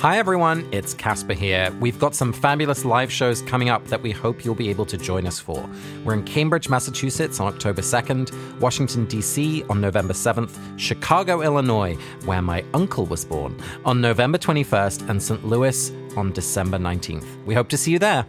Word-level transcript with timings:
Hi 0.00 0.16
everyone, 0.16 0.66
it's 0.72 0.94
Casper 0.94 1.34
here. 1.34 1.70
We've 1.78 1.98
got 1.98 2.14
some 2.14 2.32
fabulous 2.32 2.86
live 2.86 3.12
shows 3.12 3.42
coming 3.42 3.68
up 3.68 3.84
that 3.88 4.00
we 4.00 4.12
hope 4.12 4.46
you'll 4.46 4.54
be 4.54 4.70
able 4.70 4.86
to 4.86 4.96
join 4.96 5.26
us 5.26 5.38
for. 5.38 5.68
We're 6.06 6.14
in 6.14 6.24
Cambridge, 6.24 6.70
Massachusetts 6.70 7.38
on 7.38 7.48
October 7.48 7.82
2nd, 7.82 8.60
Washington, 8.60 9.04
D.C. 9.04 9.62
on 9.64 9.78
November 9.78 10.14
7th, 10.14 10.58
Chicago, 10.78 11.42
Illinois, 11.42 11.96
where 12.24 12.40
my 12.40 12.64
uncle 12.72 13.04
was 13.04 13.26
born, 13.26 13.54
on 13.84 14.00
November 14.00 14.38
21st, 14.38 15.10
and 15.10 15.22
St. 15.22 15.44
Louis 15.44 15.92
on 16.16 16.32
December 16.32 16.78
19th. 16.78 17.44
We 17.44 17.52
hope 17.52 17.68
to 17.68 17.76
see 17.76 17.92
you 17.92 17.98
there. 17.98 18.24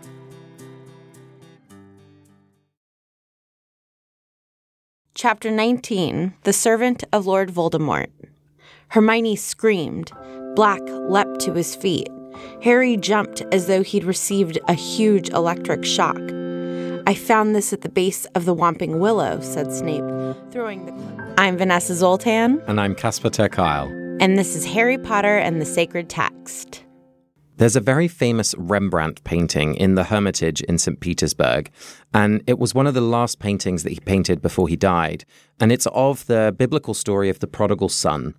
Chapter 5.15 5.49
19 5.49 6.33
The 6.43 6.51
Servant 6.51 7.05
of 7.13 7.25
Lord 7.25 7.49
Voldemort. 7.49 8.09
Hermione 8.91 9.37
screamed. 9.37 10.11
Black 10.53 10.81
leapt 10.85 11.39
to 11.39 11.53
his 11.53 11.77
feet. 11.77 12.09
Harry 12.61 12.97
jumped 12.97 13.41
as 13.53 13.67
though 13.67 13.83
he'd 13.83 14.03
received 14.03 14.59
a 14.67 14.73
huge 14.73 15.29
electric 15.29 15.85
shock. 15.85 16.19
I 17.07 17.13
found 17.13 17.55
this 17.55 17.71
at 17.71 17.81
the 17.81 17.89
base 17.89 18.25
of 18.35 18.43
the 18.43 18.53
Whomping 18.53 18.99
Willow, 18.99 19.39
said 19.39 19.71
Snape, 19.71 20.03
throwing 20.51 20.87
the. 20.87 21.33
I'm 21.37 21.57
Vanessa 21.57 21.95
Zoltan. 21.95 22.61
And 22.67 22.81
I'm 22.81 22.93
Casper 22.93 23.29
ter 23.29 23.47
Kuile. 23.47 24.17
And 24.19 24.37
this 24.37 24.57
is 24.57 24.65
Harry 24.65 24.97
Potter 24.97 25.37
and 25.37 25.61
the 25.61 25.65
Sacred 25.65 26.09
Text. 26.09 26.83
There's 27.55 27.77
a 27.77 27.79
very 27.79 28.09
famous 28.09 28.53
Rembrandt 28.57 29.23
painting 29.23 29.75
in 29.75 29.95
the 29.95 30.03
Hermitage 30.03 30.61
in 30.63 30.77
St. 30.77 30.99
Petersburg, 30.99 31.71
and 32.13 32.43
it 32.45 32.59
was 32.59 32.75
one 32.75 32.87
of 32.87 32.93
the 32.93 33.01
last 33.01 33.39
paintings 33.39 33.83
that 33.83 33.93
he 33.93 33.99
painted 34.01 34.41
before 34.41 34.67
he 34.67 34.75
died. 34.75 35.23
And 35.61 35.71
it's 35.71 35.87
of 35.93 36.25
the 36.25 36.53
biblical 36.57 36.93
story 36.93 37.29
of 37.29 37.39
the 37.39 37.47
prodigal 37.47 37.87
son. 37.87 38.35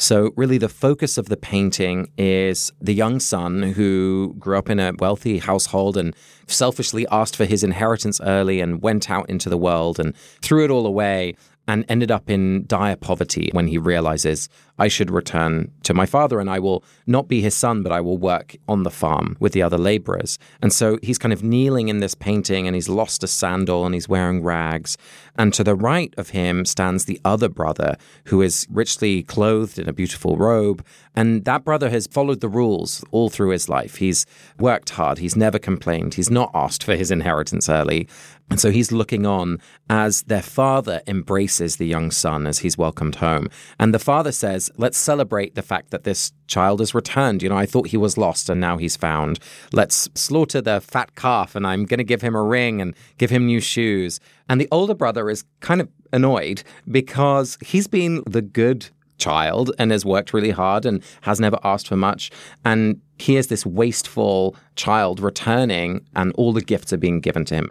So, 0.00 0.32
really, 0.36 0.58
the 0.58 0.68
focus 0.68 1.18
of 1.18 1.28
the 1.28 1.36
painting 1.36 2.12
is 2.16 2.72
the 2.80 2.94
young 2.94 3.18
son 3.18 3.62
who 3.64 4.36
grew 4.38 4.56
up 4.56 4.70
in 4.70 4.78
a 4.78 4.92
wealthy 4.96 5.38
household 5.38 5.96
and 5.96 6.14
selfishly 6.46 7.04
asked 7.10 7.34
for 7.34 7.44
his 7.44 7.64
inheritance 7.64 8.20
early 8.20 8.60
and 8.60 8.80
went 8.80 9.10
out 9.10 9.28
into 9.28 9.48
the 9.48 9.58
world 9.58 9.98
and 9.98 10.16
threw 10.40 10.64
it 10.64 10.70
all 10.70 10.86
away 10.86 11.34
and 11.68 11.84
ended 11.88 12.10
up 12.10 12.30
in 12.30 12.64
dire 12.66 12.96
poverty 12.96 13.50
when 13.52 13.68
he 13.68 13.76
realizes 13.76 14.48
I 14.78 14.88
should 14.88 15.10
return 15.10 15.70
to 15.82 15.92
my 15.92 16.06
father 16.06 16.40
and 16.40 16.48
I 16.48 16.60
will 16.60 16.82
not 17.06 17.28
be 17.28 17.42
his 17.42 17.54
son, 17.54 17.82
but 17.82 17.92
I 17.92 18.00
will 18.00 18.16
work 18.16 18.56
on 18.66 18.84
the 18.84 18.90
farm 18.90 19.36
with 19.38 19.52
the 19.52 19.62
other 19.62 19.76
laborers. 19.76 20.38
And 20.62 20.72
so 20.72 20.98
he's 21.02 21.18
kind 21.18 21.32
of 21.32 21.42
kneeling 21.42 21.88
in 21.88 22.00
this 22.00 22.14
painting 22.14 22.66
and 22.66 22.74
he's 22.74 22.88
lost 22.88 23.22
a 23.22 23.26
sandal 23.26 23.84
and 23.84 23.94
he's 23.94 24.08
wearing 24.08 24.42
rags. 24.42 24.96
And 25.36 25.52
to 25.54 25.62
the 25.62 25.74
right 25.74 26.14
of 26.16 26.30
him 26.30 26.64
stands 26.64 27.04
the 27.04 27.20
other 27.24 27.48
brother 27.48 27.96
who 28.26 28.40
is 28.40 28.66
richly 28.70 29.22
clothed 29.22 29.78
in 29.78 29.88
a 29.88 29.92
beautiful 29.92 30.36
robe. 30.36 30.84
And 31.14 31.44
that 31.44 31.64
brother 31.64 31.90
has 31.90 32.06
followed 32.06 32.40
the 32.40 32.48
rules 32.48 33.04
all 33.10 33.28
through 33.28 33.50
his 33.50 33.68
life. 33.68 33.96
He's 33.96 34.24
worked 34.58 34.90
hard, 34.90 35.18
he's 35.18 35.36
never 35.36 35.58
complained, 35.58 36.14
he's 36.14 36.30
not 36.30 36.50
asked 36.54 36.82
for 36.82 36.96
his 36.96 37.10
inheritance 37.10 37.68
early. 37.68 38.08
And 38.50 38.58
so 38.58 38.70
he's 38.70 38.90
looking 38.90 39.26
on 39.26 39.60
as 39.90 40.22
their 40.22 40.42
father 40.42 41.02
embraces 41.06 41.76
the 41.76 41.86
young 41.86 42.10
son 42.10 42.46
as 42.46 42.60
he's 42.60 42.78
welcomed 42.78 43.16
home. 43.16 43.48
And 43.78 43.92
the 43.92 43.98
father 43.98 44.32
says, 44.32 44.70
Let's 44.76 44.96
celebrate 44.96 45.54
the 45.54 45.62
fact 45.62 45.90
that 45.90 46.04
this 46.04 46.32
child 46.46 46.80
has 46.80 46.94
returned. 46.94 47.42
You 47.42 47.50
know, 47.50 47.58
I 47.58 47.66
thought 47.66 47.88
he 47.88 47.96
was 47.96 48.16
lost 48.16 48.48
and 48.48 48.60
now 48.60 48.78
he's 48.78 48.96
found. 48.96 49.38
Let's 49.72 50.08
slaughter 50.14 50.60
the 50.60 50.80
fat 50.80 51.14
calf 51.14 51.54
and 51.54 51.66
I'm 51.66 51.84
going 51.84 51.98
to 51.98 52.04
give 52.04 52.22
him 52.22 52.34
a 52.34 52.42
ring 52.42 52.80
and 52.80 52.94
give 53.18 53.30
him 53.30 53.46
new 53.46 53.60
shoes. 53.60 54.18
And 54.48 54.60
the 54.60 54.68
older 54.72 54.94
brother 54.94 55.28
is 55.28 55.44
kind 55.60 55.80
of 55.80 55.88
annoyed 56.12 56.62
because 56.90 57.58
he's 57.60 57.86
been 57.86 58.22
the 58.26 58.42
good 58.42 58.88
child 59.18 59.72
and 59.78 59.90
has 59.90 60.04
worked 60.04 60.32
really 60.32 60.50
hard 60.50 60.86
and 60.86 61.02
has 61.22 61.40
never 61.40 61.58
asked 61.64 61.88
for 61.88 61.96
much. 61.96 62.30
And 62.64 63.00
here's 63.18 63.48
this 63.48 63.66
wasteful 63.66 64.56
child 64.76 65.20
returning 65.20 66.06
and 66.16 66.32
all 66.36 66.52
the 66.52 66.62
gifts 66.62 66.92
are 66.92 66.98
being 66.98 67.20
given 67.20 67.44
to 67.46 67.54
him. 67.56 67.70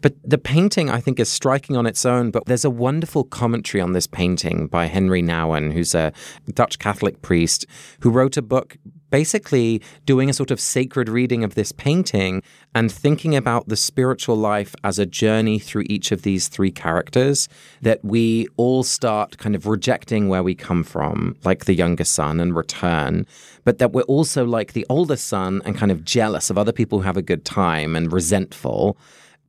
But 0.00 0.14
the 0.22 0.38
painting, 0.38 0.90
I 0.90 1.00
think, 1.00 1.18
is 1.18 1.28
striking 1.28 1.76
on 1.76 1.86
its 1.86 2.06
own. 2.06 2.30
But 2.30 2.46
there's 2.46 2.64
a 2.64 2.70
wonderful 2.70 3.24
commentary 3.24 3.80
on 3.80 3.92
this 3.92 4.06
painting 4.06 4.68
by 4.68 4.86
Henri 4.86 5.22
Nouwen, 5.22 5.72
who's 5.72 5.94
a 5.94 6.12
Dutch 6.52 6.78
Catholic 6.78 7.22
priest 7.22 7.66
who 8.00 8.10
wrote 8.10 8.36
a 8.36 8.42
book 8.42 8.76
basically 9.10 9.80
doing 10.04 10.28
a 10.28 10.34
sort 10.34 10.50
of 10.50 10.60
sacred 10.60 11.08
reading 11.08 11.42
of 11.42 11.54
this 11.54 11.72
painting 11.72 12.42
and 12.74 12.92
thinking 12.92 13.34
about 13.34 13.68
the 13.68 13.76
spiritual 13.76 14.36
life 14.36 14.74
as 14.84 14.98
a 14.98 15.06
journey 15.06 15.58
through 15.58 15.84
each 15.86 16.12
of 16.12 16.22
these 16.22 16.48
three 16.48 16.70
characters. 16.70 17.48
That 17.80 18.04
we 18.04 18.48
all 18.56 18.82
start 18.82 19.38
kind 19.38 19.54
of 19.54 19.66
rejecting 19.66 20.28
where 20.28 20.42
we 20.42 20.54
come 20.54 20.84
from, 20.84 21.36
like 21.44 21.64
the 21.64 21.74
younger 21.74 22.04
son, 22.04 22.38
and 22.38 22.54
return. 22.54 23.26
But 23.64 23.78
that 23.78 23.92
we're 23.92 24.02
also 24.02 24.44
like 24.44 24.72
the 24.72 24.86
older 24.88 25.16
son 25.16 25.62
and 25.64 25.76
kind 25.76 25.90
of 25.90 26.04
jealous 26.04 26.50
of 26.50 26.58
other 26.58 26.72
people 26.72 26.98
who 26.98 27.04
have 27.04 27.16
a 27.16 27.22
good 27.22 27.44
time 27.44 27.96
and 27.96 28.12
resentful. 28.12 28.96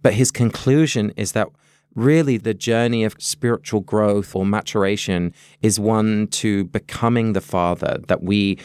But 0.01 0.13
his 0.13 0.31
conclusion 0.31 1.11
is 1.15 1.33
that 1.33 1.47
really 1.95 2.37
the 2.37 2.53
journey 2.53 3.03
of 3.03 3.15
spiritual 3.19 3.81
growth 3.81 4.35
or 4.35 4.45
maturation 4.45 5.33
is 5.61 5.79
one 5.79 6.27
to 6.27 6.65
becoming 6.65 7.33
the 7.33 7.41
Father, 7.41 7.99
that 8.07 8.23
we 8.23 8.57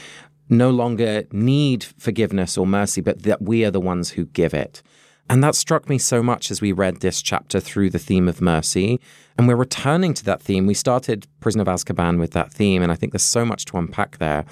no 0.49 0.71
longer 0.71 1.25
need 1.33 1.85
forgiveness 1.85 2.59
or 2.59 2.67
mercy, 2.67 3.01
but 3.01 3.23
that 3.23 3.43
we 3.43 3.65
are 3.65 3.71
the 3.71 3.81
ones 3.81 4.11
who 4.11 4.27
give 4.27 4.55
it. 4.55 4.83
And 5.31 5.43
that 5.43 5.55
struck 5.55 5.89
me 5.89 5.97
so 5.97 6.23
much 6.23 6.51
as 6.51 6.61
we 6.61 6.73
read 6.73 7.01
this 7.01 7.23
chapter 7.23 7.59
through 7.59 7.91
the 7.91 7.99
theme 7.99 8.29
of 8.29 8.43
mercy. 8.43 9.01
And 9.39 9.49
we're 9.49 9.57
returning 9.57 10.13
to 10.15 10.25
that 10.27 10.43
theme. 10.43 10.67
We 10.67 10.75
started 10.75 11.27
Prison 11.41 11.63
of 11.63 11.67
Azkaban 11.67 12.19
with 12.19 12.33
that 12.33 12.53
theme, 12.53 12.83
and 12.83 12.93
I 12.93 12.95
think 12.95 13.13
there's 13.13 13.23
so 13.23 13.47
much 13.47 13.65
to 13.67 13.79
unpack 13.79 14.19
there. 14.19 14.45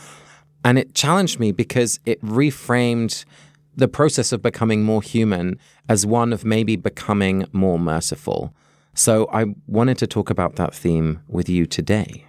And 0.64 0.78
it 0.78 0.94
challenged 0.94 1.38
me 1.38 1.53
because 1.53 2.00
it 2.06 2.22
reframed 2.22 3.25
the 3.74 3.88
process 3.88 4.32
of 4.32 4.42
becoming 4.42 4.82
more 4.82 5.02
human 5.02 5.58
as 5.88 6.04
one 6.04 6.32
of 6.32 6.44
maybe 6.44 6.76
becoming 6.76 7.46
more 7.52 7.78
merciful. 7.78 8.54
So 8.94 9.28
I 9.32 9.46
wanted 9.66 9.98
to 9.98 10.06
talk 10.06 10.30
about 10.30 10.56
that 10.56 10.74
theme 10.74 11.20
with 11.26 11.48
you 11.48 11.66
today. 11.66 12.26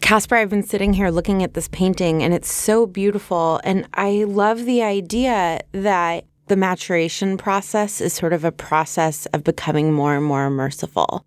Casper, 0.00 0.36
I've 0.36 0.48
been 0.48 0.62
sitting 0.62 0.94
here 0.94 1.10
looking 1.10 1.42
at 1.42 1.54
this 1.54 1.68
painting 1.68 2.22
and 2.22 2.32
it's 2.32 2.50
so 2.50 2.86
beautiful. 2.86 3.60
And 3.64 3.86
I 3.94 4.24
love 4.24 4.64
the 4.64 4.82
idea 4.82 5.60
that 5.72 6.24
the 6.46 6.56
maturation 6.56 7.36
process 7.36 8.00
is 8.00 8.14
sort 8.14 8.32
of 8.32 8.44
a 8.44 8.52
process 8.52 9.26
of 9.26 9.44
becoming 9.44 9.92
more 9.92 10.16
and 10.16 10.24
more 10.24 10.48
merciful. 10.48 11.26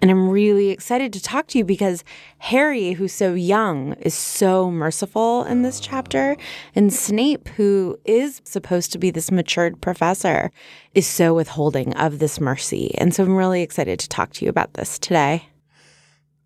And 0.00 0.10
I'm 0.10 0.28
really 0.28 0.70
excited 0.70 1.12
to 1.12 1.22
talk 1.22 1.48
to 1.48 1.58
you 1.58 1.64
because 1.64 2.04
Harry, 2.38 2.92
who's 2.92 3.12
so 3.12 3.34
young, 3.34 3.94
is 3.94 4.14
so 4.14 4.70
merciful 4.70 5.44
in 5.44 5.62
this 5.62 5.80
chapter. 5.80 6.36
And 6.74 6.92
Snape, 6.92 7.48
who 7.48 7.98
is 8.04 8.40
supposed 8.44 8.92
to 8.92 8.98
be 8.98 9.10
this 9.10 9.32
matured 9.32 9.80
professor, 9.80 10.50
is 10.94 11.06
so 11.06 11.34
withholding 11.34 11.94
of 11.94 12.20
this 12.20 12.40
mercy. 12.40 12.94
And 12.98 13.12
so 13.12 13.24
I'm 13.24 13.36
really 13.36 13.62
excited 13.62 13.98
to 13.98 14.08
talk 14.08 14.32
to 14.34 14.44
you 14.44 14.48
about 14.48 14.74
this 14.74 14.98
today. 14.98 15.48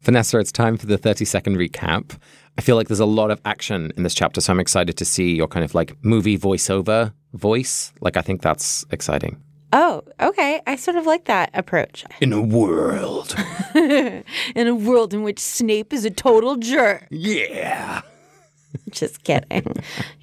Vanessa, 0.01 0.39
it's 0.39 0.51
time 0.51 0.77
for 0.77 0.87
the 0.87 0.99
30 0.99 1.25
second 1.25 1.57
recap. 1.57 2.19
I 2.59 2.61
feel 2.61 2.77
like 2.77 2.89
there's 2.89 3.01
a 3.01 3.07
lot 3.07 3.31
of 3.31 3.41
action 3.45 3.93
in 3.97 4.03
this 4.03 4.15
chapter, 4.15 4.41
so 4.41 4.53
I'm 4.53 4.61
excited 4.61 4.97
to 4.97 5.05
see 5.05 5.35
your 5.37 5.47
kind 5.47 5.65
of 5.65 5.75
like 5.75 5.97
movie 6.05 6.37
voiceover 6.37 7.13
voice. 7.35 7.93
Like, 8.01 8.17
I 8.17 8.21
think 8.21 8.43
that's 8.43 8.85
exciting. 8.91 9.41
Oh, 9.73 10.03
okay. 10.21 10.61
I 10.67 10.77
sort 10.77 10.97
of 10.97 11.07
like 11.07 11.25
that 11.25 11.51
approach. 11.55 12.05
In 12.21 12.33
a 12.33 12.41
world. 12.41 13.35
in 13.75 14.67
a 14.69 14.75
world 14.75 15.15
in 15.15 15.23
which 15.23 15.39
Snape 15.39 15.93
is 15.95 16.05
a 16.05 16.11
total 16.11 16.57
jerk. 16.57 17.07
Yeah. 17.11 18.03
Just 18.91 19.25
kidding. 19.25 19.67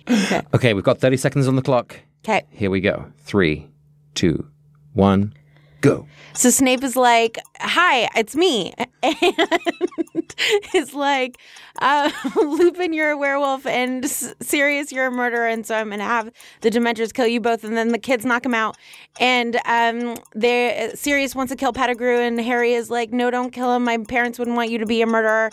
Okay. 0.08 0.42
okay, 0.54 0.74
we've 0.74 0.84
got 0.84 1.00
30 1.00 1.18
seconds 1.18 1.48
on 1.48 1.56
the 1.56 1.62
clock. 1.64 2.00
Okay. 2.24 2.46
Here 2.52 2.70
we 2.70 2.80
go. 2.80 3.12
Three, 3.20 3.68
two, 4.14 4.46
one. 4.94 5.34
Go. 5.82 6.08
So 6.34 6.50
Snape 6.50 6.84
is 6.84 6.96
like, 6.96 7.40
"Hi, 7.62 8.10
it's 8.16 8.36
me," 8.36 8.74
and 9.04 10.36
is 10.74 10.94
like, 10.94 11.38
uh, 11.80 12.12
"Lupin, 12.36 12.94
you're 12.94 13.12
a 13.12 13.18
werewolf, 13.18 13.66
and 13.66 14.10
Sirius, 14.10 14.92
you're 14.92 15.08
a 15.08 15.12
murderer, 15.12 15.48
and 15.48 15.66
so 15.66 15.76
I'm 15.76 15.90
gonna 15.90 16.04
have 16.04 16.32
the 16.62 16.70
Dementors 16.70 17.14
kill 17.14 17.28
you 17.28 17.42
both, 17.42 17.64
and 17.64 17.76
then 17.76 17.90
the 17.90 17.98
kids 17.98 18.26
knock 18.26 18.46
him 18.46 18.54
out." 18.54 18.78
And 19.20 19.60
um, 19.66 20.16
they 20.36 20.92
Sirius 20.96 21.36
wants 21.36 21.52
to 21.52 21.58
kill 21.58 21.74
Pettigrew, 21.74 22.20
and 22.20 22.40
Harry 22.40 22.74
is 22.74 22.90
like, 22.90 23.12
"No, 23.12 23.30
don't 23.30 23.52
kill 23.52 23.74
him. 23.76 23.84
My 23.84 23.98
parents 23.98 24.40
wouldn't 24.40 24.56
want 24.58 24.70
you 24.70 24.78
to 24.78 24.86
be 24.86 25.02
a 25.02 25.08
murderer." 25.08 25.52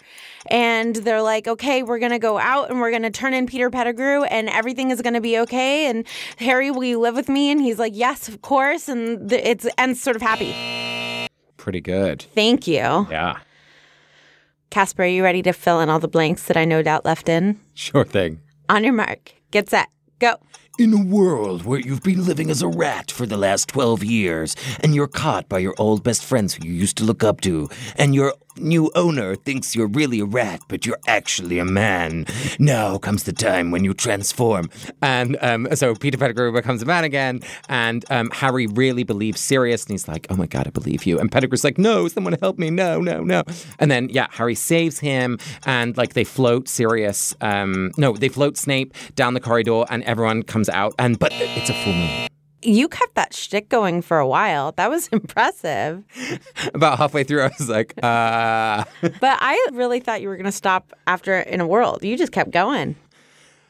And 0.49 0.95
they're 0.97 1.23
like, 1.23 1.49
"Okay, 1.49 1.83
we're 1.83 1.99
gonna 1.99 2.19
go 2.19 2.39
out, 2.39 2.71
and 2.71 2.81
we're 2.81 2.93
gonna 2.93 3.11
turn 3.11 3.35
in 3.35 3.47
Peter 3.47 3.71
Pettigrew, 3.71 4.23
and 4.25 4.49
everything 4.49 4.91
is 4.91 5.03
gonna 5.03 5.21
be 5.21 5.39
okay." 5.41 5.87
And 5.87 6.07
Harry, 6.39 6.71
will 6.71 6.85
you 6.85 7.01
live 7.01 7.17
with 7.17 7.29
me? 7.29 7.51
And 7.51 7.61
he's 7.61 7.79
like, 7.79 7.93
"Yes, 7.97 8.29
of 8.29 8.43
course." 8.43 8.89
And 8.89 9.33
it's 9.33 9.67
ends 9.77 10.01
sort 10.01 10.17
of 10.17 10.23
happy. 10.23 10.86
Pretty 11.67 11.81
good. 11.81 12.23
Thank 12.23 12.69
you. 12.69 13.09
Yeah. 13.11 13.41
Casper, 14.71 15.03
are 15.03 15.07
you 15.07 15.25
ready 15.25 15.43
to 15.43 15.53
fill 15.53 15.81
in 15.81 15.91
all 15.91 15.99
the 15.99 16.07
blanks 16.07 16.45
that 16.45 16.57
I 16.57 16.65
no 16.65 16.81
doubt 16.81 17.05
left 17.05 17.29
in? 17.29 17.59
Sure 17.75 18.05
thing. 18.05 18.41
On 18.69 18.85
your 18.85 18.93
mark, 18.93 19.33
get 19.51 19.69
set, 19.69 19.89
go. 20.21 20.37
In 20.79 20.95
a 20.95 21.05
world 21.05 21.65
where 21.65 21.81
you've 21.81 22.05
been 22.05 22.25
living 22.25 22.51
as 22.53 22.63
a 22.63 22.69
rat 22.69 23.11
for 23.11 23.27
the 23.27 23.37
last 23.37 23.67
12 23.67 24.05
years, 24.05 24.55
and 24.79 24.95
you're 24.95 25.09
caught 25.09 25.49
by 25.49 25.59
your 25.59 25.75
old 25.77 26.05
best 26.05 26.25
friends 26.25 26.55
who 26.55 26.69
you 26.69 26.73
used 26.73 26.97
to 26.99 27.05
look 27.05 27.25
up 27.25 27.41
to, 27.41 27.69
and 27.97 28.15
you're 28.15 28.35
new 28.59 28.91
owner 28.95 29.35
thinks 29.35 29.75
you're 29.75 29.87
really 29.89 30.21
a 30.21 30.25
rat, 30.25 30.61
but 30.69 30.87
you're 30.87 30.99
actually 31.07 31.59
a 31.59 31.65
man. 31.65 32.27
Now 32.59 32.99
comes 32.99 33.25
the 33.25 33.33
time 33.33 33.71
when 33.71 33.85
you 33.85 33.95
transform. 33.95 34.71
And 35.03 35.37
um, 35.41 35.69
so 35.75 35.95
Peter 35.95 36.19
Pettigrew 36.19 36.53
becomes 36.53 36.83
a 36.83 36.87
man 36.87 37.05
again, 37.05 37.41
and 37.69 38.05
um, 38.11 38.31
Harry 38.33 38.67
really 38.67 39.05
believes 39.05 39.41
Sirius, 39.41 39.85
and 39.85 39.93
he's 39.93 40.09
like, 40.09 40.27
"Oh 40.31 40.37
my 40.37 40.47
god, 40.47 40.67
I 40.67 40.71
believe 40.71 41.05
you." 41.07 41.19
And 41.19 41.31
Pettigrew's 41.31 41.65
like, 41.65 41.79
"No, 41.79 42.09
someone 42.09 42.35
help 42.41 42.59
me! 42.59 42.71
No, 42.71 43.01
no, 43.01 43.23
no!" 43.23 43.43
And 43.79 43.91
then 43.91 44.09
yeah, 44.09 44.29
Harry 44.31 44.55
saves 44.55 44.99
him, 44.99 45.39
and 45.65 45.97
like 45.97 46.15
they 46.15 46.25
float 46.25 46.69
Sirius, 46.69 47.35
um, 47.41 47.93
no, 47.97 48.13
they 48.13 48.29
float 48.29 48.57
Snape 48.57 48.95
down 49.15 49.35
the 49.35 49.41
corridor, 49.41 49.85
and 49.91 50.03
everyone 50.05 50.43
comes 50.43 50.69
out, 50.69 50.95
and 50.99 51.19
but 51.19 51.33
it's 51.33 51.71
a 51.71 51.75
full 51.75 51.93
moon. 51.93 52.29
You 52.67 52.89
kept 52.89 53.15
that 53.15 53.33
shtick 53.33 53.69
going 53.69 54.03
for 54.03 54.19
a 54.19 54.27
while. 54.27 54.73
That 54.73 54.91
was 54.91 55.07
impressive. 55.13 56.03
About 56.75 56.99
halfway 56.99 57.23
through, 57.23 57.43
I 57.43 57.51
was 57.59 57.69
like, 57.69 57.95
uh. 58.03 58.85
But 59.01 59.39
I 59.41 59.69
really 59.73 60.01
thought 60.01 60.21
you 60.21 60.29
were 60.29 60.37
going 60.37 60.47
to 60.47 60.53
stop 60.53 60.93
after 61.07 61.39
In 61.39 61.61
a 61.61 61.67
World. 61.67 62.03
You 62.03 62.19
just 62.19 62.33
kept 62.33 62.51
going. 62.51 62.97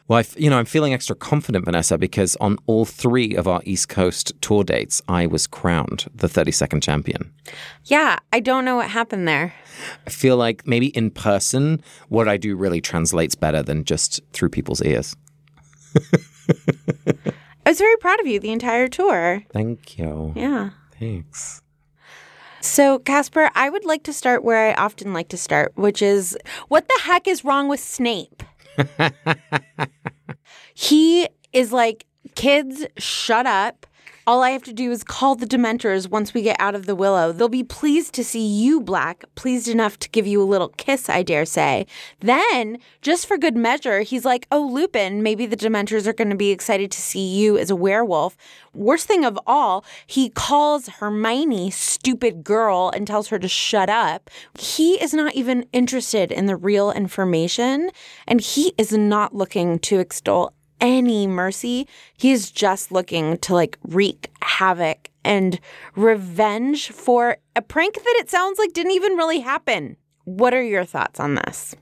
Well, 0.09 0.19
I 0.19 0.21
f- 0.21 0.39
you 0.41 0.49
know, 0.49 0.59
I'm 0.59 0.65
feeling 0.65 0.95
extra 0.95 1.17
confident, 1.17 1.65
Vanessa, 1.65 1.99
because 1.99 2.37
on 2.37 2.59
all 2.67 2.85
three 2.85 3.35
of 3.35 3.47
our 3.49 3.61
East 3.65 3.89
Coast 3.89 4.33
tour 4.41 4.63
dates, 4.65 5.03
I 5.09 5.27
was 5.27 5.47
crowned 5.47 6.07
the 6.15 6.29
32nd 6.29 6.81
champion. 6.81 7.33
Yeah, 7.85 8.19
I 8.33 8.41
don't 8.41 8.65
know 8.65 8.77
what 8.77 8.89
happened 8.89 9.27
there. 9.27 9.53
I 10.07 10.11
feel 10.11 10.37
like 10.37 10.67
maybe 10.67 10.87
in 10.89 11.11
person, 11.11 11.83
what 12.09 12.29
I 12.29 12.37
do 12.37 12.57
really 12.57 12.81
translates 12.81 13.35
better 13.35 13.63
than 13.63 13.85
just 13.85 14.21
through 14.33 14.51
people's 14.51 14.81
ears. 14.83 15.17
I 17.67 17.71
was 17.71 17.79
very 17.79 17.97
proud 17.97 18.21
of 18.21 18.29
you 18.29 18.39
the 18.39 18.53
entire 18.53 18.87
tour. 18.87 19.43
Thank 19.53 19.99
you. 19.99 20.33
Yeah. 20.37 20.71
Thanks. 21.01 21.63
So, 22.61 23.01
Casper, 23.01 23.51
I 23.57 23.71
would 23.71 23.85
like 23.85 24.05
to 24.05 24.13
start 24.13 24.45
where 24.45 24.71
I 24.71 24.75
often 24.75 25.13
like 25.13 25.29
to 25.31 25.37
start, 25.37 25.73
which 25.75 26.01
is 26.01 26.39
what 26.69 26.87
the 26.87 27.01
heck 27.03 27.27
is 27.27 27.45
wrong 27.45 27.67
with 27.67 27.81
Snape? 27.81 28.45
he 30.75 31.29
is 31.53 31.73
like, 31.73 32.07
kids, 32.37 32.87
shut 32.99 33.47
up. 33.47 33.85
All 34.29 34.43
I 34.43 34.51
have 34.51 34.65
to 34.65 34.73
do 34.73 34.91
is 34.91 35.05
call 35.05 35.37
the 35.37 35.47
Dementors 35.47 36.11
once 36.11 36.35
we 36.35 36.43
get 36.43 36.57
out 36.59 36.75
of 36.75 36.87
the 36.87 36.97
willow. 36.97 37.31
They'll 37.31 37.49
be 37.49 37.63
pleased 37.63 38.13
to 38.15 38.25
see 38.25 38.45
you, 38.45 38.81
Black, 38.81 39.25
pleased 39.37 39.69
enough 39.69 40.01
to 40.01 40.09
give 40.09 40.27
you 40.27 40.43
a 40.43 40.45
little 40.45 40.71
kiss, 40.71 41.09
I 41.09 41.23
dare 41.23 41.45
say. 41.45 41.87
Then, 42.19 42.79
just 43.03 43.29
for 43.29 43.39
good 43.39 43.57
measure, 43.57 44.01
he's 44.01 44.25
like, 44.25 44.49
Oh, 44.51 44.67
Lupin, 44.67 45.23
maybe 45.23 45.47
the 45.47 45.57
Dementors 45.57 46.09
are 46.09 46.13
going 46.13 46.31
to 46.31 46.37
be 46.37 46.51
excited 46.51 46.91
to 46.91 47.01
see 47.01 47.25
you 47.25 47.57
as 47.57 47.71
a 47.71 47.77
werewolf. 47.77 48.37
Worst 48.75 49.07
thing 49.07 49.25
of 49.25 49.39
all, 49.47 49.85
he 50.09 50.29
calls 50.31 50.89
Hermione 50.89 51.71
stupid 51.71 52.43
girl 52.43 52.91
and 52.93 53.07
tells 53.07 53.29
her 53.29 53.39
to 53.39 53.47
shut 53.47 53.89
up. 53.89 54.29
He 54.59 55.01
is 55.01 55.15
not 55.15 55.37
even 55.37 55.69
interested 55.73 56.33
in 56.33 56.47
the 56.47 56.57
real 56.57 56.91
information, 56.91 57.91
and 58.27 58.41
he 58.41 58.75
is 58.77 58.91
not 58.91 59.37
looking 59.37 59.79
to 59.79 60.01
extol 60.01 60.53
any 60.81 61.27
mercy. 61.27 61.87
He's 62.17 62.51
just 62.51 62.93
looking 62.93 63.39
to 63.39 63.55
like 63.55 63.79
wreak 63.85 64.31
havoc 64.43 65.11
and 65.25 65.61
revenge 65.97 66.91
for 66.91 67.37
a 67.55 67.63
prank 67.63 67.95
that 67.95 68.17
it 68.19 68.31
sounds 68.31 68.59
like 68.59 68.73
didn't 68.73 68.93
even 68.93 69.15
really 69.15 69.41
happen. 69.41 69.97
What 70.25 70.55
are 70.55 70.63
your 70.63 70.85
thoughts 70.85 71.21
on 71.21 71.35
this? 71.35 71.75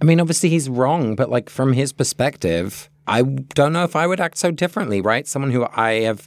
I 0.00 0.04
mean, 0.04 0.20
obviously 0.20 0.48
he's 0.48 0.68
wrong, 0.68 1.14
but 1.14 1.30
like 1.30 1.50
from 1.50 1.72
his 1.74 1.92
perspective, 1.92 2.88
I 3.06 3.22
don't 3.22 3.72
know 3.72 3.84
if 3.84 3.96
I 3.96 4.06
would 4.06 4.20
act 4.20 4.38
so 4.38 4.50
differently, 4.50 5.00
right? 5.00 5.26
Someone 5.26 5.50
who 5.50 5.66
I 5.72 6.00
have 6.02 6.26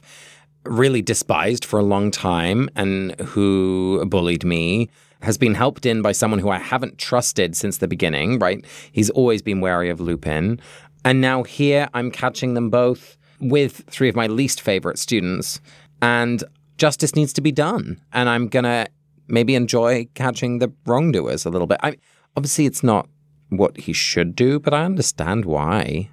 really 0.64 1.02
despised 1.02 1.64
for 1.64 1.78
a 1.78 1.82
long 1.82 2.10
time 2.10 2.70
and 2.76 3.18
who 3.20 4.04
bullied 4.06 4.44
me 4.44 4.88
has 5.22 5.38
been 5.38 5.54
helped 5.54 5.86
in 5.86 6.02
by 6.02 6.12
someone 6.12 6.38
who 6.38 6.50
I 6.50 6.58
haven't 6.58 6.98
trusted 6.98 7.56
since 7.56 7.78
the 7.78 7.88
beginning, 7.88 8.38
right? 8.38 8.64
He's 8.92 9.10
always 9.10 9.42
been 9.42 9.60
wary 9.60 9.88
of 9.88 10.00
Lupin. 10.00 10.60
And 11.04 11.20
now 11.20 11.42
here 11.42 11.88
I'm 11.94 12.10
catching 12.10 12.54
them 12.54 12.70
both 12.70 13.16
with 13.40 13.84
three 13.88 14.08
of 14.08 14.16
my 14.16 14.26
least 14.26 14.60
favorite 14.60 14.98
students. 14.98 15.60
And 16.00 16.42
justice 16.78 17.14
needs 17.14 17.32
to 17.34 17.40
be 17.40 17.52
done. 17.52 18.00
And 18.12 18.28
I'm 18.28 18.48
going 18.48 18.64
to 18.64 18.86
maybe 19.28 19.54
enjoy 19.54 20.06
catching 20.14 20.58
the 20.58 20.72
wrongdoers 20.86 21.44
a 21.44 21.50
little 21.50 21.66
bit. 21.66 21.78
I, 21.82 21.96
obviously, 22.36 22.66
it's 22.66 22.82
not 22.82 23.08
what 23.50 23.76
he 23.76 23.92
should 23.92 24.34
do, 24.34 24.58
but 24.58 24.74
I 24.74 24.84
understand 24.84 25.44
why. 25.44 26.10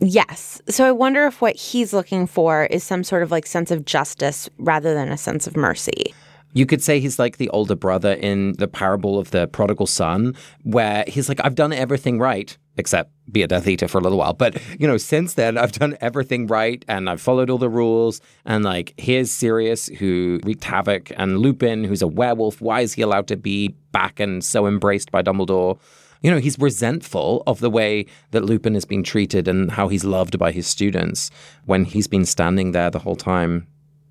Yes. 0.00 0.62
So 0.68 0.84
I 0.84 0.92
wonder 0.92 1.26
if 1.26 1.40
what 1.40 1.56
he's 1.56 1.92
looking 1.92 2.26
for 2.26 2.66
is 2.66 2.84
some 2.84 3.02
sort 3.02 3.22
of 3.22 3.30
like 3.30 3.46
sense 3.46 3.70
of 3.70 3.84
justice 3.84 4.48
rather 4.58 4.94
than 4.94 5.08
a 5.08 5.16
sense 5.16 5.46
of 5.46 5.56
mercy. 5.56 6.14
You 6.54 6.66
could 6.66 6.82
say 6.82 6.98
he's 6.98 7.18
like 7.18 7.36
the 7.36 7.50
older 7.50 7.74
brother 7.74 8.12
in 8.12 8.54
the 8.54 8.68
parable 8.68 9.18
of 9.18 9.32
the 9.32 9.48
prodigal 9.48 9.86
son, 9.86 10.34
where 10.62 11.04
he's 11.06 11.28
like, 11.28 11.40
I've 11.44 11.54
done 11.54 11.72
everything 11.72 12.18
right, 12.18 12.56
except 12.78 13.10
be 13.30 13.42
a 13.42 13.46
Death 13.46 13.68
Eater 13.68 13.88
for 13.88 13.98
a 13.98 14.00
little 14.00 14.18
while. 14.18 14.32
But, 14.32 14.56
you 14.78 14.86
know, 14.86 14.96
since 14.96 15.34
then, 15.34 15.58
I've 15.58 15.72
done 15.72 15.98
everything 16.00 16.46
right 16.46 16.82
and 16.88 17.10
I've 17.10 17.20
followed 17.20 17.50
all 17.50 17.58
the 17.58 17.68
rules. 17.68 18.20
And 18.46 18.64
like, 18.64 18.94
here's 18.96 19.30
Sirius, 19.30 19.88
who 19.88 20.40
wreaked 20.44 20.64
havoc, 20.64 21.12
and 21.16 21.38
Lupin, 21.38 21.84
who's 21.84 22.02
a 22.02 22.08
werewolf. 22.08 22.60
Why 22.60 22.80
is 22.80 22.94
he 22.94 23.02
allowed 23.02 23.26
to 23.28 23.36
be 23.36 23.68
back 23.92 24.20
and 24.20 24.42
so 24.42 24.66
embraced 24.66 25.10
by 25.10 25.22
Dumbledore? 25.22 25.78
You 26.22 26.30
know, 26.30 26.38
he's 26.38 26.58
resentful 26.58 27.42
of 27.46 27.60
the 27.60 27.70
way 27.70 28.06
that 28.30 28.44
Lupin 28.44 28.74
has 28.74 28.84
been 28.84 29.02
treated 29.02 29.46
and 29.46 29.70
how 29.70 29.88
he's 29.88 30.04
loved 30.04 30.38
by 30.38 30.50
his 30.50 30.66
students 30.66 31.30
when 31.64 31.84
he's 31.84 32.08
been 32.08 32.24
standing 32.24 32.72
there 32.72 32.90
the 32.90 32.98
whole 32.98 33.16
time. 33.16 33.66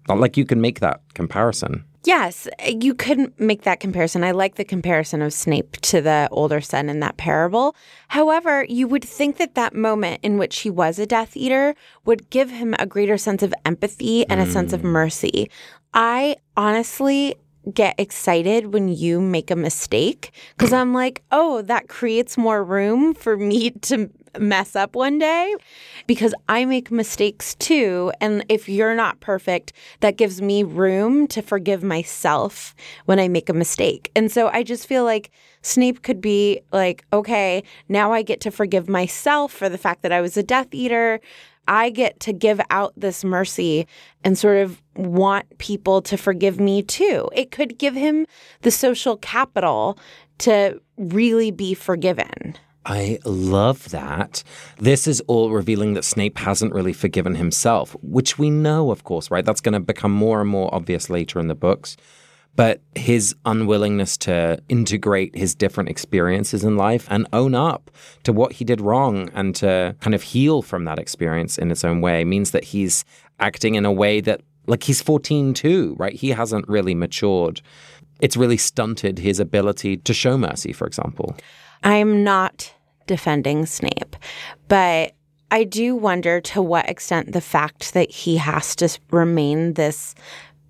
Not 0.07 0.19
like 0.19 0.37
you 0.37 0.45
can 0.45 0.61
make 0.61 0.79
that 0.79 1.01
comparison. 1.13 1.83
Yes, 2.03 2.47
you 2.65 2.93
could 2.93 3.37
make 3.37 3.63
that 3.63 3.81
comparison. 3.81 4.23
I 4.23 4.31
like 4.31 4.55
the 4.55 4.63
comparison 4.63 5.21
of 5.21 5.33
Snape 5.33 5.73
to 5.81 5.99
the 5.99 6.29
older 6.31 6.61
son 6.61 6.87
in 6.87 7.01
that 7.01 7.17
parable. 7.17 7.75
However, 8.07 8.63
you 8.69 8.87
would 8.87 9.03
think 9.03 9.35
that 9.37 9.55
that 9.55 9.75
moment 9.75 10.21
in 10.23 10.37
which 10.37 10.59
he 10.59 10.69
was 10.69 10.99
a 10.99 11.05
Death 11.05 11.35
Eater 11.35 11.75
would 12.05 12.29
give 12.29 12.49
him 12.49 12.75
a 12.79 12.85
greater 12.85 13.17
sense 13.17 13.43
of 13.43 13.53
empathy 13.65 14.25
and 14.29 14.39
a 14.39 14.45
sense 14.45 14.71
of 14.71 14.81
hmm. 14.81 14.87
mercy. 14.87 15.51
I 15.93 16.37
honestly 16.55 17.35
get 17.73 17.99
excited 17.99 18.73
when 18.73 18.87
you 18.87 19.19
make 19.19 19.51
a 19.51 19.55
mistake 19.55 20.31
because 20.55 20.73
I'm 20.73 20.93
like, 20.93 21.23
oh, 21.31 21.61
that 21.63 21.87
creates 21.87 22.37
more 22.37 22.63
room 22.63 23.13
for 23.13 23.37
me 23.37 23.71
to 23.71 24.09
mess 24.39 24.75
up 24.75 24.95
one 24.95 25.17
day 25.17 25.55
because 26.05 26.33
I 26.47 26.65
make 26.65 26.91
mistakes 26.91 27.55
too. 27.55 28.11
And 28.21 28.45
if 28.49 28.69
you're 28.69 28.95
not 28.95 29.19
perfect, 29.19 29.73
that 29.99 30.17
gives 30.17 30.41
me 30.41 30.63
room 30.63 31.27
to 31.27 31.41
forgive 31.41 31.83
myself 31.83 32.75
when 33.05 33.19
I 33.19 33.27
make 33.27 33.49
a 33.49 33.53
mistake. 33.53 34.11
And 34.15 34.31
so 34.31 34.49
I 34.49 34.63
just 34.63 34.87
feel 34.87 35.03
like 35.03 35.31
Snape 35.61 36.03
could 36.03 36.21
be 36.21 36.61
like, 36.71 37.05
okay, 37.11 37.63
now 37.89 38.13
I 38.13 38.21
get 38.21 38.41
to 38.41 38.51
forgive 38.51 38.87
myself 38.87 39.51
for 39.51 39.69
the 39.69 39.77
fact 39.77 40.01
that 40.03 40.11
I 40.11 40.21
was 40.21 40.37
a 40.37 40.43
Death 40.43 40.73
Eater. 40.73 41.19
I 41.67 41.89
get 41.89 42.19
to 42.21 42.33
give 42.33 42.61
out 42.69 42.93
this 42.97 43.23
mercy 43.23 43.87
and 44.23 44.37
sort 44.37 44.57
of 44.57 44.81
want 44.95 45.57
people 45.57 46.01
to 46.03 46.17
forgive 46.17 46.59
me 46.59 46.83
too. 46.83 47.29
It 47.33 47.51
could 47.51 47.77
give 47.77 47.93
him 47.93 48.25
the 48.61 48.71
social 48.71 49.17
capital 49.17 49.97
to 50.39 50.81
really 50.97 51.51
be 51.51 51.73
forgiven. 51.73 52.55
I 52.85 53.19
love 53.25 53.89
that. 53.89 54.43
This 54.77 55.07
is 55.07 55.19
all 55.27 55.51
revealing 55.51 55.93
that 55.95 56.05
Snape 56.05 56.37
hasn't 56.37 56.73
really 56.73 56.93
forgiven 56.93 57.35
himself, 57.35 57.97
which 58.01 58.39
we 58.39 58.49
know, 58.49 58.91
of 58.91 59.03
course, 59.03 59.29
right? 59.29 59.43
That's 59.43 59.59
going 59.59 59.73
to 59.73 59.81
become 59.81 60.13
more 60.13 60.39
and 60.39 60.49
more 60.49 60.73
obvious 60.73 61.09
later 61.09 61.37
in 61.39 61.49
the 61.49 61.55
books. 61.55 61.97
But 62.57 62.81
his 62.95 63.35
unwillingness 63.45 64.17
to 64.17 64.59
integrate 64.67 65.35
his 65.35 65.55
different 65.55 65.89
experiences 65.89 66.63
in 66.63 66.75
life 66.75 67.07
and 67.09 67.27
own 67.31 67.55
up 67.55 67.89
to 68.23 68.33
what 68.33 68.51
he 68.51 68.65
did 68.65 68.81
wrong 68.81 69.29
and 69.33 69.55
to 69.57 69.95
kind 70.01 70.13
of 70.15 70.23
heal 70.23 70.61
from 70.61 70.83
that 70.85 70.99
experience 70.99 71.57
in 71.57 71.71
its 71.71 71.85
own 71.85 72.01
way 72.01 72.25
means 72.25 72.51
that 72.51 72.65
he's 72.65 73.05
acting 73.39 73.75
in 73.75 73.85
a 73.85 73.91
way 73.91 74.21
that, 74.21 74.41
like, 74.65 74.83
he's 74.83 75.03
14 75.03 75.53
too, 75.53 75.95
right? 75.99 76.13
He 76.13 76.31
hasn't 76.31 76.67
really 76.67 76.95
matured. 76.95 77.61
It's 78.21 78.35
really 78.35 78.57
stunted 78.57 79.19
his 79.19 79.39
ability 79.39 79.97
to 79.97 80.13
show 80.13 80.35
mercy, 80.35 80.73
for 80.73 80.87
example. 80.87 81.35
I'm 81.83 82.23
not 82.23 82.73
defending 83.05 83.67
Snape, 83.67 84.15
but 84.67 85.13
I 85.49 85.63
do 85.63 85.95
wonder 85.95 86.41
to 86.41 86.61
what 86.61 86.89
extent 86.89 87.31
the 87.31 87.39
fact 87.39 87.93
that 87.93 88.11
he 88.11 88.37
has 88.37 88.75
to 88.77 88.89
remain 89.11 89.75
this 89.75 90.13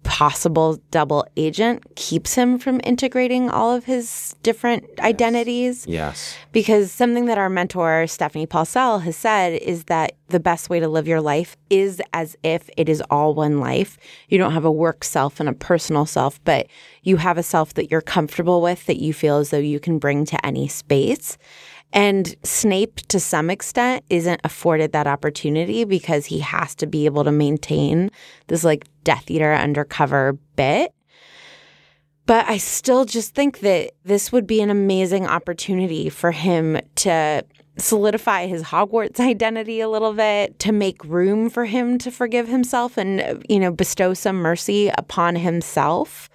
possible 0.03 0.81
double 0.89 1.27
agent 1.35 1.83
keeps 1.95 2.33
him 2.33 2.57
from 2.57 2.81
integrating 2.83 3.49
all 3.49 3.75
of 3.75 3.85
his 3.85 4.35
different 4.41 4.85
identities. 4.99 5.85
Yes. 5.87 6.35
Because 6.51 6.91
something 6.91 7.25
that 7.25 7.37
our 7.37 7.49
mentor, 7.49 8.07
Stephanie 8.07 8.47
Paulsell, 8.47 9.01
has 9.03 9.15
said 9.15 9.61
is 9.61 9.83
that 9.85 10.13
the 10.29 10.39
best 10.39 10.69
way 10.69 10.79
to 10.79 10.87
live 10.87 11.07
your 11.07 11.21
life 11.21 11.55
is 11.69 12.01
as 12.13 12.35
if 12.43 12.69
it 12.77 12.89
is 12.89 13.01
all 13.09 13.33
one 13.33 13.59
life. 13.59 13.97
You 14.29 14.37
don't 14.37 14.53
have 14.53 14.65
a 14.65 14.71
work 14.71 15.03
self 15.03 15.39
and 15.39 15.47
a 15.47 15.53
personal 15.53 16.05
self, 16.05 16.43
but 16.43 16.67
you 17.03 17.17
have 17.17 17.37
a 17.37 17.43
self 17.43 17.73
that 17.75 17.91
you're 17.91 18.01
comfortable 18.01 18.61
with, 18.61 18.85
that 18.87 19.01
you 19.01 19.13
feel 19.13 19.37
as 19.37 19.49
though 19.49 19.57
you 19.57 19.79
can 19.79 19.99
bring 19.99 20.25
to 20.25 20.45
any 20.45 20.67
space. 20.67 21.37
And 21.93 22.35
Snape, 22.43 22.97
to 23.07 23.19
some 23.19 23.49
extent, 23.49 24.03
isn't 24.09 24.41
afforded 24.43 24.91
that 24.91 25.07
opportunity 25.07 25.85
because 25.85 26.25
he 26.25 26.39
has 26.39 26.75
to 26.75 26.87
be 26.87 27.05
able 27.05 27.23
to 27.23 27.31
maintain 27.31 28.11
this 28.47 28.63
like 28.63 28.85
Death 29.03 29.31
Eater 29.31 29.53
undercover 29.53 30.37
bit. 30.55 30.93
But 32.25 32.47
I 32.49 32.57
still 32.57 33.05
just 33.05 33.33
think 33.33 33.59
that 33.61 33.91
this 34.03 34.33
would 34.33 34.45
be 34.45 34.61
an 34.61 34.69
amazing 34.69 35.25
opportunity 35.25 36.09
for 36.09 36.31
him 36.31 36.77
to 36.95 37.45
solidify 37.77 38.47
his 38.47 38.63
Hogwarts 38.63 39.19
identity 39.21 39.79
a 39.79 39.87
little 39.89 40.13
bit, 40.13 40.59
to 40.59 40.73
make 40.73 41.03
room 41.05 41.49
for 41.49 41.65
him 41.65 41.97
to 41.99 42.11
forgive 42.11 42.47
himself 42.49 42.97
and, 42.97 43.43
you 43.47 43.59
know, 43.59 43.71
bestow 43.71 44.13
some 44.13 44.35
mercy 44.35 44.91
upon 44.97 45.37
himself 45.37 46.29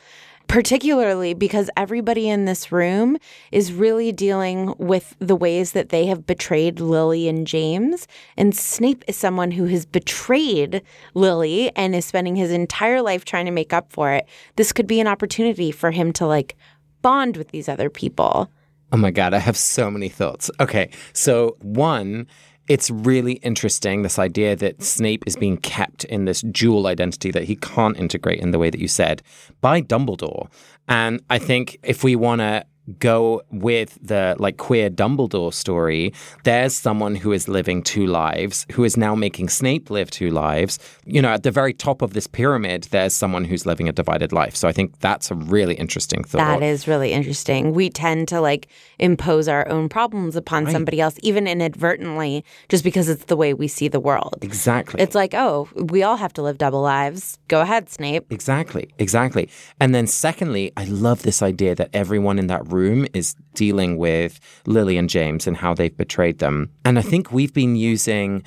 particularly 0.52 1.32
because 1.32 1.71
everybody 1.78 2.28
in 2.28 2.44
this 2.44 2.71
room 2.71 3.16
is 3.52 3.73
really 3.73 4.12
dealing 4.12 4.75
with 4.76 5.16
the 5.18 5.35
ways 5.35 5.73
that 5.73 5.88
they 5.88 6.04
have 6.04 6.26
betrayed 6.26 6.78
Lily 6.78 7.26
and 7.26 7.47
James. 7.47 8.06
And 8.37 8.54
Snape 8.54 9.02
is 9.09 9.16
someone 9.16 9.52
who 9.52 9.64
has 9.64 9.87
betrayed 9.87 10.82
Lily 11.14 11.75
and 11.75 11.94
is 11.94 12.04
spending 12.04 12.37
his 12.37 12.52
entire 12.52 13.00
life 13.00 13.25
trying 13.25 13.47
to 13.47 13.50
make 13.50 13.73
up 13.73 13.90
for 13.90 14.12
it. 14.12 14.28
This 14.56 14.75
could 14.75 14.87
be 14.87 15.00
an 15.00 15.06
opportunity 15.06 15.73
for 15.73 15.90
him 15.90 16.12
to 16.12 16.26
like 16.26 16.54
bond 17.00 17.38
with 17.38 17.49
these 17.49 17.66
other 17.66 17.88
people. 17.88 18.50
Oh 18.92 18.99
my 18.99 19.11
God, 19.11 19.32
I 19.32 19.38
have 19.38 19.56
so 19.56 19.90
many 19.90 20.11
thoughts. 20.11 20.50
Okay, 20.61 20.90
so 21.14 21.56
one, 21.61 22.26
it's 22.69 22.90
really 22.90 23.35
interesting 23.35 24.02
this 24.02 24.19
idea 24.19 24.54
that 24.57 24.83
Snape 24.83 25.25
is 25.26 25.37
being 25.37 25.57
kept 25.57 26.04
in 26.04 26.25
this 26.25 26.42
dual 26.42 26.87
identity 26.87 27.31
that 27.31 27.45
he 27.45 27.57
can't 27.57 27.97
integrate 27.97 28.40
in 28.40 28.50
the 28.50 28.59
way 28.59 28.71
that 28.71 28.81
you 28.81 28.88
said 28.88 29.23
by 29.61 29.83
Dumbledore. 29.83 30.49
And 30.88 31.23
I 31.28 31.38
think 31.38 31.78
if 31.83 32.04
we 32.04 32.16
want 32.16 32.40
to 32.40 32.64
go 32.98 33.42
with 33.50 33.98
the 34.02 34.36
like 34.38 34.56
queer 34.56 34.90
Dumbledore 34.90 35.52
story, 35.54 36.12
there's 36.44 36.74
someone 36.74 37.14
who 37.14 37.32
is 37.32 37.48
living 37.48 37.82
two 37.82 38.06
lives, 38.06 38.66
who 38.72 38.84
is 38.84 38.96
now 38.96 39.14
making 39.14 39.48
Snape 39.48 39.90
live 39.90 40.10
two 40.10 40.30
lives. 40.30 40.78
You 41.04 41.22
know, 41.22 41.30
at 41.30 41.42
the 41.42 41.50
very 41.50 41.72
top 41.72 42.02
of 42.02 42.12
this 42.12 42.26
pyramid, 42.26 42.84
there's 42.90 43.14
someone 43.14 43.44
who's 43.44 43.66
living 43.66 43.88
a 43.88 43.92
divided 43.92 44.32
life. 44.32 44.56
So 44.56 44.68
I 44.68 44.72
think 44.72 44.98
that's 45.00 45.30
a 45.30 45.34
really 45.34 45.74
interesting 45.74 46.24
thought. 46.24 46.38
That 46.38 46.62
is 46.62 46.88
really 46.88 47.12
interesting. 47.12 47.72
We 47.72 47.88
tend 47.90 48.28
to 48.28 48.40
like 48.40 48.68
impose 48.98 49.48
our 49.48 49.68
own 49.68 49.88
problems 49.88 50.36
upon 50.36 50.64
Right. 50.64 50.72
somebody 50.72 51.00
else, 51.00 51.16
even 51.22 51.46
inadvertently, 51.46 52.44
just 52.68 52.84
because 52.84 53.08
it's 53.08 53.24
the 53.24 53.36
way 53.36 53.54
we 53.54 53.68
see 53.68 53.88
the 53.88 54.00
world. 54.00 54.38
Exactly. 54.42 55.00
It's 55.02 55.14
like, 55.14 55.34
oh, 55.34 55.68
we 55.74 56.02
all 56.02 56.16
have 56.16 56.32
to 56.34 56.42
live 56.42 56.58
double 56.58 56.82
lives. 56.82 57.38
Go 57.48 57.60
ahead, 57.60 57.90
Snape. 57.90 58.26
Exactly, 58.30 58.90
exactly. 58.98 59.48
And 59.80 59.94
then, 59.94 60.06
secondly, 60.06 60.72
I 60.76 60.84
love 60.84 61.22
this 61.22 61.42
idea 61.42 61.74
that 61.74 61.90
everyone 61.92 62.38
in 62.38 62.46
that 62.48 62.72
room 62.73 63.07
is 63.12 63.35
dealing 63.55 63.97
with 63.97 64.41
Lily 64.67 64.97
and 64.97 65.09
James 65.09 65.47
and 65.47 65.57
how 65.57 65.75
they've 65.75 65.97
betrayed 65.97 66.38
them. 66.38 66.71
And 66.85 66.99
I 66.99 67.02
think 67.02 67.33
we've 67.33 67.52
been 67.52 67.76
using 67.76 68.43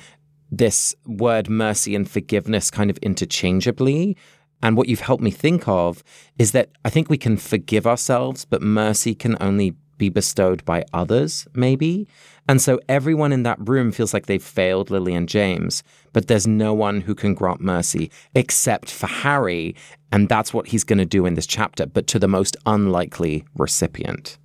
this 0.50 0.94
word 1.06 1.48
mercy 1.48 1.94
and 1.94 2.08
forgiveness 2.08 2.70
kind 2.70 2.90
of 2.90 2.98
interchangeably. 2.98 4.16
And 4.62 4.76
what 4.76 4.88
you've 4.88 5.00
helped 5.00 5.22
me 5.22 5.30
think 5.30 5.68
of 5.68 6.02
is 6.38 6.52
that 6.52 6.70
I 6.84 6.90
think 6.90 7.10
we 7.10 7.18
can 7.18 7.36
forgive 7.36 7.86
ourselves, 7.86 8.44
but 8.44 8.62
mercy 8.62 9.14
can 9.14 9.36
only 9.40 9.74
be 9.98 10.08
bestowed 10.08 10.64
by 10.64 10.84
others, 10.92 11.46
maybe. 11.54 12.06
And 12.48 12.60
so 12.62 12.80
everyone 12.88 13.32
in 13.32 13.42
that 13.42 13.68
room 13.68 13.92
feels 13.92 14.14
like 14.14 14.26
they've 14.26 14.42
failed 14.42 14.90
Lily 14.90 15.14
and 15.14 15.28
James, 15.28 15.82
but 16.12 16.28
there's 16.28 16.46
no 16.46 16.72
one 16.72 17.00
who 17.00 17.14
can 17.14 17.34
grant 17.34 17.60
mercy 17.60 18.10
except 18.34 18.90
for 18.90 19.06
Harry. 19.06 19.74
And 20.12 20.28
that's 20.28 20.54
what 20.54 20.68
he's 20.68 20.84
going 20.84 20.98
to 20.98 21.04
do 21.04 21.26
in 21.26 21.34
this 21.34 21.46
chapter, 21.46 21.86
but 21.86 22.06
to 22.08 22.18
the 22.18 22.28
most 22.28 22.56
unlikely 22.66 23.44
recipient. 23.56 24.38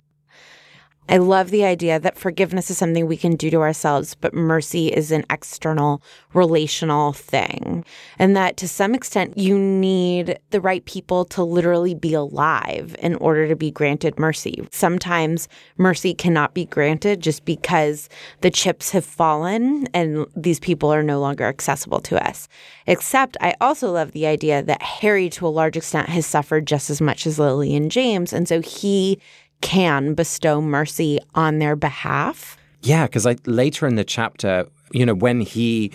I 1.08 1.18
love 1.18 1.50
the 1.50 1.64
idea 1.64 1.98
that 1.98 2.16
forgiveness 2.16 2.70
is 2.70 2.78
something 2.78 3.06
we 3.06 3.16
can 3.16 3.34
do 3.34 3.50
to 3.50 3.60
ourselves, 3.60 4.14
but 4.14 4.32
mercy 4.32 4.88
is 4.88 5.10
an 5.10 5.24
external 5.30 6.00
relational 6.32 7.12
thing. 7.12 7.84
And 8.20 8.36
that 8.36 8.56
to 8.58 8.68
some 8.68 8.94
extent, 8.94 9.36
you 9.36 9.58
need 9.58 10.38
the 10.50 10.60
right 10.60 10.84
people 10.84 11.24
to 11.26 11.42
literally 11.42 11.94
be 11.94 12.14
alive 12.14 12.94
in 13.00 13.16
order 13.16 13.48
to 13.48 13.56
be 13.56 13.70
granted 13.70 14.18
mercy. 14.18 14.66
Sometimes 14.70 15.48
mercy 15.76 16.14
cannot 16.14 16.54
be 16.54 16.66
granted 16.66 17.20
just 17.20 17.44
because 17.44 18.08
the 18.40 18.50
chips 18.50 18.90
have 18.92 19.04
fallen 19.04 19.88
and 19.92 20.24
these 20.36 20.60
people 20.60 20.92
are 20.92 21.02
no 21.02 21.18
longer 21.18 21.44
accessible 21.44 22.00
to 22.00 22.24
us. 22.24 22.48
Except 22.86 23.36
I 23.40 23.54
also 23.60 23.90
love 23.90 24.12
the 24.12 24.26
idea 24.26 24.62
that 24.62 24.82
Harry, 24.82 25.28
to 25.30 25.46
a 25.46 25.48
large 25.48 25.76
extent, 25.76 26.08
has 26.08 26.26
suffered 26.26 26.66
just 26.66 26.90
as 26.90 27.00
much 27.00 27.26
as 27.26 27.40
Lily 27.40 27.74
and 27.74 27.90
James. 27.90 28.32
And 28.32 28.46
so 28.46 28.60
he 28.60 29.18
can 29.62 30.12
bestow 30.12 30.60
mercy 30.60 31.18
on 31.34 31.58
their 31.58 31.74
behalf. 31.74 32.58
Yeah, 32.82 33.06
because 33.06 33.26
I 33.26 33.36
later 33.46 33.86
in 33.86 33.94
the 33.94 34.04
chapter, 34.04 34.66
you 34.92 35.06
know, 35.06 35.14
when 35.14 35.40
he 35.40 35.92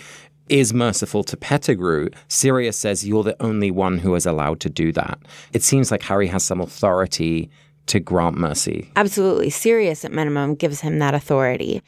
is 0.48 0.74
merciful 0.74 1.22
to 1.24 1.36
Pettigrew, 1.36 2.08
Sirius 2.28 2.76
says, 2.76 3.06
You're 3.06 3.22
the 3.22 3.40
only 3.42 3.70
one 3.70 3.98
who 3.98 4.14
is 4.14 4.26
allowed 4.26 4.60
to 4.60 4.70
do 4.70 4.92
that. 4.92 5.18
It 5.52 5.62
seems 5.62 5.90
like 5.90 6.02
Harry 6.02 6.26
has 6.26 6.42
some 6.42 6.60
authority 6.60 7.50
to 7.86 8.00
grant 8.00 8.36
mercy. 8.36 8.90
Absolutely. 8.96 9.50
Sirius, 9.50 10.04
at 10.04 10.12
minimum, 10.12 10.54
gives 10.54 10.80
him 10.80 10.98
that 10.98 11.14
authority. 11.14 11.82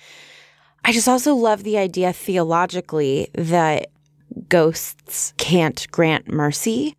I 0.84 0.92
just 0.92 1.08
also 1.08 1.34
love 1.34 1.62
the 1.62 1.78
idea 1.78 2.12
theologically 2.12 3.28
that 3.34 3.90
ghosts 4.48 5.34
can't 5.36 5.86
grant 5.90 6.28
mercy. 6.28 6.96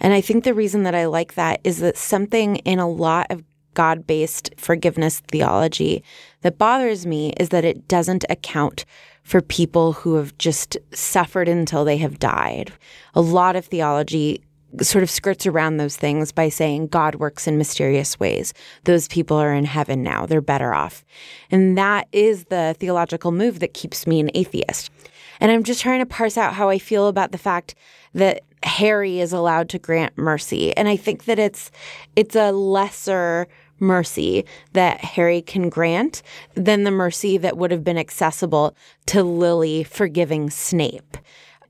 And 0.00 0.12
I 0.12 0.20
think 0.20 0.44
the 0.44 0.54
reason 0.54 0.84
that 0.84 0.94
I 0.94 1.06
like 1.06 1.34
that 1.34 1.60
is 1.64 1.78
that 1.78 1.96
something 1.96 2.56
in 2.56 2.78
a 2.78 2.88
lot 2.88 3.26
of 3.30 3.42
God 3.78 4.08
based 4.08 4.50
forgiveness 4.56 5.20
theology 5.20 6.02
that 6.40 6.58
bothers 6.58 7.06
me 7.06 7.32
is 7.36 7.50
that 7.50 7.64
it 7.64 7.86
doesn't 7.86 8.24
account 8.28 8.84
for 9.22 9.40
people 9.40 9.92
who 9.92 10.16
have 10.16 10.36
just 10.36 10.76
suffered 10.92 11.48
until 11.48 11.84
they 11.84 11.96
have 11.98 12.18
died. 12.18 12.72
A 13.14 13.20
lot 13.20 13.54
of 13.54 13.66
theology 13.66 14.42
sort 14.82 15.04
of 15.04 15.10
skirts 15.10 15.46
around 15.46 15.76
those 15.76 15.96
things 15.96 16.32
by 16.32 16.48
saying 16.48 16.88
God 16.88 17.14
works 17.14 17.46
in 17.46 17.56
mysterious 17.56 18.18
ways. 18.18 18.52
Those 18.82 19.06
people 19.06 19.36
are 19.36 19.54
in 19.54 19.64
heaven 19.64 20.02
now, 20.02 20.26
they're 20.26 20.40
better 20.40 20.74
off. 20.74 21.04
And 21.48 21.78
that 21.78 22.08
is 22.10 22.46
the 22.46 22.74
theological 22.80 23.30
move 23.30 23.60
that 23.60 23.74
keeps 23.74 24.08
me 24.08 24.18
an 24.18 24.32
atheist. 24.34 24.90
And 25.38 25.52
I'm 25.52 25.62
just 25.62 25.82
trying 25.82 26.00
to 26.00 26.06
parse 26.06 26.36
out 26.36 26.54
how 26.54 26.68
I 26.68 26.80
feel 26.80 27.06
about 27.06 27.30
the 27.30 27.38
fact 27.38 27.76
that 28.12 28.42
Harry 28.62 29.20
is 29.20 29.32
allowed 29.32 29.68
to 29.70 29.78
grant 29.78 30.16
mercy. 30.18 30.76
And 30.76 30.88
I 30.88 30.96
think 30.96 31.24
that 31.24 31.38
it's 31.38 31.70
it's 32.16 32.36
a 32.36 32.52
lesser 32.52 33.46
mercy 33.80 34.44
that 34.72 35.00
Harry 35.00 35.42
can 35.42 35.68
grant 35.68 36.22
than 36.54 36.84
the 36.84 36.90
mercy 36.90 37.38
that 37.38 37.56
would 37.56 37.70
have 37.70 37.84
been 37.84 37.98
accessible 37.98 38.76
to 39.06 39.22
Lily 39.22 39.84
forgiving 39.84 40.50
Snape. 40.50 41.16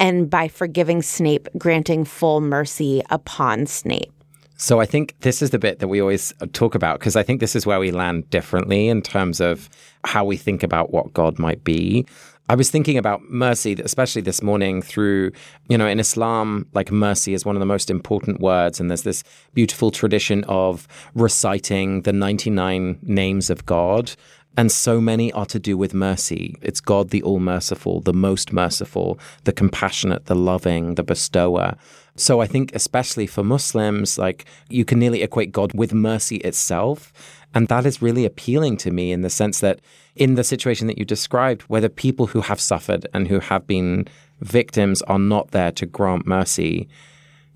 And 0.00 0.30
by 0.30 0.48
forgiving 0.48 1.02
Snape, 1.02 1.48
granting 1.58 2.04
full 2.04 2.40
mercy 2.40 3.02
upon 3.10 3.66
Snape. 3.66 4.12
So 4.60 4.80
I 4.80 4.86
think 4.86 5.14
this 5.20 5.40
is 5.40 5.50
the 5.50 5.58
bit 5.58 5.78
that 5.78 5.86
we 5.86 6.00
always 6.00 6.34
talk 6.52 6.74
about 6.74 6.98
because 6.98 7.14
I 7.14 7.22
think 7.22 7.38
this 7.38 7.54
is 7.54 7.64
where 7.64 7.78
we 7.78 7.92
land 7.92 8.28
differently 8.28 8.88
in 8.88 9.02
terms 9.02 9.40
of 9.40 9.70
how 10.04 10.24
we 10.24 10.36
think 10.36 10.64
about 10.64 10.92
what 10.92 11.14
God 11.14 11.38
might 11.38 11.62
be. 11.62 12.06
I 12.50 12.54
was 12.54 12.70
thinking 12.70 12.96
about 12.96 13.28
mercy, 13.28 13.74
especially 13.74 14.22
this 14.22 14.42
morning 14.42 14.80
through, 14.80 15.32
you 15.68 15.76
know, 15.76 15.86
in 15.86 16.00
Islam, 16.00 16.66
like 16.72 16.90
mercy 16.90 17.34
is 17.34 17.44
one 17.44 17.56
of 17.56 17.60
the 17.60 17.66
most 17.66 17.90
important 17.90 18.40
words. 18.40 18.80
And 18.80 18.90
there's 18.90 19.02
this 19.02 19.22
beautiful 19.52 19.90
tradition 19.90 20.44
of 20.44 20.88
reciting 21.14 22.02
the 22.02 22.12
99 22.12 23.00
names 23.02 23.50
of 23.50 23.66
God. 23.66 24.12
And 24.56 24.72
so 24.72 24.98
many 24.98 25.30
are 25.32 25.44
to 25.46 25.58
do 25.58 25.76
with 25.76 25.92
mercy. 25.92 26.56
It's 26.62 26.80
God 26.80 27.10
the 27.10 27.22
all 27.22 27.38
merciful, 27.38 28.00
the 28.00 28.14
most 28.14 28.50
merciful, 28.50 29.18
the 29.44 29.52
compassionate, 29.52 30.24
the 30.24 30.34
loving, 30.34 30.94
the 30.94 31.02
bestower. 31.02 31.76
So 32.16 32.40
I 32.40 32.46
think, 32.46 32.74
especially 32.74 33.26
for 33.28 33.44
Muslims, 33.44 34.18
like 34.18 34.46
you 34.68 34.84
can 34.84 34.98
nearly 34.98 35.22
equate 35.22 35.52
God 35.52 35.74
with 35.74 35.92
mercy 35.92 36.38
itself. 36.38 37.12
And 37.54 37.68
that 37.68 37.86
is 37.86 38.02
really 38.02 38.24
appealing 38.24 38.76
to 38.78 38.90
me 38.90 39.12
in 39.12 39.22
the 39.22 39.30
sense 39.30 39.60
that, 39.60 39.80
in 40.16 40.34
the 40.34 40.44
situation 40.44 40.86
that 40.86 40.98
you 40.98 41.04
described, 41.04 41.62
where 41.62 41.80
the 41.80 41.88
people 41.90 42.26
who 42.26 42.42
have 42.42 42.60
suffered 42.60 43.06
and 43.14 43.28
who 43.28 43.40
have 43.40 43.66
been 43.66 44.06
victims 44.40 45.02
are 45.02 45.18
not 45.18 45.50
there 45.50 45.72
to 45.72 45.86
grant 45.86 46.26
mercy, 46.26 46.88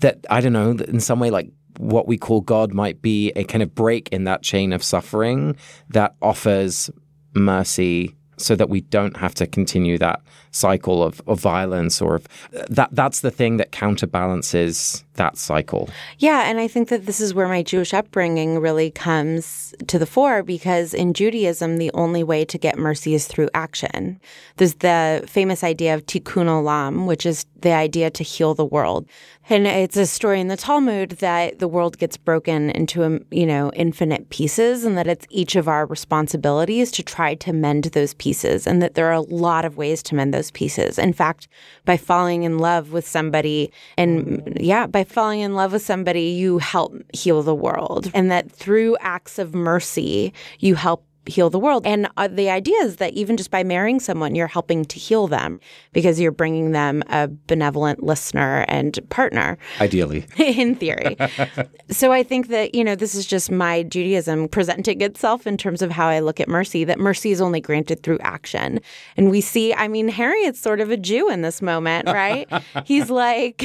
that 0.00 0.24
I 0.30 0.40
don't 0.40 0.52
know, 0.52 0.70
in 0.70 1.00
some 1.00 1.20
way, 1.20 1.30
like 1.30 1.50
what 1.78 2.06
we 2.06 2.18
call 2.18 2.40
God 2.40 2.72
might 2.72 3.02
be 3.02 3.30
a 3.36 3.44
kind 3.44 3.62
of 3.62 3.74
break 3.74 4.08
in 4.10 4.24
that 4.24 4.42
chain 4.42 4.72
of 4.72 4.82
suffering 4.82 5.56
that 5.90 6.14
offers 6.20 6.90
mercy 7.34 8.14
so 8.36 8.56
that 8.56 8.68
we 8.68 8.80
don't 8.82 9.16
have 9.16 9.34
to 9.34 9.46
continue 9.46 9.98
that 9.98 10.20
cycle 10.52 11.02
of, 11.02 11.20
of 11.26 11.40
violence 11.40 12.00
or 12.00 12.20
that 12.68 12.88
that's 12.92 13.20
the 13.20 13.30
thing 13.30 13.56
that 13.56 13.72
counterbalances 13.72 15.04
that 15.14 15.36
cycle. 15.36 15.90
Yeah, 16.18 16.48
and 16.48 16.58
I 16.58 16.68
think 16.68 16.88
that 16.88 17.06
this 17.06 17.20
is 17.20 17.34
where 17.34 17.48
my 17.48 17.62
Jewish 17.62 17.92
upbringing 17.92 18.58
really 18.58 18.90
comes 18.90 19.74
to 19.86 19.98
the 19.98 20.06
fore 20.06 20.42
because 20.42 20.94
in 20.94 21.12
Judaism, 21.12 21.76
the 21.76 21.90
only 21.92 22.22
way 22.22 22.44
to 22.46 22.58
get 22.58 22.78
mercy 22.78 23.14
is 23.14 23.26
through 23.26 23.50
action. 23.54 24.20
There's 24.56 24.74
the 24.74 25.24
famous 25.26 25.62
idea 25.62 25.94
of 25.94 26.06
tikkun 26.06 26.46
olam, 26.46 27.06
which 27.06 27.26
is 27.26 27.44
the 27.60 27.72
idea 27.72 28.10
to 28.10 28.24
heal 28.24 28.54
the 28.54 28.64
world. 28.64 29.06
And 29.48 29.66
it's 29.66 29.96
a 29.96 30.06
story 30.06 30.40
in 30.40 30.48
the 30.48 30.56
Talmud 30.56 31.10
that 31.12 31.58
the 31.58 31.68
world 31.68 31.98
gets 31.98 32.16
broken 32.16 32.70
into, 32.70 33.04
um, 33.04 33.24
you 33.30 33.46
know, 33.46 33.70
infinite 33.74 34.30
pieces 34.30 34.84
and 34.84 34.96
that 34.96 35.06
it's 35.06 35.26
each 35.30 35.56
of 35.56 35.68
our 35.68 35.84
responsibilities 35.86 36.90
to 36.92 37.02
try 37.02 37.34
to 37.36 37.52
mend 37.52 37.84
those 37.84 38.14
pieces 38.14 38.66
and 38.66 38.80
that 38.80 38.94
there 38.94 39.08
are 39.08 39.12
a 39.12 39.20
lot 39.20 39.64
of 39.64 39.76
ways 39.76 40.02
to 40.04 40.14
mend 40.14 40.32
those 40.32 40.41
pieces. 40.50 40.98
In 40.98 41.12
fact, 41.12 41.48
by 41.84 41.96
falling 41.96 42.42
in 42.42 42.58
love 42.58 42.92
with 42.92 43.06
somebody 43.06 43.72
and 43.96 44.56
yeah, 44.60 44.86
by 44.86 45.04
falling 45.04 45.40
in 45.40 45.54
love 45.54 45.72
with 45.72 45.82
somebody, 45.82 46.24
you 46.24 46.58
help 46.58 46.94
heal 47.12 47.42
the 47.42 47.54
world. 47.54 48.10
And 48.14 48.30
that 48.30 48.50
through 48.50 48.96
acts 49.00 49.38
of 49.38 49.54
mercy, 49.54 50.32
you 50.58 50.74
help 50.74 51.04
heal 51.26 51.50
the 51.50 51.58
world. 51.58 51.86
And 51.86 52.08
uh, 52.16 52.28
the 52.28 52.50
idea 52.50 52.76
is 52.82 52.96
that 52.96 53.12
even 53.14 53.36
just 53.36 53.50
by 53.50 53.62
marrying 53.62 54.00
someone, 54.00 54.34
you're 54.34 54.46
helping 54.46 54.84
to 54.86 54.98
heal 54.98 55.26
them 55.26 55.60
because 55.92 56.20
you're 56.20 56.32
bringing 56.32 56.72
them 56.72 57.02
a 57.08 57.28
benevolent 57.28 58.02
listener 58.02 58.64
and 58.68 58.98
partner. 59.08 59.58
Ideally. 59.80 60.26
in 60.36 60.74
theory. 60.74 61.16
so 61.90 62.12
I 62.12 62.22
think 62.22 62.48
that, 62.48 62.74
you 62.74 62.84
know, 62.84 62.94
this 62.94 63.14
is 63.14 63.26
just 63.26 63.50
my 63.50 63.82
Judaism 63.84 64.48
presenting 64.48 65.00
itself 65.00 65.46
in 65.46 65.56
terms 65.56 65.82
of 65.82 65.90
how 65.90 66.08
I 66.08 66.20
look 66.20 66.40
at 66.40 66.48
mercy, 66.48 66.84
that 66.84 66.98
mercy 66.98 67.30
is 67.30 67.40
only 67.40 67.60
granted 67.60 68.02
through 68.02 68.18
action. 68.20 68.80
And 69.16 69.30
we 69.30 69.40
see, 69.40 69.72
I 69.74 69.88
mean, 69.88 70.08
Harriet's 70.08 70.60
sort 70.60 70.80
of 70.80 70.90
a 70.90 70.96
Jew 70.96 71.30
in 71.30 71.42
this 71.42 71.62
moment, 71.62 72.06
right? 72.06 72.48
He's 72.84 73.10
like, 73.10 73.64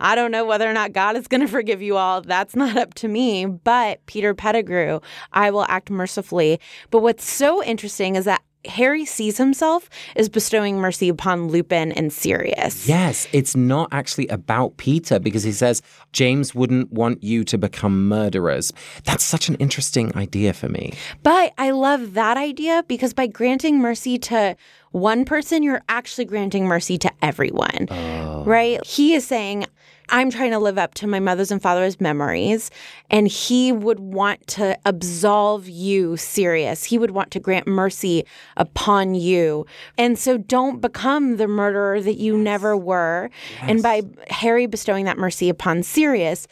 I 0.00 0.14
don't 0.14 0.30
know 0.30 0.44
whether 0.44 0.68
or 0.68 0.72
not 0.72 0.92
God 0.92 1.16
is 1.16 1.28
going 1.28 1.40
to 1.40 1.48
forgive 1.48 1.82
you 1.82 1.96
all. 1.96 2.22
That's 2.22 2.56
not 2.56 2.76
up 2.76 2.94
to 2.94 3.08
me. 3.08 3.46
But 3.46 4.04
Peter 4.06 4.34
Pettigrew, 4.34 5.00
I 5.32 5.50
will 5.50 5.64
act 5.68 5.90
mercifully. 5.90 6.60
But 6.90 7.02
what's 7.02 7.28
so 7.28 7.62
interesting 7.62 8.16
is 8.16 8.24
that 8.24 8.42
Harry 8.64 9.04
sees 9.04 9.38
himself 9.38 9.88
as 10.16 10.28
bestowing 10.28 10.78
mercy 10.78 11.08
upon 11.08 11.48
Lupin 11.48 11.92
and 11.92 12.12
Sirius. 12.12 12.88
Yes, 12.88 13.28
it's 13.32 13.54
not 13.54 13.88
actually 13.92 14.26
about 14.28 14.76
Peter 14.76 15.18
because 15.18 15.44
he 15.44 15.52
says 15.52 15.80
James 16.12 16.54
wouldn't 16.54 16.92
want 16.92 17.22
you 17.22 17.44
to 17.44 17.56
become 17.56 18.08
murderers. 18.08 18.72
That's 19.04 19.24
such 19.24 19.48
an 19.48 19.54
interesting 19.56 20.14
idea 20.16 20.52
for 20.52 20.68
me. 20.68 20.92
But 21.22 21.54
I 21.56 21.70
love 21.70 22.14
that 22.14 22.36
idea 22.36 22.84
because 22.88 23.14
by 23.14 23.28
granting 23.28 23.78
mercy 23.78 24.18
to 24.18 24.56
one 24.90 25.24
person, 25.24 25.62
you're 25.62 25.82
actually 25.88 26.24
granting 26.24 26.66
mercy 26.66 26.98
to 26.98 27.12
everyone. 27.22 27.86
Oh. 27.90 28.42
Right? 28.44 28.84
He 28.84 29.14
is 29.14 29.26
saying, 29.26 29.66
I'm 30.10 30.30
trying 30.30 30.50
to 30.52 30.58
live 30.58 30.78
up 30.78 30.94
to 30.94 31.06
my 31.06 31.20
mother's 31.20 31.50
and 31.50 31.60
father's 31.60 32.00
memories. 32.00 32.70
And 33.10 33.28
he 33.28 33.72
would 33.72 34.00
want 34.00 34.46
to 34.48 34.78
absolve 34.84 35.68
you, 35.68 36.16
Sirius. 36.16 36.84
He 36.84 36.98
would 36.98 37.10
want 37.10 37.30
to 37.32 37.40
grant 37.40 37.66
mercy 37.66 38.24
upon 38.56 39.14
you. 39.14 39.66
And 39.96 40.18
so 40.18 40.38
don't 40.38 40.80
become 40.80 41.36
the 41.36 41.48
murderer 41.48 42.00
that 42.00 42.16
you 42.16 42.36
yes. 42.36 42.44
never 42.44 42.76
were. 42.76 43.30
Yes. 43.54 43.64
And 43.70 43.82
by 43.82 44.02
Harry 44.28 44.66
bestowing 44.66 45.04
that 45.04 45.18
mercy 45.18 45.48
upon 45.48 45.82
Sirius, 45.82 46.46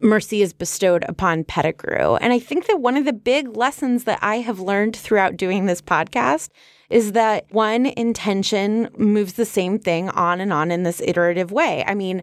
mercy 0.00 0.42
is 0.42 0.52
bestowed 0.52 1.04
upon 1.08 1.44
Pettigrew. 1.44 2.16
And 2.16 2.32
I 2.32 2.38
think 2.38 2.66
that 2.66 2.80
one 2.80 2.96
of 2.96 3.04
the 3.04 3.12
big 3.12 3.56
lessons 3.56 4.04
that 4.04 4.18
I 4.22 4.36
have 4.36 4.60
learned 4.60 4.96
throughout 4.96 5.36
doing 5.36 5.66
this 5.66 5.80
podcast 5.80 6.50
is 6.90 7.12
that 7.12 7.44
one 7.50 7.86
intention 7.86 8.88
moves 8.96 9.34
the 9.34 9.44
same 9.44 9.78
thing 9.78 10.08
on 10.10 10.40
and 10.40 10.52
on 10.52 10.70
in 10.70 10.84
this 10.84 11.00
iterative 11.04 11.52
way. 11.52 11.84
I 11.86 11.94
mean, 11.94 12.22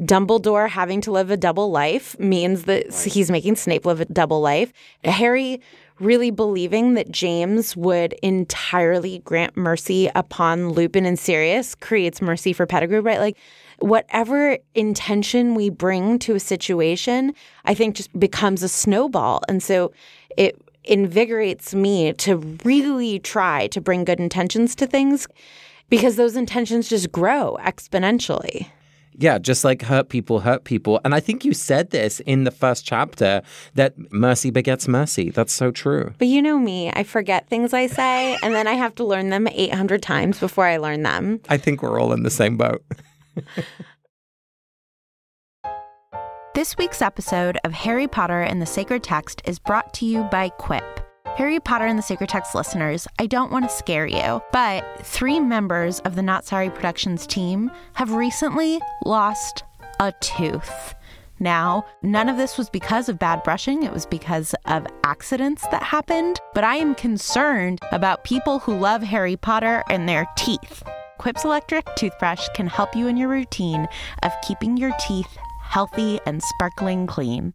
Dumbledore 0.00 0.68
having 0.68 1.00
to 1.02 1.12
live 1.12 1.30
a 1.30 1.36
double 1.36 1.70
life 1.70 2.18
means 2.18 2.64
that 2.64 2.92
he's 2.92 3.30
making 3.30 3.56
Snape 3.56 3.84
live 3.84 4.00
a 4.00 4.06
double 4.06 4.40
life. 4.40 4.72
Harry 5.04 5.60
really 6.00 6.30
believing 6.30 6.94
that 6.94 7.10
James 7.10 7.76
would 7.76 8.14
entirely 8.22 9.20
grant 9.20 9.56
mercy 9.56 10.10
upon 10.14 10.70
Lupin 10.70 11.04
and 11.04 11.18
Sirius 11.18 11.74
creates 11.74 12.22
mercy 12.22 12.52
for 12.52 12.66
Pettigrew, 12.66 13.00
right? 13.00 13.20
Like 13.20 13.36
whatever 13.78 14.58
intention 14.74 15.54
we 15.54 15.68
bring 15.70 16.18
to 16.20 16.34
a 16.34 16.40
situation, 16.40 17.34
I 17.64 17.74
think 17.74 17.94
just 17.96 18.18
becomes 18.18 18.62
a 18.62 18.68
snowball. 18.68 19.42
And 19.48 19.62
so 19.62 19.92
it 20.36 20.60
invigorates 20.84 21.74
me 21.74 22.12
to 22.14 22.36
really 22.64 23.20
try 23.20 23.68
to 23.68 23.80
bring 23.80 24.04
good 24.04 24.18
intentions 24.18 24.74
to 24.76 24.86
things 24.86 25.28
because 25.88 26.16
those 26.16 26.34
intentions 26.34 26.88
just 26.88 27.12
grow 27.12 27.58
exponentially. 27.60 28.66
Yeah, 29.18 29.38
just 29.38 29.64
like 29.64 29.82
hurt 29.82 30.08
people 30.08 30.40
hurt 30.40 30.64
people. 30.64 31.00
And 31.04 31.14
I 31.14 31.20
think 31.20 31.44
you 31.44 31.52
said 31.52 31.90
this 31.90 32.20
in 32.20 32.44
the 32.44 32.50
first 32.50 32.84
chapter 32.86 33.42
that 33.74 33.94
mercy 34.12 34.50
begets 34.50 34.88
mercy. 34.88 35.30
That's 35.30 35.52
so 35.52 35.70
true. 35.70 36.14
But 36.18 36.28
you 36.28 36.40
know 36.42 36.58
me, 36.58 36.90
I 36.92 37.02
forget 37.02 37.48
things 37.48 37.72
I 37.72 37.86
say 37.86 38.38
and 38.42 38.54
then 38.54 38.66
I 38.66 38.72
have 38.72 38.94
to 38.96 39.04
learn 39.04 39.30
them 39.30 39.46
800 39.48 40.02
times 40.02 40.40
before 40.40 40.66
I 40.66 40.78
learn 40.78 41.02
them. 41.02 41.40
I 41.48 41.56
think 41.58 41.82
we're 41.82 42.00
all 42.00 42.12
in 42.12 42.22
the 42.22 42.30
same 42.30 42.56
boat. 42.56 42.82
this 46.54 46.76
week's 46.76 47.02
episode 47.02 47.58
of 47.64 47.72
Harry 47.72 48.06
Potter 48.06 48.40
and 48.40 48.62
the 48.62 48.66
Sacred 48.66 49.02
Text 49.02 49.42
is 49.44 49.58
brought 49.58 49.92
to 49.94 50.06
you 50.06 50.22
by 50.24 50.48
Quip. 50.50 51.11
Harry 51.36 51.58
Potter 51.58 51.86
and 51.86 51.98
the 51.98 52.02
Sacred 52.02 52.28
Text 52.28 52.54
listeners, 52.54 53.08
I 53.18 53.26
don't 53.26 53.50
want 53.50 53.64
to 53.64 53.74
scare 53.74 54.06
you, 54.06 54.42
but 54.52 54.84
three 55.02 55.40
members 55.40 55.98
of 56.00 56.14
the 56.14 56.22
Not 56.22 56.44
Sorry 56.44 56.68
Productions 56.68 57.26
team 57.26 57.70
have 57.94 58.12
recently 58.12 58.78
lost 59.06 59.64
a 59.98 60.12
tooth. 60.20 60.94
Now, 61.40 61.86
none 62.02 62.28
of 62.28 62.36
this 62.36 62.58
was 62.58 62.68
because 62.68 63.08
of 63.08 63.18
bad 63.18 63.42
brushing, 63.44 63.82
it 63.82 63.92
was 63.92 64.04
because 64.04 64.54
of 64.66 64.86
accidents 65.04 65.66
that 65.68 65.82
happened, 65.82 66.38
but 66.52 66.64
I 66.64 66.76
am 66.76 66.94
concerned 66.94 67.80
about 67.92 68.24
people 68.24 68.58
who 68.58 68.78
love 68.78 69.02
Harry 69.02 69.36
Potter 69.36 69.82
and 69.88 70.06
their 70.06 70.28
teeth. 70.36 70.82
Quip's 71.16 71.44
electric 71.44 71.86
toothbrush 71.96 72.46
can 72.54 72.66
help 72.66 72.94
you 72.94 73.06
in 73.06 73.16
your 73.16 73.28
routine 73.28 73.88
of 74.22 74.32
keeping 74.42 74.76
your 74.76 74.92
teeth 75.00 75.38
healthy 75.72 76.20
and 76.26 76.42
sparkling 76.42 77.06
clean. 77.06 77.54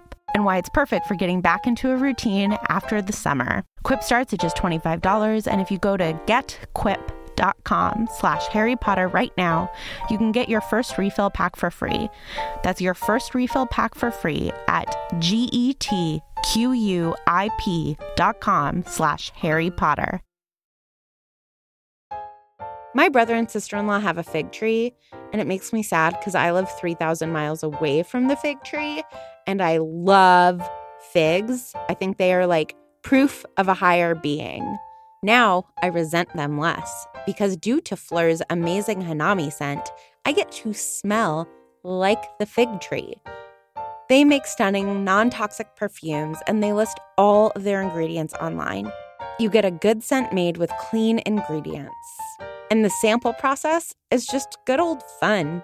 and 0.33 0.45
why 0.45 0.57
it's 0.57 0.69
perfect 0.69 1.05
for 1.05 1.15
getting 1.15 1.41
back 1.41 1.67
into 1.67 1.91
a 1.91 1.97
routine 1.97 2.57
after 2.69 3.01
the 3.01 3.13
summer. 3.13 3.63
Quip 3.83 4.03
starts 4.03 4.33
at 4.33 4.39
just 4.39 4.57
$25, 4.57 5.47
and 5.47 5.61
if 5.61 5.71
you 5.71 5.77
go 5.77 5.97
to 5.97 6.13
getquip.com 6.25 8.07
slash 8.17 8.47
Harry 8.47 8.75
Potter 8.75 9.07
right 9.07 9.31
now, 9.37 9.71
you 10.09 10.17
can 10.17 10.31
get 10.31 10.49
your 10.49 10.61
first 10.61 10.97
refill 10.97 11.29
pack 11.29 11.55
for 11.55 11.71
free. 11.71 12.09
That's 12.63 12.81
your 12.81 12.93
first 12.93 13.33
refill 13.33 13.67
pack 13.67 13.95
for 13.95 14.11
free 14.11 14.51
at 14.67 14.95
G-E-T 15.19 16.21
Q-U-I-P 16.43 17.97
dot 18.15 18.39
com 18.39 18.83
slash 18.85 19.31
Harry 19.35 19.71
Potter. 19.71 20.21
My 22.93 23.07
brother 23.07 23.35
and 23.35 23.49
sister 23.49 23.77
in 23.77 23.87
law 23.87 23.99
have 24.01 24.17
a 24.17 24.23
fig 24.23 24.51
tree, 24.51 24.93
and 25.31 25.39
it 25.41 25.47
makes 25.47 25.71
me 25.71 25.81
sad 25.81 26.17
because 26.19 26.35
I 26.35 26.51
live 26.51 26.69
3,000 26.77 27.31
miles 27.31 27.63
away 27.63 28.03
from 28.03 28.27
the 28.27 28.35
fig 28.35 28.61
tree 28.65 29.01
and 29.47 29.61
I 29.61 29.77
love 29.77 30.61
figs. 31.11 31.73
I 31.89 31.93
think 31.93 32.17
they 32.17 32.33
are 32.33 32.47
like 32.47 32.75
proof 33.03 33.45
of 33.57 33.67
a 33.67 33.73
higher 33.73 34.15
being. 34.15 34.77
Now 35.23 35.67
I 35.81 35.87
resent 35.87 36.33
them 36.35 36.57
less 36.57 37.07
because 37.25 37.55
due 37.55 37.81
to 37.81 37.95
Phlur's 37.95 38.41
amazing 38.49 39.03
Hanami 39.03 39.51
scent, 39.51 39.89
I 40.25 40.31
get 40.31 40.51
to 40.53 40.73
smell 40.73 41.47
like 41.83 42.23
the 42.39 42.45
fig 42.45 42.81
tree. 42.81 43.15
They 44.09 44.23
make 44.23 44.45
stunning, 44.45 45.03
non 45.03 45.29
toxic 45.29 45.75
perfumes 45.75 46.37
and 46.47 46.61
they 46.63 46.73
list 46.73 46.99
all 47.17 47.51
of 47.51 47.63
their 47.63 47.81
ingredients 47.81 48.33
online. 48.41 48.91
You 49.39 49.49
get 49.49 49.65
a 49.65 49.71
good 49.71 50.03
scent 50.03 50.33
made 50.33 50.57
with 50.57 50.71
clean 50.79 51.21
ingredients. 51.25 51.95
And 52.69 52.85
the 52.85 52.89
sample 52.89 53.33
process 53.33 53.93
is 54.11 54.25
just 54.25 54.57
good 54.65 54.79
old 54.79 55.03
fun. 55.19 55.63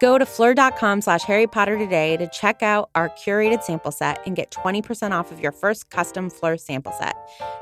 Go 0.00 0.16
to 0.16 0.24
phlur.com 0.24 1.02
slash 1.02 1.24
Harry 1.24 1.46
Potter 1.46 1.76
today 1.76 2.16
to 2.16 2.26
check 2.28 2.62
out 2.62 2.88
our 2.94 3.10
curated 3.10 3.62
sample 3.62 3.92
set 3.92 4.18
and 4.26 4.34
get 4.34 4.50
20% 4.50 5.12
off 5.12 5.30
of 5.30 5.40
your 5.40 5.52
first 5.52 5.90
custom 5.90 6.30
Phlur 6.30 6.58
sample 6.58 6.92
set. 6.98 7.16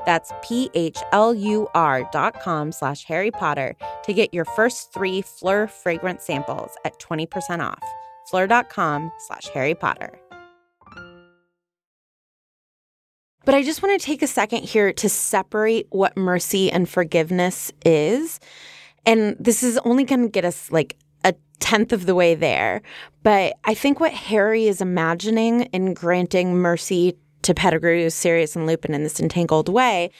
That's 0.05 0.31
P-H-L-U-R 0.41 2.09
dot 2.13 2.39
com 2.39 2.71
slash 2.71 3.03
Harry 3.03 3.29
Potter 3.29 3.75
to 4.03 4.13
get 4.13 4.33
your 4.33 4.45
first 4.45 4.93
three 4.93 5.21
Phlur 5.21 5.69
fragrance 5.69 6.23
samples 6.23 6.71
at 6.85 6.97
20% 6.99 7.59
off. 7.59 7.83
Phlur.com 8.31 9.11
slash 9.27 9.49
Harry 9.49 9.75
Potter. 9.75 10.17
But 13.43 13.55
I 13.55 13.63
just 13.63 13.83
want 13.83 13.99
to 13.99 14.05
take 14.05 14.21
a 14.21 14.27
second 14.27 14.63
here 14.63 14.93
to 14.93 15.09
separate 15.09 15.87
what 15.89 16.15
mercy 16.15 16.71
and 16.71 16.87
forgiveness 16.87 17.73
is. 17.85 18.39
And 19.05 19.35
this 19.39 19.61
is 19.61 19.77
only 19.79 20.05
going 20.05 20.21
to 20.21 20.29
get 20.29 20.45
us 20.45 20.71
like 20.71 20.95
tenth 21.59 21.91
of 21.91 22.05
the 22.05 22.15
way 22.15 22.35
there. 22.35 22.81
But 23.23 23.53
I 23.65 23.73
think 23.73 23.99
what 23.99 24.13
Harry 24.13 24.67
is 24.67 24.81
imagining 24.81 25.63
in 25.65 25.93
granting 25.93 26.55
mercy 26.55 27.17
to 27.43 27.53
Pettigrew, 27.53 28.09
Sirius, 28.09 28.55
and 28.55 28.65
Lupin 28.65 28.93
in 28.93 29.03
this 29.03 29.19
entangled 29.19 29.69
way 29.69 30.11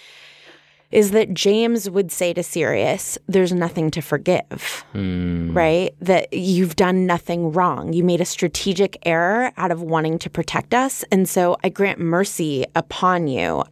is 0.91 1.11
that 1.11 1.33
James 1.33 1.89
would 1.89 2.11
say 2.11 2.33
to 2.33 2.41
Sirius, 2.41 3.17
There's 3.27 3.53
nothing 3.53 3.91
to 3.91 4.01
forgive, 4.01 4.83
hmm. 4.91 5.53
right? 5.55 5.93
That 6.01 6.33
you've 6.33 6.75
done 6.75 7.05
nothing 7.05 7.51
wrong. 7.51 7.93
You 7.93 8.03
made 8.03 8.21
a 8.21 8.25
strategic 8.25 8.97
error 9.05 9.51
out 9.57 9.71
of 9.71 9.81
wanting 9.81 10.17
to 10.19 10.29
protect 10.29 10.73
us. 10.73 11.03
And 11.11 11.29
so 11.29 11.57
I 11.63 11.69
grant 11.69 11.99
mercy 11.99 12.65
upon 12.75 13.27
you. 13.27 13.63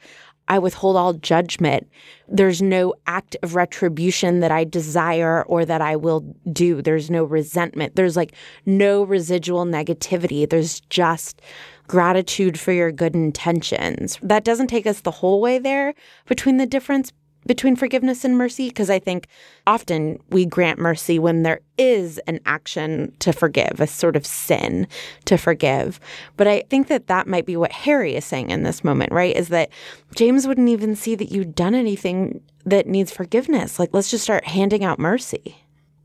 I 0.48 0.60
withhold 0.60 0.96
all 0.96 1.14
judgment. 1.14 1.90
There's 2.28 2.62
no 2.62 2.94
act 3.06 3.36
of 3.44 3.56
retribution 3.56 4.40
that 4.40 4.52
I 4.52 4.64
desire 4.64 5.44
or 5.44 5.66
that 5.66 5.82
I 5.82 5.96
will 5.96 6.22
do. 6.52 6.82
There's 6.82 7.10
no 7.10 7.24
resentment. 7.24 7.96
There's 7.96 8.16
like 8.16 8.34
no 8.66 9.04
residual 9.04 9.66
negativity. 9.66 10.50
There's 10.50 10.82
just 10.90 11.42
gratitude 11.88 12.60
for 12.60 12.72
your 12.72 12.92
good 12.92 13.16
intentions. 13.16 14.20
That 14.22 14.44
doesn't 14.44 14.68
take 14.68 14.86
us 14.88 15.02
the 15.02 15.12
whole 15.12 15.42
way 15.42 15.60
there 15.60 15.94
between 16.26 16.58
the 16.58 16.66
difference 16.66 17.12
between 17.48 17.76
forgiveness 17.76 18.24
and 18.24 18.38
mercy 18.38 18.68
because 18.68 18.90
I 18.90 19.00
think 19.00 19.28
often 19.66 20.20
we 20.30 20.46
grant 20.46 20.80
mercy 20.80 21.18
when 21.18 21.44
there 21.44 21.62
is 21.78 22.20
an 22.28 22.40
action 22.46 23.14
to 23.20 23.34
forgive, 23.34 23.80
a 23.80 23.88
sort 23.88 24.16
of 24.16 24.26
sin 24.26 24.88
to 25.26 25.38
forgive. 25.38 26.00
But 26.36 26.48
I 26.48 26.64
think 26.70 26.88
that 26.88 27.08
that 27.08 27.28
might 27.28 27.46
be 27.46 27.58
what 27.58 27.72
Harry 27.72 28.16
is 28.16 28.26
saying 28.26 28.50
in 28.50 28.64
this 28.64 28.84
moment, 28.84 29.12
right? 29.12 29.36
Is 29.36 29.50
that 29.50 29.70
James 30.16 30.48
wouldn't 30.48 30.70
even 30.70 30.96
see 30.96 31.16
that 31.16 31.32
you'd 31.32 31.56
done 31.56 31.74
anything 31.74 32.42
that 32.66 32.86
needs 32.86 33.12
forgiveness. 33.12 33.80
Like, 33.80 33.90
let's 33.94 34.12
just 34.12 34.26
start 34.26 34.46
handing 34.46 34.84
out 34.84 35.00
mercy. 35.00 35.56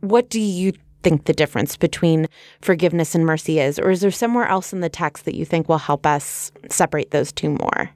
What 0.01 0.31
do 0.31 0.41
you 0.41 0.73
think 1.03 1.25
the 1.25 1.33
difference 1.33 1.77
between 1.77 2.29
forgiveness 2.61 3.15
and 3.15 3.27
mercy 3.27 3.59
is? 3.59 3.79
Or 3.79 3.91
is 3.91 4.01
there 4.01 4.13
somewhere 4.13 4.47
else 4.47 4.73
in 4.73 4.81
the 4.81 4.89
text 4.89 5.25
that 5.25 5.35
you 5.35 5.45
think 5.45 5.69
will 5.69 5.79
help 5.79 6.07
us 6.07 6.53
separate 6.71 7.11
those 7.11 7.33
two 7.33 7.51
more? 7.51 7.91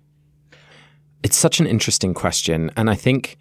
It's 1.22 1.36
such 1.36 1.60
an 1.60 1.66
interesting 1.66 2.14
question. 2.14 2.70
And 2.76 2.88
I 2.88 2.94
think, 2.94 3.36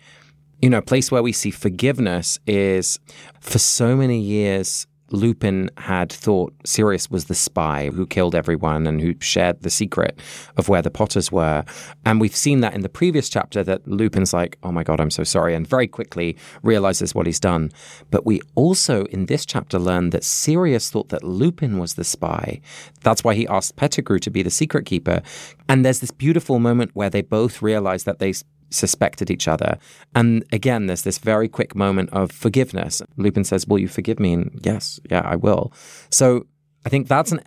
you 0.62 0.70
know, 0.70 0.80
a 0.80 0.82
place 0.82 1.12
where 1.12 1.24
we 1.24 1.32
see 1.32 1.52
forgiveness 1.52 2.40
is 2.48 3.00
for 3.40 3.60
so 3.60 3.96
many 3.96 4.20
years, 4.20 4.88
Lupin 5.12 5.70
had 5.78 6.12
thought 6.12 6.54
Sirius 6.66 7.10
was 7.10 7.26
the 7.26 7.36
spy 7.36 7.90
who 7.90 8.08
killed 8.08 8.36
everyone 8.36 8.88
and 8.88 9.02
who 9.02 9.16
shared 9.20 9.62
the 9.62 9.70
secret 9.70 10.20
of 10.58 10.70
where 10.70 10.82
the 10.82 10.90
Potters 10.90 11.32
were. 11.32 11.64
And 12.06 12.20
we've 12.20 12.36
seen 12.36 12.62
that 12.62 12.74
in 12.74 12.82
the 12.82 12.90
previous 12.90 13.30
chapter 13.30 13.64
that 13.64 13.88
Lupin's 13.88 14.34
like, 14.34 14.58
oh 14.64 14.72
my 14.72 14.84
God, 14.84 15.00
I'm 15.00 15.12
so 15.12 15.24
sorry, 15.24 15.54
and 15.54 15.68
very 15.68 15.88
quickly 15.88 16.38
realizes 16.64 17.14
what 17.14 17.26
he's 17.26 17.40
done. 17.40 17.72
But 18.12 18.26
we 18.26 18.42
also 18.56 19.06
in 19.06 19.28
this 19.28 19.46
chapter 19.46 19.78
learn 19.78 20.10
that 20.12 20.24
Sirius 20.24 20.90
thought 20.90 21.10
that 21.10 21.24
Lupin 21.24 21.78
was 21.78 21.94
the 21.94 22.04
spy. 22.04 22.62
That's 23.02 23.24
why 23.24 23.36
he 23.36 23.48
asked 23.48 23.76
Pettigrew 23.76 24.20
to 24.20 24.32
be 24.32 24.42
the 24.42 24.50
secret 24.50 24.86
keeper. 24.86 25.22
And 25.70 25.86
there's 25.86 26.00
this 26.00 26.12
beautiful 26.12 26.60
moment 26.60 26.92
where 26.94 27.10
they 27.10 27.22
both 27.22 27.62
realize 27.62 28.04
that 28.06 28.20
they 28.20 28.34
suspected 28.76 29.32
each 29.32 29.48
other. 29.48 29.78
And 30.14 30.46
again, 30.52 30.88
there's 30.88 31.04
this 31.04 31.18
very 31.18 31.48
quick 31.48 31.76
moment 31.76 32.10
of 32.12 32.32
forgiveness. 32.32 33.02
Lupin 33.18 33.44
says, 33.44 33.68
Will 33.68 33.80
you 33.80 33.88
forgive 33.88 34.20
me? 34.20 34.34
And 34.34 34.60
yes, 34.64 35.00
yeah, 35.10 35.22
I 35.26 35.36
will. 35.36 35.74
So 36.10 36.46
I 36.86 36.90
think 36.90 37.08
that's 37.08 37.32
an 37.32 37.42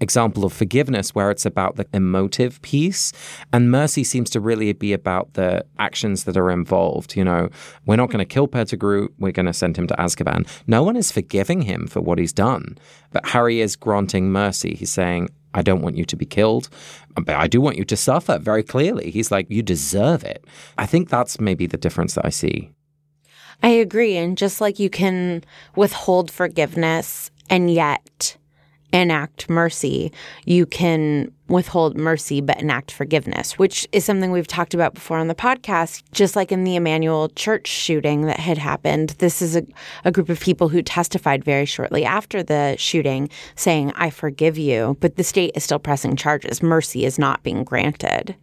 example 0.00 0.44
of 0.44 0.52
forgiveness 0.52 1.14
where 1.14 1.30
it's 1.30 1.46
about 1.46 1.76
the 1.76 1.86
emotive 1.94 2.60
piece 2.62 3.12
and 3.52 3.70
mercy 3.70 4.02
seems 4.02 4.28
to 4.30 4.40
really 4.40 4.72
be 4.72 4.92
about 4.92 5.34
the 5.34 5.64
actions 5.78 6.24
that 6.24 6.36
are 6.36 6.50
involved 6.50 7.14
you 7.14 7.24
know 7.24 7.48
we're 7.86 7.94
not 7.94 8.10
going 8.10 8.18
to 8.18 8.24
kill 8.24 8.48
pettigrew 8.48 9.08
we're 9.20 9.30
going 9.30 9.46
to 9.46 9.52
send 9.52 9.76
him 9.76 9.86
to 9.86 9.94
azkaban 9.94 10.44
no 10.66 10.82
one 10.82 10.96
is 10.96 11.12
forgiving 11.12 11.62
him 11.62 11.86
for 11.86 12.00
what 12.00 12.18
he's 12.18 12.32
done 12.32 12.76
but 13.12 13.24
harry 13.26 13.60
is 13.60 13.76
granting 13.76 14.32
mercy 14.32 14.74
he's 14.74 14.90
saying 14.90 15.28
I 15.54 15.62
don't 15.62 15.82
want 15.82 15.96
you 15.96 16.04
to 16.04 16.16
be 16.16 16.24
killed, 16.24 16.68
but 17.14 17.30
I 17.30 17.46
do 17.46 17.60
want 17.60 17.76
you 17.76 17.84
to 17.84 17.96
suffer 17.96 18.38
very 18.38 18.62
clearly. 18.62 19.10
He's 19.10 19.30
like, 19.30 19.50
you 19.50 19.62
deserve 19.62 20.24
it. 20.24 20.44
I 20.78 20.86
think 20.86 21.08
that's 21.08 21.40
maybe 21.40 21.66
the 21.66 21.76
difference 21.76 22.14
that 22.14 22.24
I 22.24 22.30
see. 22.30 22.70
I 23.62 23.68
agree. 23.68 24.16
And 24.16 24.36
just 24.36 24.60
like 24.60 24.78
you 24.78 24.90
can 24.90 25.44
withhold 25.76 26.30
forgiveness 26.30 27.30
and 27.48 27.70
yet 27.70 28.36
enact 28.92 29.48
mercy, 29.48 30.12
you 30.44 30.66
can 30.66 31.32
withhold 31.48 31.96
mercy 31.96 32.40
but 32.40 32.60
enact 32.60 32.90
forgiveness, 32.90 33.58
which 33.58 33.86
is 33.92 34.04
something 34.04 34.30
we've 34.30 34.46
talked 34.46 34.74
about 34.74 34.94
before 34.94 35.18
on 35.18 35.28
the 35.28 35.34
podcast. 35.34 36.02
Just 36.12 36.36
like 36.36 36.50
in 36.50 36.64
the 36.64 36.76
Emanuel 36.76 37.28
Church 37.30 37.66
shooting 37.66 38.22
that 38.22 38.38
had 38.38 38.58
happened, 38.58 39.10
this 39.18 39.42
is 39.42 39.56
a, 39.56 39.64
a 40.04 40.12
group 40.12 40.28
of 40.28 40.40
people 40.40 40.68
who 40.68 40.82
testified 40.82 41.44
very 41.44 41.66
shortly 41.66 42.04
after 42.04 42.42
the 42.42 42.76
shooting 42.78 43.28
saying, 43.54 43.92
I 43.96 44.10
forgive 44.10 44.58
you, 44.58 44.96
but 45.00 45.16
the 45.16 45.24
state 45.24 45.52
is 45.54 45.64
still 45.64 45.78
pressing 45.78 46.16
charges. 46.16 46.62
Mercy 46.62 47.04
is 47.04 47.18
not 47.18 47.42
being 47.42 47.64
granted. 47.64 48.34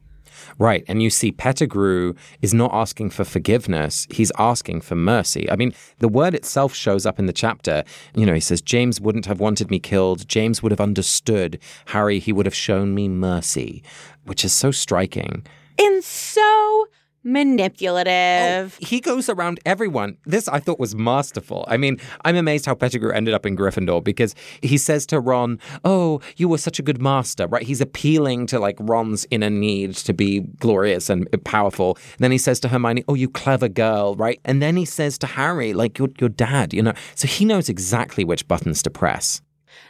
Right. 0.58 0.84
And 0.88 1.02
you 1.02 1.10
see, 1.10 1.32
Pettigrew 1.32 2.14
is 2.42 2.54
not 2.54 2.72
asking 2.74 3.12
for 3.12 3.24
forgiveness, 3.24 4.08
he's 4.10 4.32
asking 4.38 4.82
for 4.82 4.96
mercy. 4.96 5.50
I 5.50 5.56
mean, 5.56 5.74
the 6.00 6.08
word 6.08 6.34
itself 6.34 6.74
shows 6.74 7.06
up 7.06 7.20
in 7.20 7.26
the 7.26 7.34
chapter. 7.34 7.84
You 8.16 8.26
know, 8.26 8.34
he 8.34 8.40
says, 8.40 8.62
James 8.62 9.00
wouldn't 9.00 9.26
have 9.26 9.40
wanted 9.40 9.70
me 9.70 9.80
killed. 9.80 10.28
James 10.28 10.62
would 10.62 10.72
have 10.72 10.82
understood. 10.82 11.60
Harry, 11.88 12.20
he 12.20 12.34
would 12.34 12.46
have 12.46 12.56
shown 12.56 12.94
me 12.94 13.08
mercy, 13.08 13.84
which 14.26 14.44
is 14.46 14.54
so 14.54 14.72
striking. 14.72 15.46
And 15.78 16.04
so 16.04 16.88
manipulative. 17.24 18.78
Oh, 18.82 18.86
he 18.86 19.00
goes 19.00 19.30
around 19.30 19.60
everyone. 19.66 20.18
This 20.26 20.48
I 20.48 20.60
thought 20.60 20.80
was 20.80 20.96
masterful. 20.96 21.66
I 21.68 21.78
mean, 21.78 21.98
I'm 22.26 22.36
amazed 22.36 22.66
how 22.66 22.76
Pettigrew 22.76 23.12
ended 23.12 23.34
up 23.34 23.46
in 23.46 23.56
Gryffindor 23.56 24.04
because 24.04 24.36
he 24.62 24.78
says 24.78 25.06
to 25.08 25.20
Ron, 25.20 25.60
"Oh, 25.84 26.22
you 26.38 26.48
were 26.48 26.58
such 26.58 26.80
a 26.80 26.82
good 26.82 27.02
master." 27.02 27.48
Right? 27.48 27.64
He's 27.64 27.82
appealing 27.82 28.48
to 28.48 28.60
like 28.60 28.78
Ron's 28.80 29.26
inner 29.32 29.50
need 29.50 29.96
to 29.96 30.14
be 30.14 30.42
glorious 30.60 31.10
and 31.10 31.28
powerful. 31.44 31.98
And 32.14 32.20
then 32.20 32.32
he 32.32 32.38
says 32.38 32.60
to 32.62 32.68
Hermione, 32.68 33.04
"Oh, 33.08 33.16
you 33.16 33.30
clever 33.30 33.68
girl." 33.68 34.16
Right? 34.16 34.40
And 34.46 34.62
then 34.62 34.76
he 34.78 34.86
says 34.86 35.18
to 35.20 35.28
Harry, 35.28 35.74
"Like 35.74 35.98
your 35.98 36.10
your 36.20 36.30
dad," 36.30 36.74
you 36.74 36.82
know. 36.82 36.94
So 37.16 37.28
he 37.28 37.46
knows 37.46 37.70
exactly 37.70 38.24
which 38.24 38.48
buttons 38.48 38.82
to 38.84 38.90
press. 38.90 39.42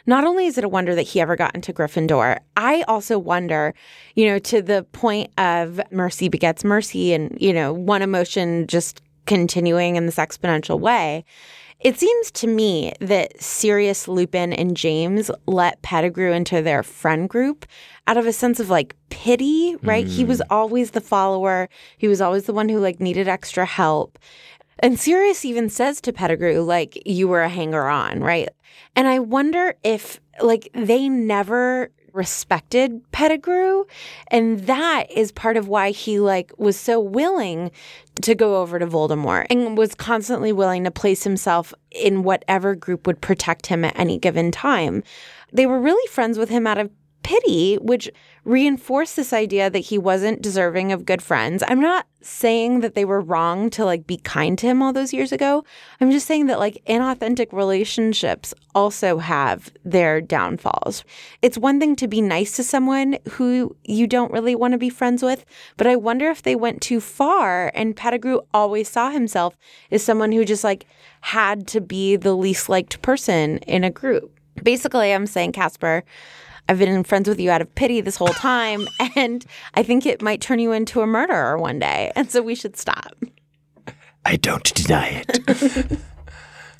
Not 0.06 0.24
only 0.24 0.46
is 0.46 0.58
it 0.58 0.64
a 0.64 0.68
wonder 0.68 0.94
that 0.94 1.02
he 1.02 1.20
ever 1.20 1.36
got 1.36 1.54
into 1.54 1.72
Gryffindor, 1.72 2.38
I 2.56 2.82
also 2.82 3.18
wonder, 3.18 3.74
you 4.14 4.26
know, 4.26 4.38
to 4.40 4.62
the 4.62 4.84
point 4.92 5.30
of 5.38 5.80
mercy 5.90 6.28
begets 6.28 6.64
mercy 6.64 7.12
and, 7.12 7.36
you 7.40 7.52
know, 7.52 7.72
one 7.72 8.02
emotion 8.02 8.66
just 8.66 9.02
continuing 9.26 9.96
in 9.96 10.06
this 10.06 10.16
exponential 10.16 10.80
way. 10.80 11.24
It 11.80 11.98
seems 11.98 12.30
to 12.32 12.46
me 12.46 12.92
that 13.00 13.40
Sirius, 13.40 14.06
Lupin, 14.06 14.52
and 14.52 14.76
James 14.76 15.30
let 15.46 15.80
Pettigrew 15.80 16.32
into 16.32 16.60
their 16.60 16.82
friend 16.82 17.26
group 17.26 17.64
out 18.06 18.18
of 18.18 18.26
a 18.26 18.34
sense 18.34 18.60
of 18.60 18.68
like 18.68 18.94
pity, 19.08 19.76
right? 19.82 20.06
He 20.06 20.22
hmm. 20.22 20.28
was 20.28 20.42
always 20.50 20.90
the 20.90 21.00
follower. 21.00 21.70
He 21.96 22.06
was 22.06 22.20
always 22.20 22.44
the 22.44 22.52
one 22.52 22.68
who 22.68 22.78
like 22.78 23.00
needed 23.00 23.28
extra 23.28 23.64
help. 23.64 24.18
And 24.80 24.98
Sirius 24.98 25.44
even 25.44 25.68
says 25.68 26.00
to 26.02 26.12
Pettigrew, 26.12 26.62
like, 26.62 27.00
you 27.06 27.28
were 27.28 27.42
a 27.42 27.48
hanger 27.48 27.86
on, 27.86 28.20
right? 28.20 28.48
And 28.96 29.06
I 29.06 29.18
wonder 29.18 29.74
if, 29.84 30.20
like, 30.40 30.70
they 30.74 31.08
never 31.08 31.90
respected 32.12 33.00
Pettigrew. 33.12 33.84
And 34.28 34.60
that 34.66 35.04
is 35.10 35.32
part 35.32 35.56
of 35.56 35.68
why 35.68 35.90
he, 35.90 36.18
like, 36.18 36.52
was 36.58 36.76
so 36.76 36.98
willing 36.98 37.70
to 38.22 38.34
go 38.34 38.60
over 38.60 38.78
to 38.78 38.86
Voldemort 38.86 39.46
and 39.50 39.76
was 39.78 39.94
constantly 39.94 40.52
willing 40.52 40.84
to 40.84 40.90
place 40.90 41.24
himself 41.24 41.72
in 41.90 42.22
whatever 42.22 42.74
group 42.74 43.06
would 43.06 43.20
protect 43.20 43.66
him 43.66 43.84
at 43.84 43.98
any 43.98 44.18
given 44.18 44.50
time. 44.50 45.02
They 45.52 45.66
were 45.66 45.80
really 45.80 46.06
friends 46.08 46.38
with 46.38 46.48
him 46.48 46.66
out 46.66 46.78
of 46.78 46.90
pity, 47.30 47.76
which 47.76 48.10
reinforced 48.44 49.14
this 49.14 49.32
idea 49.32 49.70
that 49.70 49.78
he 49.78 49.96
wasn't 49.96 50.42
deserving 50.42 50.90
of 50.90 51.06
good 51.06 51.22
friends. 51.22 51.62
I'm 51.68 51.80
not 51.80 52.08
saying 52.22 52.80
that 52.80 52.96
they 52.96 53.04
were 53.04 53.20
wrong 53.20 53.70
to 53.70 53.84
like 53.84 54.04
be 54.04 54.16
kind 54.16 54.58
to 54.58 54.66
him 54.66 54.82
all 54.82 54.92
those 54.92 55.12
years 55.12 55.30
ago. 55.30 55.64
I'm 56.00 56.10
just 56.10 56.26
saying 56.26 56.46
that 56.46 56.58
like 56.58 56.82
inauthentic 56.88 57.52
relationships 57.52 58.52
also 58.74 59.18
have 59.18 59.70
their 59.84 60.20
downfalls. 60.20 61.04
It's 61.40 61.56
one 61.56 61.78
thing 61.78 61.94
to 61.96 62.08
be 62.08 62.20
nice 62.20 62.56
to 62.56 62.64
someone 62.64 63.16
who 63.30 63.76
you 63.84 64.08
don't 64.08 64.32
really 64.32 64.56
want 64.56 64.72
to 64.72 64.78
be 64.78 64.90
friends 64.90 65.22
with, 65.22 65.44
but 65.76 65.86
I 65.86 65.94
wonder 65.94 66.30
if 66.30 66.42
they 66.42 66.56
went 66.56 66.82
too 66.82 67.00
far 67.00 67.70
and 67.76 67.94
Pettigrew 67.94 68.40
always 68.52 68.88
saw 68.88 69.10
himself 69.10 69.56
as 69.92 70.02
someone 70.02 70.32
who 70.32 70.44
just 70.44 70.64
like 70.64 70.84
had 71.20 71.68
to 71.68 71.80
be 71.80 72.16
the 72.16 72.34
least 72.34 72.68
liked 72.68 73.00
person 73.02 73.58
in 73.58 73.84
a 73.84 73.90
group. 73.90 74.36
Basically, 74.64 75.12
I'm 75.12 75.26
saying, 75.26 75.52
Casper, 75.52 76.02
I've 76.70 76.78
been 76.78 77.02
friends 77.02 77.28
with 77.28 77.40
you 77.40 77.50
out 77.50 77.60
of 77.60 77.74
pity 77.74 78.00
this 78.00 78.14
whole 78.14 78.28
time, 78.28 78.86
and 79.16 79.44
I 79.74 79.82
think 79.82 80.06
it 80.06 80.22
might 80.22 80.40
turn 80.40 80.60
you 80.60 80.70
into 80.70 81.00
a 81.00 81.06
murderer 81.06 81.58
one 81.58 81.80
day. 81.80 82.12
And 82.14 82.30
so 82.30 82.40
we 82.42 82.54
should 82.54 82.76
stop. 82.76 83.16
I 84.24 84.36
don't 84.36 84.72
deny 84.74 85.24
it. 85.26 85.98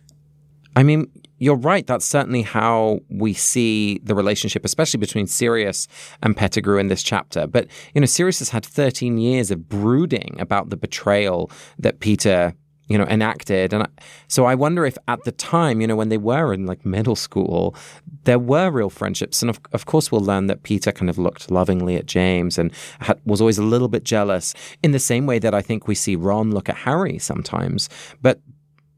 I 0.77 0.85
mean, 0.85 1.11
you're 1.39 1.57
right. 1.57 1.85
That's 1.85 2.07
certainly 2.07 2.43
how 2.43 3.01
we 3.09 3.33
see 3.33 3.99
the 4.05 4.15
relationship, 4.15 4.65
especially 4.65 4.99
between 4.99 5.27
Sirius 5.27 5.89
and 6.23 6.37
Pettigrew 6.37 6.79
in 6.79 6.87
this 6.87 7.03
chapter. 7.03 7.49
But, 7.49 7.67
you 7.93 8.01
know, 8.01 8.07
Sirius 8.07 8.39
has 8.39 8.51
had 8.51 8.65
13 8.65 9.19
years 9.19 9.51
of 9.51 9.69
brooding 9.69 10.37
about 10.39 10.71
the 10.71 10.77
betrayal 10.77 11.51
that 11.81 11.99
Peter 11.99 12.55
you 12.91 12.99
know, 12.99 13.05
enacted. 13.05 13.73
And 13.73 13.87
so 14.27 14.47
I 14.47 14.57
wonder 14.57 14.85
if 14.85 14.99
at 15.07 15.23
the 15.23 15.31
time, 15.31 15.81
you 15.81 15.87
know, 15.87 15.95
when 15.95 16.09
they 16.09 16.19
were 16.19 16.53
in 16.53 16.67
like 16.67 16.85
middle 16.85 17.15
school, 17.15 17.77
there 18.25 18.39
were 18.39 18.69
real 18.69 18.91
friendships. 18.91 19.43
And 19.43 19.49
of, 19.49 19.61
of 19.73 19.87
course, 19.87 20.11
we'll 20.11 20.21
learn 20.21 20.49
that 20.49 20.65
Peter 20.65 20.91
kind 20.91 21.09
of 21.09 21.17
looked 21.17 21.53
lovingly 21.53 21.95
at 21.95 22.07
James 22.07 22.59
and 22.59 22.73
had, 22.99 23.21
was 23.25 23.41
always 23.41 23.59
a 23.59 23.63
little 23.63 23.87
bit 23.87 24.03
jealous 24.03 24.55
in 24.83 24.91
the 24.91 24.99
same 24.99 25.25
way 25.25 25.39
that 25.39 25.55
I 25.55 25.63
think 25.63 25.87
we 25.87 25.95
see 25.95 26.17
Ron 26.17 26.51
look 26.51 26.69
at 26.69 26.75
Harry 26.75 27.21
sometimes. 27.21 27.89
But 28.21 28.41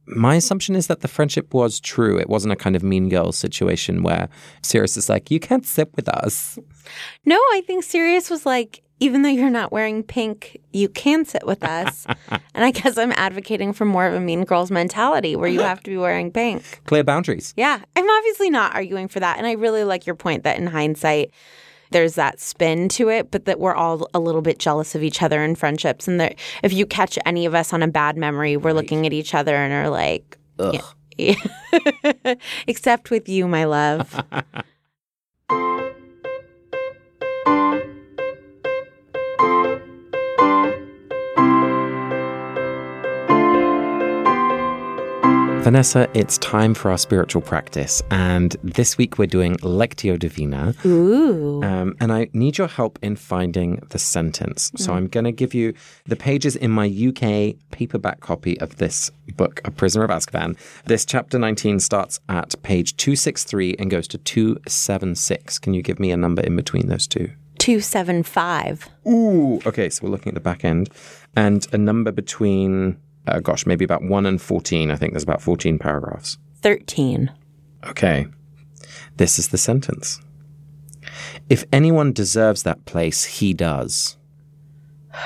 my 0.06 0.36
assumption 0.36 0.74
is 0.74 0.86
that 0.86 1.00
the 1.00 1.08
friendship 1.08 1.52
was 1.52 1.78
true. 1.78 2.18
It 2.18 2.30
wasn't 2.30 2.52
a 2.52 2.56
kind 2.56 2.74
of 2.74 2.82
mean 2.82 3.10
girl 3.10 3.30
situation 3.30 4.02
where 4.02 4.30
Sirius 4.62 4.96
is 4.96 5.10
like, 5.10 5.30
you 5.30 5.38
can't 5.38 5.66
sit 5.66 5.94
with 5.96 6.08
us. 6.08 6.58
No, 7.26 7.36
I 7.36 7.62
think 7.66 7.84
Sirius 7.84 8.30
was 8.30 8.46
like, 8.46 8.82
even 9.02 9.22
though 9.22 9.28
you're 9.28 9.50
not 9.50 9.72
wearing 9.72 10.04
pink, 10.04 10.60
you 10.72 10.88
can 10.88 11.24
sit 11.24 11.44
with 11.44 11.64
us. 11.64 12.06
and 12.54 12.64
I 12.64 12.70
guess 12.70 12.96
I'm 12.96 13.10
advocating 13.16 13.72
for 13.72 13.84
more 13.84 14.06
of 14.06 14.14
a 14.14 14.20
mean 14.20 14.44
girls 14.44 14.70
mentality 14.70 15.34
where 15.34 15.48
you 15.48 15.58
have 15.58 15.82
to 15.82 15.90
be 15.90 15.96
wearing 15.96 16.30
pink. 16.30 16.80
Clear 16.86 17.02
boundaries. 17.02 17.52
Yeah, 17.56 17.80
I'm 17.96 18.08
obviously 18.08 18.48
not 18.48 18.76
arguing 18.76 19.08
for 19.08 19.18
that. 19.18 19.38
And 19.38 19.46
I 19.46 19.52
really 19.52 19.82
like 19.82 20.06
your 20.06 20.14
point 20.14 20.44
that 20.44 20.56
in 20.56 20.68
hindsight, 20.68 21.32
there's 21.90 22.14
that 22.14 22.38
spin 22.38 22.88
to 22.90 23.08
it, 23.08 23.32
but 23.32 23.44
that 23.46 23.58
we're 23.58 23.74
all 23.74 24.08
a 24.14 24.20
little 24.20 24.40
bit 24.40 24.60
jealous 24.60 24.94
of 24.94 25.02
each 25.02 25.20
other 25.20 25.42
in 25.42 25.56
friendships. 25.56 26.06
And 26.06 26.20
that 26.20 26.36
if 26.62 26.72
you 26.72 26.86
catch 26.86 27.18
any 27.26 27.44
of 27.44 27.56
us 27.56 27.72
on 27.72 27.82
a 27.82 27.88
bad 27.88 28.16
memory, 28.16 28.56
we're 28.56 28.68
right. 28.70 28.76
looking 28.76 29.04
at 29.04 29.12
each 29.12 29.34
other 29.34 29.56
and 29.56 29.72
are 29.72 29.90
like, 29.90 30.38
yeah. 31.18 31.34
except 32.68 33.10
with 33.10 33.28
you, 33.28 33.48
my 33.48 33.64
love. 33.64 34.24
Vanessa, 45.62 46.10
it's 46.12 46.38
time 46.38 46.74
for 46.74 46.90
our 46.90 46.98
spiritual 46.98 47.40
practice. 47.40 48.02
And 48.10 48.56
this 48.64 48.98
week 48.98 49.16
we're 49.16 49.28
doing 49.28 49.54
Lectio 49.58 50.18
Divina. 50.18 50.74
Ooh. 50.84 51.62
Um, 51.62 51.94
and 52.00 52.12
I 52.12 52.28
need 52.32 52.58
your 52.58 52.66
help 52.66 52.98
in 53.00 53.14
finding 53.14 53.76
the 53.90 53.98
sentence. 54.00 54.72
Mm. 54.72 54.80
So 54.80 54.92
I'm 54.92 55.06
going 55.06 55.22
to 55.22 55.30
give 55.30 55.54
you 55.54 55.72
the 56.04 56.16
pages 56.16 56.56
in 56.56 56.72
my 56.72 56.86
UK 56.88 57.54
paperback 57.70 58.18
copy 58.18 58.60
of 58.60 58.78
this 58.78 59.12
book, 59.36 59.60
A 59.64 59.70
Prisoner 59.70 60.02
of 60.02 60.10
Azkaban. 60.10 60.58
This 60.86 61.04
chapter 61.04 61.38
19 61.38 61.78
starts 61.78 62.18
at 62.28 62.60
page 62.64 62.96
263 62.96 63.76
and 63.78 63.88
goes 63.88 64.08
to 64.08 64.18
276. 64.18 65.60
Can 65.60 65.74
you 65.74 65.82
give 65.82 66.00
me 66.00 66.10
a 66.10 66.16
number 66.16 66.42
in 66.42 66.56
between 66.56 66.88
those 66.88 67.06
two? 67.06 67.30
275. 67.58 68.88
Ooh. 69.06 69.60
Okay, 69.64 69.90
so 69.90 70.02
we're 70.02 70.10
looking 70.10 70.30
at 70.30 70.34
the 70.34 70.40
back 70.40 70.64
end. 70.64 70.90
And 71.36 71.64
a 71.72 71.78
number 71.78 72.10
between 72.10 72.98
uh, 73.26 73.40
gosh, 73.40 73.66
maybe 73.66 73.84
about 73.84 74.02
1 74.02 74.26
and 74.26 74.40
14. 74.40 74.90
I 74.90 74.96
think 74.96 75.12
there's 75.12 75.22
about 75.22 75.42
14 75.42 75.78
paragraphs. 75.78 76.38
13. 76.62 77.30
Okay. 77.86 78.26
This 79.16 79.38
is 79.38 79.48
the 79.48 79.58
sentence. 79.58 80.20
If 81.48 81.64
anyone 81.72 82.12
deserves 82.12 82.62
that 82.62 82.84
place, 82.84 83.24
he 83.24 83.54
does. 83.54 84.16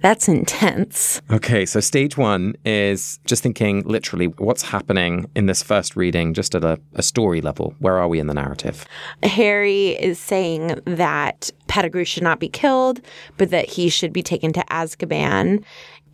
That's 0.00 0.26
intense. 0.26 1.22
Okay, 1.30 1.64
so 1.64 1.78
stage 1.78 2.16
one 2.16 2.56
is 2.64 3.20
just 3.24 3.40
thinking 3.44 3.82
literally 3.82 4.26
what's 4.26 4.62
happening 4.62 5.30
in 5.36 5.46
this 5.46 5.62
first 5.62 5.94
reading, 5.94 6.34
just 6.34 6.56
at 6.56 6.64
a, 6.64 6.80
a, 6.94 7.04
story 7.04 7.40
level. 7.40 7.76
Where 7.78 7.98
are 7.98 8.08
we 8.08 8.18
in 8.18 8.26
the 8.26 8.34
narrative? 8.34 8.84
Harry 9.22 9.90
is 9.90 10.18
saying 10.18 10.80
that 10.86 11.50
Pettigrew 11.68 12.04
should 12.04 12.24
not 12.24 12.40
be 12.40 12.48
killed, 12.48 13.00
but 13.36 13.50
that 13.50 13.68
he 13.68 13.88
should 13.88 14.12
be 14.12 14.24
taken 14.24 14.52
to 14.54 14.64
Azkaban. 14.70 15.62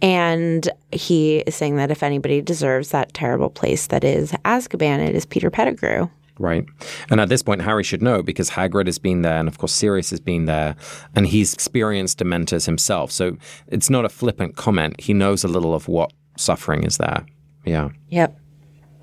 And 0.01 0.71
he 0.93 1.39
is 1.39 1.55
saying 1.55 1.77
that 1.77 1.91
if 1.91 2.03
anybody 2.03 2.41
deserves 2.41 2.91
that 2.91 3.15
terrible 3.15 3.51
place 3.51 3.89
that 3.89 4.05
is 4.05 4.33
Azkaban, 4.45 5.07
it 5.07 5.15
is 5.15 5.27
Peter 5.27 5.51
Pettigrew. 5.51 6.09
Right. 6.39 6.65
And 7.11 7.21
at 7.21 7.29
this 7.29 7.43
point, 7.43 7.63
Harry 7.63 7.83
should 7.83 8.01
know 8.01 8.23
because 8.23 8.51
Hagrid 8.51 8.87
has 8.87 8.99
been 8.99 9.23
there, 9.23 9.39
and 9.39 9.49
of 9.49 9.59
course, 9.59 9.73
Sirius 9.73 10.11
has 10.11 10.21
been 10.21 10.45
there, 10.45 10.77
and 11.17 11.27
he's 11.27 11.53
experienced 11.53 12.21
Dementors 12.21 12.65
himself. 12.65 13.11
So 13.11 13.37
it's 13.67 13.91
not 13.91 14.05
a 14.05 14.09
flippant 14.09 14.55
comment. 14.55 15.01
He 15.01 15.13
knows 15.13 15.43
a 15.43 15.49
little 15.49 15.75
of 15.75 15.89
what 15.89 16.13
suffering 16.37 16.85
is 16.85 16.99
there. 16.99 17.27
Yeah. 17.65 17.89
Yep. 18.11 18.39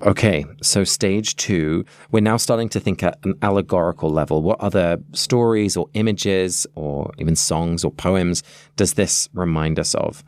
Okay, 0.02 0.44
so 0.62 0.84
stage 0.84 1.36
two, 1.36 1.82
we're 2.10 2.20
now 2.20 2.36
starting 2.36 2.68
to 2.68 2.80
think 2.80 3.02
at 3.02 3.18
an 3.24 3.34
allegorical 3.40 4.10
level. 4.10 4.42
What 4.42 4.60
other 4.60 4.98
stories 5.12 5.74
or 5.74 5.88
images 5.94 6.66
or 6.74 7.12
even 7.16 7.34
songs 7.34 7.82
or 7.82 7.90
poems 7.90 8.42
does 8.76 8.94
this 8.94 9.26
remind 9.32 9.78
us 9.78 9.94
of? 9.94 10.22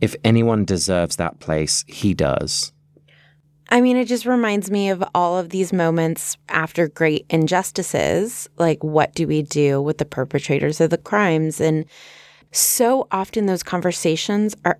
If 0.00 0.14
anyone 0.24 0.64
deserves 0.64 1.16
that 1.16 1.40
place, 1.40 1.84
he 1.86 2.14
does. 2.14 2.72
I 3.68 3.80
mean, 3.80 3.96
it 3.96 4.06
just 4.06 4.26
reminds 4.26 4.70
me 4.70 4.90
of 4.90 5.02
all 5.14 5.36
of 5.36 5.48
these 5.48 5.72
moments 5.72 6.36
after 6.48 6.88
great 6.88 7.26
injustices. 7.28 8.48
Like, 8.58 8.82
what 8.84 9.14
do 9.14 9.26
we 9.26 9.42
do 9.42 9.82
with 9.82 9.98
the 9.98 10.04
perpetrators 10.04 10.80
of 10.80 10.90
the 10.90 10.98
crimes? 10.98 11.60
And 11.60 11.84
so 12.52 13.08
often 13.10 13.46
those 13.46 13.64
conversations 13.64 14.54
are 14.64 14.78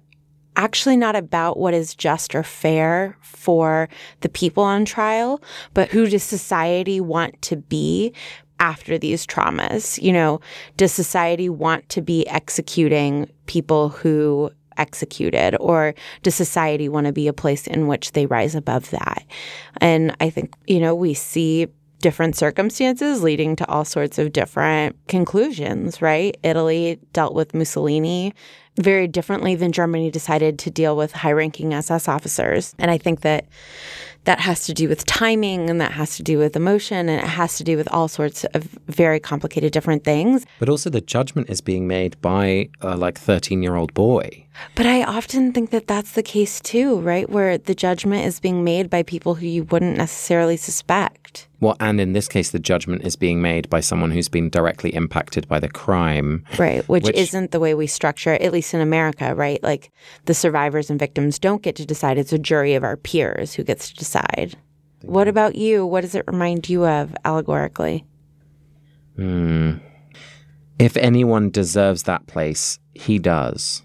actually 0.57 0.97
not 0.97 1.17
about 1.17 1.59
what 1.59 1.75
is 1.75 1.95
just 1.95 2.35
or 2.35 2.43
fair 2.43 3.17
for 3.21 3.89
the 4.21 4.29
people 4.29 4.63
on 4.63 4.85
trial, 4.85 5.43
but 5.75 5.91
who 5.91 6.07
does 6.07 6.23
society 6.23 7.01
want 7.01 7.41
to 7.43 7.57
be 7.57 8.13
after 8.59 8.97
these 8.97 9.27
traumas? 9.27 10.01
You 10.01 10.13
know, 10.13 10.41
does 10.77 10.93
society 10.93 11.49
want 11.49 11.89
to 11.91 12.01
be 12.01 12.27
executing 12.29 13.29
people 13.47 13.91
who 13.91 14.51
executed 14.79 15.57
or 15.61 15.95
does 16.23 16.35
society 16.35 16.89
want 16.89 17.07
to 17.07 17.13
be 17.13 17.29
a 17.29 17.33
place 17.33 17.67
in 17.67 17.87
which 17.87 18.13
they 18.13 18.27
rise 18.27 18.55
above 18.55 18.91
that 18.91 19.25
and 19.81 20.15
i 20.21 20.31
think 20.31 20.53
you 20.67 20.81
know 20.81 20.95
we 20.95 21.15
see 21.15 21.67
different 22.01 22.37
circumstances 22.37 23.23
leading 23.23 23.57
to 23.57 23.67
all 23.69 23.85
sorts 23.85 24.19
of 24.19 24.33
different 24.33 24.97
conclusions 25.09 26.03
right 26.03 26.37
italy 26.43 26.99
dealt 27.13 27.35
with 27.35 27.55
mussolini 27.55 28.33
very 28.77 29.09
differently 29.09 29.55
than 29.55 29.73
germany 29.73 30.11
decided 30.11 30.59
to 30.59 30.71
deal 30.71 30.97
with 30.97 31.13
high 31.13 31.33
ranking 31.33 31.73
ss 31.73 32.09
officers 32.09 32.75
and 32.79 32.91
i 32.91 32.99
think 32.99 33.23
that 33.23 33.47
that 34.27 34.41
has 34.41 34.67
to 34.67 34.75
do 34.75 34.89
with 34.89 35.07
timing 35.07 35.71
and 35.71 35.81
that 35.81 35.93
has 35.93 36.17
to 36.17 36.23
do 36.23 36.37
with 36.37 36.57
emotion 36.57 37.09
and 37.09 37.23
it 37.23 37.29
has 37.29 37.57
to 37.57 37.65
do 37.65 37.77
with 37.77 37.89
all 37.93 38.09
sorts 38.09 38.45
of 38.45 38.65
very 38.89 39.19
complicated 39.19 39.73
different 39.73 40.05
things. 40.05 40.45
But 40.59 40.69
also 40.69 40.91
the 40.91 41.01
judgment 41.01 41.49
is 41.49 41.61
being 41.61 41.87
made 41.87 42.21
by 42.21 42.69
a 42.81 42.97
like 42.97 43.19
13 43.19 43.63
year 43.63 43.77
old 43.77 43.95
boy. 43.95 44.46
But 44.75 44.87
I 44.87 45.03
often 45.03 45.53
think 45.53 45.71
that 45.71 45.87
that's 45.87 46.13
the 46.13 46.23
case 46.23 46.61
too, 46.61 47.01
right? 47.01 47.29
Where 47.29 47.59
the 47.59 47.75
judgment 47.75 48.27
is 48.27 48.41
being 48.41 48.65
made 48.65 48.91
by 48.91 49.03
people 49.03 49.35
who 49.35 49.47
you 49.47 49.65
wouldn't 49.65 49.97
necessarily 49.97 50.57
suspect. 50.57 51.49
Well, 51.61 51.77
and 51.81 52.01
in 52.01 52.13
this 52.13 52.29
case, 52.29 52.51
the 52.51 52.59
judgment 52.59 53.03
is 53.03 53.17
being 53.17 53.41
made 53.41 53.71
by 53.71 53.81
someone 53.81 54.11
who's 54.11 54.29
been 54.29 54.51
directly 54.51 54.95
impacted 54.95 55.49
by 55.49 55.61
the 55.61 55.69
crime. 55.69 56.45
Right, 56.59 56.87
which, 56.89 57.05
which, 57.05 57.17
isn't 57.17 57.51
the 57.51 57.61
way 57.61 57.75
we 57.75 57.87
structure 57.87 58.35
it, 58.35 58.43
at 58.43 58.53
least 58.53 58.75
in 58.75 58.81
America, 58.81 59.35
right? 59.35 59.63
Like 59.63 59.91
the 60.27 60.35
survivors 60.35 60.91
and 60.91 60.99
victims 60.99 61.39
don't 61.39 61.63
get 61.63 61.77
to 61.77 61.87
decide. 61.87 62.19
It's 62.19 62.33
a 62.33 62.39
jury 62.39 62.75
of 62.75 62.85
our 62.85 62.97
peers 62.97 63.55
who 63.55 63.65
gets 63.65 63.89
to 63.91 63.97
decide. 63.97 64.57
What 65.03 65.29
about 65.29 65.57
you? 65.57 65.87
What 65.87 66.03
does 66.03 66.15
it 66.15 66.25
remind 66.27 66.69
you 66.69 66.85
of 66.85 67.15
allegorically? 67.25 68.05
Hmm. 69.17 69.75
If 70.79 70.97
anyone 70.99 71.51
deserves 71.51 72.03
that 72.03 72.27
place, 72.27 72.79
he 72.93 73.19
does 73.19 73.83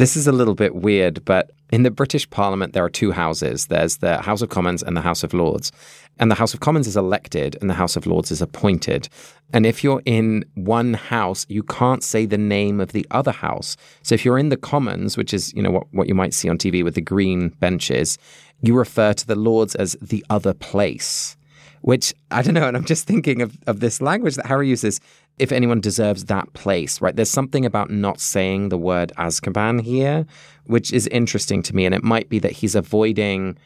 This 0.00 0.16
is 0.16 0.26
a 0.26 0.32
little 0.32 0.54
bit 0.54 0.76
weird, 0.76 1.22
but 1.26 1.50
in 1.70 1.82
the 1.82 1.90
British 1.90 2.28
Parliament, 2.30 2.72
there 2.72 2.82
are 2.82 2.88
two 2.88 3.12
houses 3.12 3.66
there's 3.66 3.98
the 3.98 4.16
House 4.22 4.40
of 4.40 4.48
Commons 4.48 4.82
and 4.82 4.96
the 4.96 5.02
House 5.02 5.22
of 5.22 5.34
Lords. 5.34 5.72
And 6.18 6.30
the 6.30 6.36
House 6.36 6.54
of 6.54 6.60
Commons 6.60 6.86
is 6.86 6.96
elected 6.96 7.58
and 7.60 7.68
the 7.68 7.74
House 7.74 7.96
of 7.96 8.06
Lords 8.06 8.30
is 8.30 8.40
appointed. 8.40 9.10
And 9.52 9.66
if 9.66 9.84
you're 9.84 10.00
in 10.06 10.46
one 10.54 10.94
house, 10.94 11.44
you 11.50 11.62
can't 11.62 12.02
say 12.02 12.24
the 12.24 12.38
name 12.38 12.80
of 12.80 12.92
the 12.92 13.06
other 13.10 13.30
house. 13.30 13.76
So 14.00 14.14
if 14.14 14.24
you're 14.24 14.38
in 14.38 14.48
the 14.48 14.56
Commons, 14.56 15.18
which 15.18 15.34
is, 15.34 15.52
you 15.52 15.60
know, 15.60 15.70
what, 15.70 15.86
what 15.92 16.08
you 16.08 16.14
might 16.14 16.32
see 16.32 16.48
on 16.48 16.56
TV 16.56 16.82
with 16.82 16.94
the 16.94 17.02
green 17.02 17.50
benches, 17.60 18.16
you 18.62 18.74
refer 18.74 19.12
to 19.12 19.26
the 19.26 19.36
Lords 19.36 19.74
as 19.74 19.98
the 20.00 20.24
other 20.30 20.54
place 20.54 21.36
which 21.82 22.12
I 22.30 22.42
don't 22.42 22.54
know. 22.54 22.68
And 22.68 22.76
I'm 22.76 22.84
just 22.84 23.06
thinking 23.06 23.42
of, 23.42 23.56
of 23.66 23.80
this 23.80 24.00
language 24.00 24.36
that 24.36 24.46
Harry 24.46 24.68
uses 24.68 25.00
if 25.40 25.52
anyone 25.52 25.80
deserves 25.80 26.26
that 26.26 26.52
place, 26.52 27.00
right? 27.00 27.16
There's 27.16 27.30
something 27.30 27.64
about 27.64 27.90
not 27.90 28.20
saying 28.20 28.68
the 28.68 28.78
word 28.78 29.10
Azkaban 29.16 29.80
here, 29.80 30.26
which 30.64 30.92
is 30.92 31.06
interesting 31.08 31.62
to 31.62 31.74
me. 31.74 31.86
And 31.86 31.94
it 31.94 32.04
might 32.04 32.28
be 32.28 32.38
that 32.40 32.52
he's 32.52 32.74
avoiding 32.74 33.56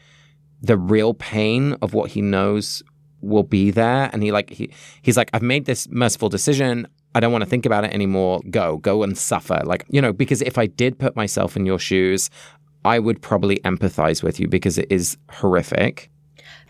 the 0.61 0.77
real 0.77 1.13
pain 1.13 1.73
of 1.81 1.93
what 1.93 2.11
he 2.11 2.21
knows 2.21 2.81
will 3.21 3.43
be 3.43 3.71
there. 3.71 4.09
And 4.13 4.23
he 4.23 4.31
like 4.31 4.49
he 4.49 4.71
he's 5.01 5.17
like, 5.17 5.29
I've 5.33 5.41
made 5.41 5.65
this 5.65 5.87
merciful 5.89 6.29
decision. 6.29 6.87
I 7.13 7.19
don't 7.19 7.31
want 7.31 7.43
to 7.43 7.49
think 7.49 7.65
about 7.65 7.83
it 7.83 7.93
anymore. 7.93 8.41
Go, 8.49 8.77
go 8.77 9.03
and 9.03 9.17
suffer. 9.17 9.61
Like, 9.65 9.85
you 9.89 10.01
know, 10.01 10.13
because 10.13 10.41
if 10.41 10.57
I 10.57 10.67
did 10.67 10.97
put 10.97 11.15
myself 11.15 11.57
in 11.57 11.65
your 11.65 11.79
shoes, 11.79 12.29
I 12.85 12.99
would 12.99 13.21
probably 13.21 13.57
empathize 13.59 14.23
with 14.23 14.39
you 14.39 14.47
because 14.47 14.77
it 14.77 14.87
is 14.89 15.17
horrific. 15.29 16.09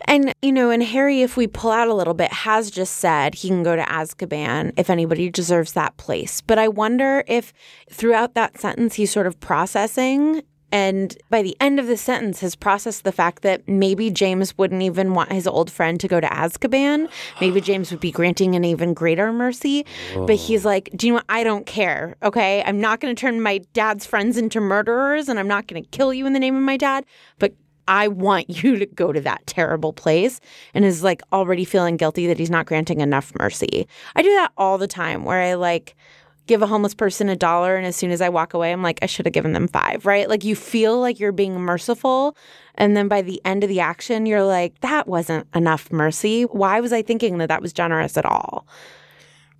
And, 0.04 0.32
you 0.42 0.52
know, 0.52 0.70
and 0.70 0.82
Harry, 0.82 1.22
if 1.22 1.36
we 1.36 1.46
pull 1.46 1.70
out 1.70 1.88
a 1.88 1.94
little 1.94 2.14
bit, 2.14 2.32
has 2.32 2.70
just 2.70 2.94
said 2.94 3.34
he 3.34 3.48
can 3.48 3.62
go 3.62 3.74
to 3.76 3.82
Azkaban 3.82 4.72
if 4.76 4.90
anybody 4.90 5.30
deserves 5.30 5.72
that 5.72 5.96
place. 5.96 6.40
But 6.40 6.58
I 6.58 6.68
wonder 6.68 7.24
if 7.26 7.52
throughout 7.90 8.34
that 8.34 8.60
sentence, 8.60 8.94
he's 8.94 9.10
sort 9.10 9.26
of 9.26 9.40
processing. 9.40 10.42
And 10.72 11.16
by 11.30 11.42
the 11.42 11.56
end 11.60 11.78
of 11.78 11.86
the 11.86 11.96
sentence, 11.96 12.40
has 12.40 12.56
processed 12.56 13.04
the 13.04 13.12
fact 13.12 13.42
that 13.42 13.66
maybe 13.68 14.10
James 14.10 14.58
wouldn't 14.58 14.82
even 14.82 15.14
want 15.14 15.30
his 15.30 15.46
old 15.46 15.70
friend 15.70 15.98
to 16.00 16.08
go 16.08 16.20
to 16.20 16.26
Azkaban. 16.26 17.08
Maybe 17.40 17.60
James 17.60 17.90
would 17.92 18.00
be 18.00 18.10
granting 18.10 18.56
an 18.56 18.64
even 18.64 18.92
greater 18.92 19.32
mercy. 19.32 19.86
But 20.14 20.36
he's 20.36 20.64
like, 20.64 20.90
Do 20.94 21.06
you 21.06 21.12
know 21.12 21.18
what? 21.18 21.24
I 21.28 21.44
don't 21.44 21.66
care. 21.66 22.16
Okay. 22.22 22.62
I'm 22.64 22.80
not 22.80 23.00
going 23.00 23.14
to 23.14 23.20
turn 23.20 23.40
my 23.40 23.58
dad's 23.74 24.04
friends 24.04 24.36
into 24.36 24.60
murderers 24.60 25.28
and 25.28 25.38
I'm 25.38 25.48
not 25.48 25.68
going 25.68 25.82
to 25.82 25.88
kill 25.90 26.12
you 26.12 26.26
in 26.26 26.32
the 26.32 26.40
name 26.40 26.56
of 26.56 26.62
my 26.62 26.76
dad. 26.76 27.06
But 27.38 27.54
I 27.88 28.08
want 28.08 28.50
you 28.64 28.78
to 28.78 28.86
go 28.86 29.12
to 29.12 29.20
that 29.22 29.46
terrible 29.46 29.92
place 29.92 30.40
and 30.74 30.84
is 30.84 31.02
like 31.02 31.22
already 31.32 31.64
feeling 31.64 31.96
guilty 31.96 32.26
that 32.26 32.38
he's 32.38 32.50
not 32.50 32.66
granting 32.66 33.00
enough 33.00 33.32
mercy. 33.38 33.86
I 34.14 34.22
do 34.22 34.30
that 34.30 34.52
all 34.56 34.78
the 34.78 34.86
time 34.86 35.24
where 35.24 35.40
I 35.40 35.54
like 35.54 35.96
give 36.46 36.62
a 36.62 36.66
homeless 36.66 36.94
person 36.94 37.28
a 37.28 37.34
dollar 37.34 37.76
and 37.76 37.84
as 37.84 37.96
soon 37.96 38.12
as 38.12 38.20
I 38.20 38.28
walk 38.28 38.54
away 38.54 38.72
I'm 38.72 38.82
like 38.82 39.00
I 39.02 39.06
should 39.06 39.26
have 39.26 39.32
given 39.32 39.52
them 39.52 39.68
5, 39.68 40.06
right? 40.06 40.28
Like 40.28 40.44
you 40.44 40.54
feel 40.54 41.00
like 41.00 41.18
you're 41.18 41.32
being 41.32 41.60
merciful 41.60 42.36
and 42.76 42.96
then 42.96 43.08
by 43.08 43.22
the 43.22 43.40
end 43.44 43.64
of 43.64 43.68
the 43.68 43.80
action 43.80 44.26
you're 44.26 44.44
like 44.44 44.80
that 44.80 45.08
wasn't 45.08 45.46
enough 45.54 45.90
mercy. 45.90 46.42
Why 46.42 46.80
was 46.80 46.92
I 46.92 47.02
thinking 47.02 47.38
that 47.38 47.48
that 47.48 47.62
was 47.62 47.72
generous 47.72 48.16
at 48.16 48.26
all? 48.26 48.66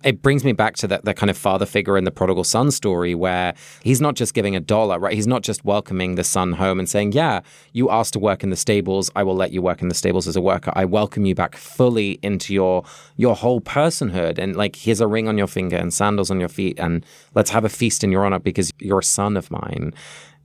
It 0.03 0.21
brings 0.21 0.43
me 0.43 0.53
back 0.53 0.75
to 0.77 0.87
that, 0.87 1.15
kind 1.15 1.29
of 1.29 1.37
father 1.37 1.65
figure 1.65 1.97
in 1.97 2.03
the 2.03 2.11
prodigal 2.11 2.43
son 2.43 2.69
story 2.69 3.15
where 3.15 3.55
he's 3.81 3.99
not 3.99 4.15
just 4.15 4.33
giving 4.33 4.55
a 4.55 4.59
dollar, 4.59 4.99
right? 4.99 5.13
He's 5.13 5.27
not 5.27 5.41
just 5.41 5.65
welcoming 5.65 6.15
the 6.15 6.23
son 6.23 6.53
home 6.53 6.79
and 6.79 6.87
saying, 6.87 7.13
Yeah, 7.13 7.41
you 7.73 7.89
asked 7.89 8.13
to 8.13 8.19
work 8.19 8.43
in 8.43 8.49
the 8.51 8.55
stables. 8.55 9.09
I 9.15 9.23
will 9.23 9.35
let 9.35 9.51
you 9.51 9.61
work 9.61 9.81
in 9.81 9.87
the 9.87 9.95
stables 9.95 10.27
as 10.27 10.35
a 10.35 10.41
worker. 10.41 10.71
I 10.75 10.85
welcome 10.85 11.25
you 11.25 11.33
back 11.33 11.55
fully 11.55 12.19
into 12.21 12.53
your 12.53 12.83
your 13.15 13.35
whole 13.35 13.59
personhood. 13.59 14.37
And 14.37 14.55
like, 14.55 14.75
here's 14.75 15.01
a 15.01 15.07
ring 15.07 15.27
on 15.27 15.37
your 15.37 15.47
finger 15.47 15.77
and 15.77 15.93
sandals 15.93 16.29
on 16.29 16.39
your 16.39 16.49
feet, 16.49 16.79
and 16.79 17.05
let's 17.33 17.49
have 17.49 17.65
a 17.65 17.69
feast 17.69 18.03
in 18.03 18.11
your 18.11 18.25
honor 18.25 18.39
because 18.39 18.71
you're 18.79 18.99
a 18.99 19.03
son 19.03 19.35
of 19.35 19.49
mine. 19.49 19.93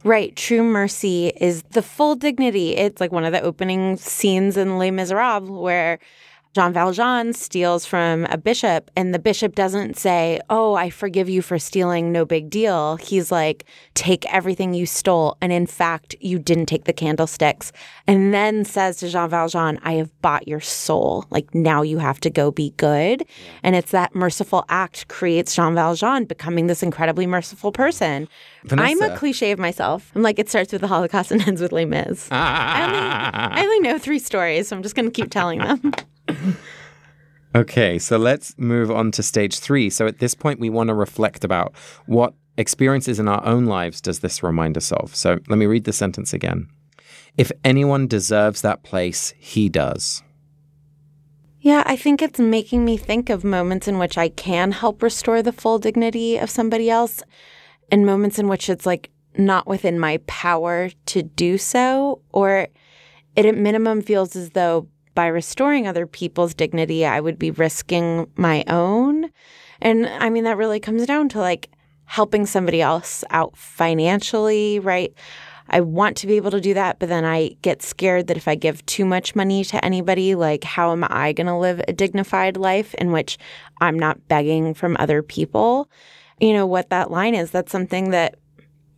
Right. 0.04 0.34
True 0.34 0.64
mercy 0.64 1.28
is 1.36 1.62
the 1.70 1.82
full 1.82 2.16
dignity. 2.16 2.74
It's 2.74 3.00
like 3.00 3.12
one 3.12 3.24
of 3.24 3.32
the 3.32 3.40
opening 3.40 3.96
scenes 3.96 4.56
in 4.56 4.78
Les 4.78 4.90
Miserables 4.90 5.48
where 5.48 6.00
Jean 6.54 6.74
Valjean 6.74 7.32
steals 7.32 7.86
from 7.86 8.26
a 8.26 8.36
bishop, 8.36 8.90
and 8.94 9.14
the 9.14 9.18
bishop 9.18 9.54
doesn't 9.54 9.96
say, 9.96 10.38
Oh, 10.50 10.74
I 10.74 10.90
forgive 10.90 11.26
you 11.30 11.40
for 11.40 11.58
stealing, 11.58 12.12
no 12.12 12.26
big 12.26 12.50
deal. 12.50 12.96
He's 12.96 13.32
like, 13.32 13.64
Take 13.94 14.30
everything 14.30 14.74
you 14.74 14.84
stole. 14.84 15.38
And 15.40 15.50
in 15.50 15.66
fact, 15.66 16.14
you 16.20 16.38
didn't 16.38 16.66
take 16.66 16.84
the 16.84 16.92
candlesticks. 16.92 17.72
And 18.06 18.34
then 18.34 18.66
says 18.66 18.98
to 18.98 19.08
Jean 19.08 19.30
Valjean, 19.30 19.78
I 19.82 19.94
have 19.94 20.10
bought 20.20 20.46
your 20.46 20.60
soul. 20.60 21.24
Like, 21.30 21.54
now 21.54 21.80
you 21.80 21.96
have 21.98 22.20
to 22.20 22.30
go 22.30 22.50
be 22.50 22.74
good. 22.76 23.24
And 23.62 23.74
it's 23.74 23.92
that 23.92 24.14
merciful 24.14 24.66
act 24.68 25.08
creates 25.08 25.54
Jean 25.54 25.74
Valjean 25.74 26.26
becoming 26.26 26.66
this 26.66 26.82
incredibly 26.82 27.26
merciful 27.26 27.72
person. 27.72 28.28
I'm 28.70 29.00
a 29.00 29.16
cliche 29.16 29.52
of 29.52 29.58
myself. 29.58 30.12
I'm 30.14 30.22
like, 30.22 30.38
it 30.38 30.50
starts 30.50 30.70
with 30.72 30.82
the 30.82 30.88
Holocaust 30.88 31.30
and 31.30 31.40
ends 31.48 31.62
with 31.62 31.72
Les 31.72 31.86
Mis. 31.86 32.28
I, 32.30 32.84
only, 32.84 32.98
I 32.98 33.64
only 33.64 33.80
know 33.80 33.98
three 33.98 34.18
stories, 34.18 34.68
so 34.68 34.76
I'm 34.76 34.82
just 34.82 34.94
going 34.94 35.10
to 35.10 35.12
keep 35.12 35.30
telling 35.30 35.58
them. 35.60 35.92
Okay, 37.54 37.98
so 37.98 38.16
let's 38.16 38.56
move 38.56 38.90
on 38.90 39.10
to 39.12 39.22
stage 39.22 39.58
three. 39.58 39.90
So 39.90 40.06
at 40.06 40.20
this 40.20 40.34
point, 40.34 40.58
we 40.58 40.70
want 40.70 40.88
to 40.88 40.94
reflect 40.94 41.44
about 41.44 41.74
what 42.06 42.32
experiences 42.56 43.18
in 43.18 43.28
our 43.28 43.44
own 43.44 43.66
lives 43.66 44.00
does 44.00 44.20
this 44.20 44.42
remind 44.42 44.78
us 44.78 44.90
of. 44.90 45.14
So 45.14 45.38
let 45.48 45.58
me 45.58 45.66
read 45.66 45.84
the 45.84 45.92
sentence 45.92 46.32
again. 46.32 46.68
If 47.36 47.52
anyone 47.62 48.06
deserves 48.06 48.62
that 48.62 48.82
place, 48.82 49.34
he 49.38 49.68
does. 49.68 50.22
Yeah, 51.60 51.82
I 51.86 51.94
think 51.94 52.22
it's 52.22 52.40
making 52.40 52.84
me 52.84 52.96
think 52.96 53.28
of 53.28 53.44
moments 53.44 53.86
in 53.86 53.98
which 53.98 54.16
I 54.16 54.30
can 54.30 54.72
help 54.72 55.02
restore 55.02 55.42
the 55.42 55.52
full 55.52 55.78
dignity 55.78 56.38
of 56.38 56.50
somebody 56.50 56.90
else 56.90 57.22
and 57.90 58.06
moments 58.06 58.38
in 58.38 58.48
which 58.48 58.68
it's 58.68 58.86
like 58.86 59.10
not 59.36 59.66
within 59.66 59.98
my 59.98 60.18
power 60.26 60.90
to 61.06 61.22
do 61.22 61.58
so, 61.58 62.20
or 62.32 62.68
it 63.36 63.46
at 63.46 63.56
minimum 63.56 64.00
feels 64.00 64.34
as 64.34 64.50
though 64.50 64.88
by 65.14 65.26
restoring 65.26 65.86
other 65.86 66.06
people's 66.06 66.54
dignity, 66.54 67.04
I 67.04 67.20
would 67.20 67.38
be 67.38 67.50
risking 67.50 68.30
my 68.36 68.64
own. 68.66 69.30
And 69.80 70.06
I 70.06 70.30
mean, 70.30 70.44
that 70.44 70.56
really 70.56 70.80
comes 70.80 71.06
down 71.06 71.28
to 71.30 71.40
like 71.40 71.70
helping 72.04 72.46
somebody 72.46 72.80
else 72.82 73.24
out 73.30 73.56
financially, 73.56 74.78
right? 74.78 75.12
I 75.68 75.80
want 75.80 76.16
to 76.18 76.26
be 76.26 76.34
able 76.36 76.50
to 76.50 76.60
do 76.60 76.74
that, 76.74 76.98
but 76.98 77.08
then 77.08 77.24
I 77.24 77.56
get 77.62 77.82
scared 77.82 78.26
that 78.26 78.36
if 78.36 78.46
I 78.46 78.54
give 78.54 78.84
too 78.86 79.04
much 79.04 79.34
money 79.34 79.64
to 79.64 79.82
anybody, 79.84 80.34
like 80.34 80.64
how 80.64 80.92
am 80.92 81.04
I 81.08 81.32
going 81.32 81.46
to 81.46 81.56
live 81.56 81.80
a 81.88 81.92
dignified 81.92 82.56
life 82.56 82.94
in 82.94 83.12
which 83.12 83.38
I'm 83.80 83.98
not 83.98 84.28
begging 84.28 84.74
from 84.74 84.96
other 84.98 85.22
people? 85.22 85.88
You 86.40 86.52
know 86.52 86.66
what 86.66 86.90
that 86.90 87.10
line 87.10 87.34
is. 87.34 87.50
That's 87.50 87.72
something 87.72 88.10
that 88.10 88.34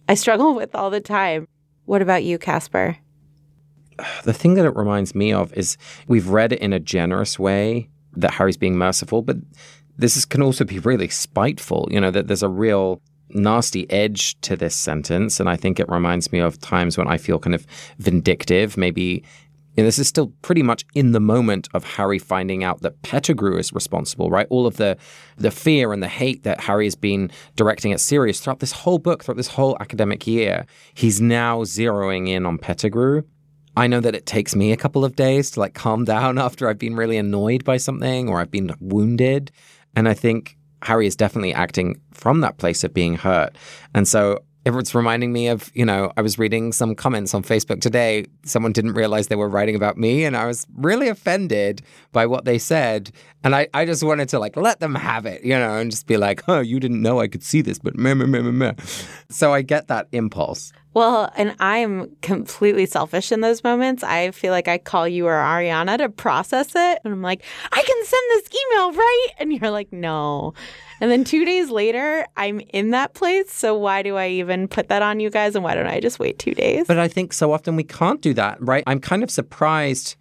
I 0.09 0.15
struggle 0.15 0.55
with 0.57 0.75
all 0.75 0.91
the 0.91 1.01
time. 1.01 1.47
What 1.85 2.03
about 2.03 2.25
you, 2.25 2.39
Casper? 2.39 2.97
The 4.25 4.33
thing 4.33 4.55
that 4.55 4.65
it 4.65 4.77
reminds 4.77 5.15
me 5.15 5.33
of 5.33 5.53
is 5.55 5.77
we've 6.09 6.29
read 6.29 6.53
it 6.53 6.61
in 6.61 6.73
a 6.73 6.81
generous 6.81 7.39
way 7.39 7.89
that 8.17 8.33
Harry's 8.33 8.57
being 8.57 8.77
merciful, 8.77 9.23
but 9.23 9.37
this 9.97 10.17
is, 10.17 10.25
can 10.25 10.43
also 10.43 10.65
be 10.65 10.79
really 10.79 11.09
spiteful. 11.09 11.89
You 11.91 12.01
know, 12.01 12.11
that 12.11 12.27
there's 12.27 12.43
a 12.43 12.49
real 12.49 13.01
nasty 13.31 13.91
edge 13.91 14.41
to 14.43 14.57
this 14.57 14.75
sentence. 14.75 15.41
And 15.41 15.49
I 15.49 15.57
think 15.57 15.81
it 15.81 15.89
reminds 15.89 16.31
me 16.33 16.39
of 16.39 16.61
times 16.61 16.99
when 16.99 17.09
I 17.09 17.19
feel 17.19 17.39
kind 17.39 17.55
of 17.55 17.67
vindictive. 17.99 18.77
Maybe 18.77 19.25
know, 19.83 19.85
this 19.85 19.99
is 19.99 20.09
still 20.09 20.29
pretty 20.43 20.63
much 20.63 20.85
in 20.95 21.13
the 21.13 21.21
moment 21.21 21.69
of 21.75 21.85
Harry 21.85 22.19
finding 22.19 22.63
out 22.63 22.83
that 22.83 23.03
Pettigrew 23.03 23.59
is 23.59 23.73
responsible, 23.73 24.31
right? 24.31 24.47
All 24.51 24.67
of 24.67 24.77
the 24.77 24.97
the 25.37 25.51
fear 25.51 25.93
and 25.93 26.03
the 26.03 26.09
hate 26.09 26.45
that 26.45 26.61
Harry 26.61 26.87
has 26.87 26.95
been 26.95 27.31
directing 27.57 27.93
at 27.93 28.01
Sirius 28.01 28.41
throughout 28.41 28.61
this 28.61 28.73
whole 28.73 28.99
book, 28.99 29.25
throughout 29.25 29.37
this 29.37 29.49
whole 29.49 29.77
academic 29.81 30.27
year, 30.27 30.67
he's 30.95 31.21
now 31.21 31.61
zeroing 31.63 32.29
in 32.29 32.47
on 32.47 32.59
Pettigrew. 32.59 33.23
I 33.77 33.87
know 33.87 34.01
that 34.01 34.15
it 34.15 34.27
takes 34.27 34.55
me 34.55 34.73
a 34.73 34.77
couple 34.77 35.05
of 35.05 35.17
days 35.17 35.51
to 35.53 35.61
like 35.61 35.75
calm 35.75 36.05
down 36.15 36.39
after 36.39 36.69
I've 36.69 36.79
been 36.79 36.97
really 36.97 37.17
annoyed 37.17 37.65
by 37.65 37.77
something 37.77 38.29
or 38.29 38.41
I've 38.41 38.51
been 38.51 38.75
wounded. 38.81 39.51
And 39.97 40.09
I 40.09 40.15
think 40.15 40.57
Harry 40.83 41.07
is 41.07 41.17
definitely 41.17 41.55
acting 41.55 42.01
from 42.13 42.41
that 42.41 42.59
place 42.59 42.85
of 42.85 42.93
being 42.93 43.15
hurt. 43.15 43.57
And 43.95 44.07
so 44.07 44.41
it's 44.67 44.95
reminding 44.95 45.33
me 45.33 45.49
of, 45.49 45.71
you 45.75 45.85
know, 45.85 46.13
I 46.17 46.23
was 46.23 46.39
reading 46.39 46.73
some 46.73 46.95
comments 46.95 47.35
on 47.35 47.43
Facebook 47.43 47.81
today. 47.81 48.27
Someone 48.45 48.73
didn't 48.73 48.95
realize 48.95 49.27
they 49.27 49.37
were 49.37 49.49
writing 49.49 49.77
about 49.77 49.99
me, 49.99 50.25
and 50.25 50.37
I 50.37 50.47
was 50.47 50.67
really 50.77 51.09
offended 51.09 51.83
by 52.13 52.27
what 52.27 52.45
they 52.45 52.59
said. 52.59 53.11
And 53.43 53.55
I, 53.55 53.69
I 53.75 53.85
just 53.85 54.03
wanted 54.03 54.29
to 54.31 54.39
like 54.39 54.57
let 54.57 54.81
them 54.81 54.95
have 54.95 55.27
it, 55.27 55.45
you 55.45 55.55
know, 55.55 55.77
and 55.77 55.91
just 55.91 56.07
be 56.07 56.17
like, 56.17 56.43
oh, 56.49 56.61
you 56.61 56.81
didn't 56.81 57.03
know 57.03 57.21
I 57.21 57.29
could 57.29 57.43
see 57.43 57.61
this, 57.61 57.79
but 57.79 57.95
meh, 57.95 58.15
meh, 58.15 58.27
meh, 58.27 58.41
meh, 58.41 58.51
meh. 58.51 58.73
So 59.29 59.53
I 59.53 59.63
get 59.63 59.89
that 59.89 60.09
impulse. 60.13 60.73
Well, 60.95 61.31
and 61.37 61.57
I'm 61.59 62.15
completely 62.23 62.87
selfish 62.87 63.33
in 63.33 63.41
those 63.41 63.65
moments. 63.65 64.03
I 64.03 64.31
feel 64.31 64.53
like 64.53 64.69
I 64.69 64.79
call 64.79 65.09
you 65.09 65.27
or 65.27 65.33
Ariana 65.33 65.99
to 65.99 66.09
process 66.09 66.69
it. 66.75 67.01
And 67.05 67.13
I'm 67.13 67.23
like, 67.23 67.43
I 67.73 67.83
can 67.83 68.05
send 68.05 68.23
this 68.31 68.49
email, 68.73 68.93
right? 68.93 69.27
And 69.39 69.53
you're 69.53 69.71
like, 69.71 69.93
no. 69.93 70.55
And 71.01 71.11
then 71.11 71.25
two 71.25 71.45
days 71.45 71.71
later, 71.71 72.25
I'm 72.37 72.61
in 72.73 72.91
that 72.91 73.15
place. 73.15 73.53
So 73.53 73.77
why 73.77 74.03
do 74.03 74.17
I 74.17 74.29
even 74.29 74.69
put 74.69 74.89
that 74.89 75.03
on 75.03 75.21
you 75.21 75.31
guys? 75.31 75.55
And 75.55 75.65
why 75.65 75.75
don't 75.75 75.89
I 75.89 75.99
just 76.01 76.19
wait 76.19 76.39
two 76.39 76.55
days? 76.55 76.87
But 76.87 76.99
I 76.99 77.09
think 77.09 77.33
so 77.33 77.53
often 77.53 77.75
we 77.75 77.85
can't 77.85 78.21
do 78.21 78.33
that, 78.35 78.57
right? 78.63 78.85
I'm 78.87 79.01
kind 79.01 79.23
of 79.23 79.31
surprised. 79.31 80.15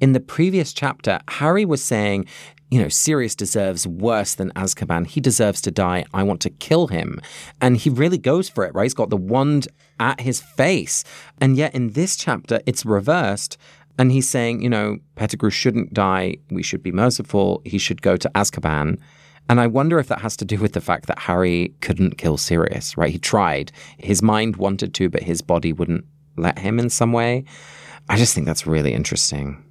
In 0.00 0.12
the 0.12 0.20
previous 0.20 0.72
chapter, 0.72 1.20
Harry 1.28 1.64
was 1.64 1.82
saying, 1.82 2.26
you 2.70 2.80
know, 2.80 2.88
Sirius 2.88 3.34
deserves 3.34 3.86
worse 3.86 4.34
than 4.34 4.50
Azkaban. 4.50 5.06
He 5.06 5.20
deserves 5.20 5.60
to 5.62 5.70
die. 5.70 6.04
I 6.12 6.22
want 6.24 6.40
to 6.42 6.50
kill 6.50 6.88
him. 6.88 7.20
And 7.60 7.76
he 7.76 7.90
really 7.90 8.18
goes 8.18 8.48
for 8.48 8.64
it, 8.64 8.74
right? 8.74 8.84
He's 8.84 8.94
got 8.94 9.10
the 9.10 9.16
wand 9.16 9.68
at 10.00 10.20
his 10.20 10.40
face. 10.40 11.04
And 11.40 11.56
yet 11.56 11.74
in 11.74 11.92
this 11.92 12.16
chapter, 12.16 12.60
it's 12.66 12.84
reversed. 12.84 13.56
And 13.98 14.10
he's 14.10 14.28
saying, 14.28 14.62
you 14.62 14.68
know, 14.68 14.98
Pettigrew 15.14 15.50
shouldn't 15.50 15.94
die. 15.94 16.36
We 16.50 16.62
should 16.62 16.82
be 16.82 16.92
merciful. 16.92 17.62
He 17.64 17.78
should 17.78 18.02
go 18.02 18.16
to 18.16 18.30
Azkaban. 18.34 18.98
And 19.48 19.60
I 19.60 19.68
wonder 19.68 20.00
if 20.00 20.08
that 20.08 20.20
has 20.20 20.36
to 20.38 20.44
do 20.44 20.58
with 20.58 20.72
the 20.72 20.80
fact 20.80 21.06
that 21.06 21.20
Harry 21.20 21.72
couldn't 21.80 22.18
kill 22.18 22.36
Sirius, 22.36 22.96
right? 22.96 23.12
He 23.12 23.18
tried. 23.18 23.70
His 23.98 24.22
mind 24.22 24.56
wanted 24.56 24.92
to, 24.94 25.08
but 25.08 25.22
his 25.22 25.40
body 25.40 25.72
wouldn't 25.72 26.04
let 26.36 26.58
him 26.58 26.80
in 26.80 26.90
some 26.90 27.12
way. 27.12 27.44
I 28.08 28.16
just 28.16 28.34
think 28.34 28.46
that's 28.46 28.66
really 28.66 28.92
interesting. 28.92 29.62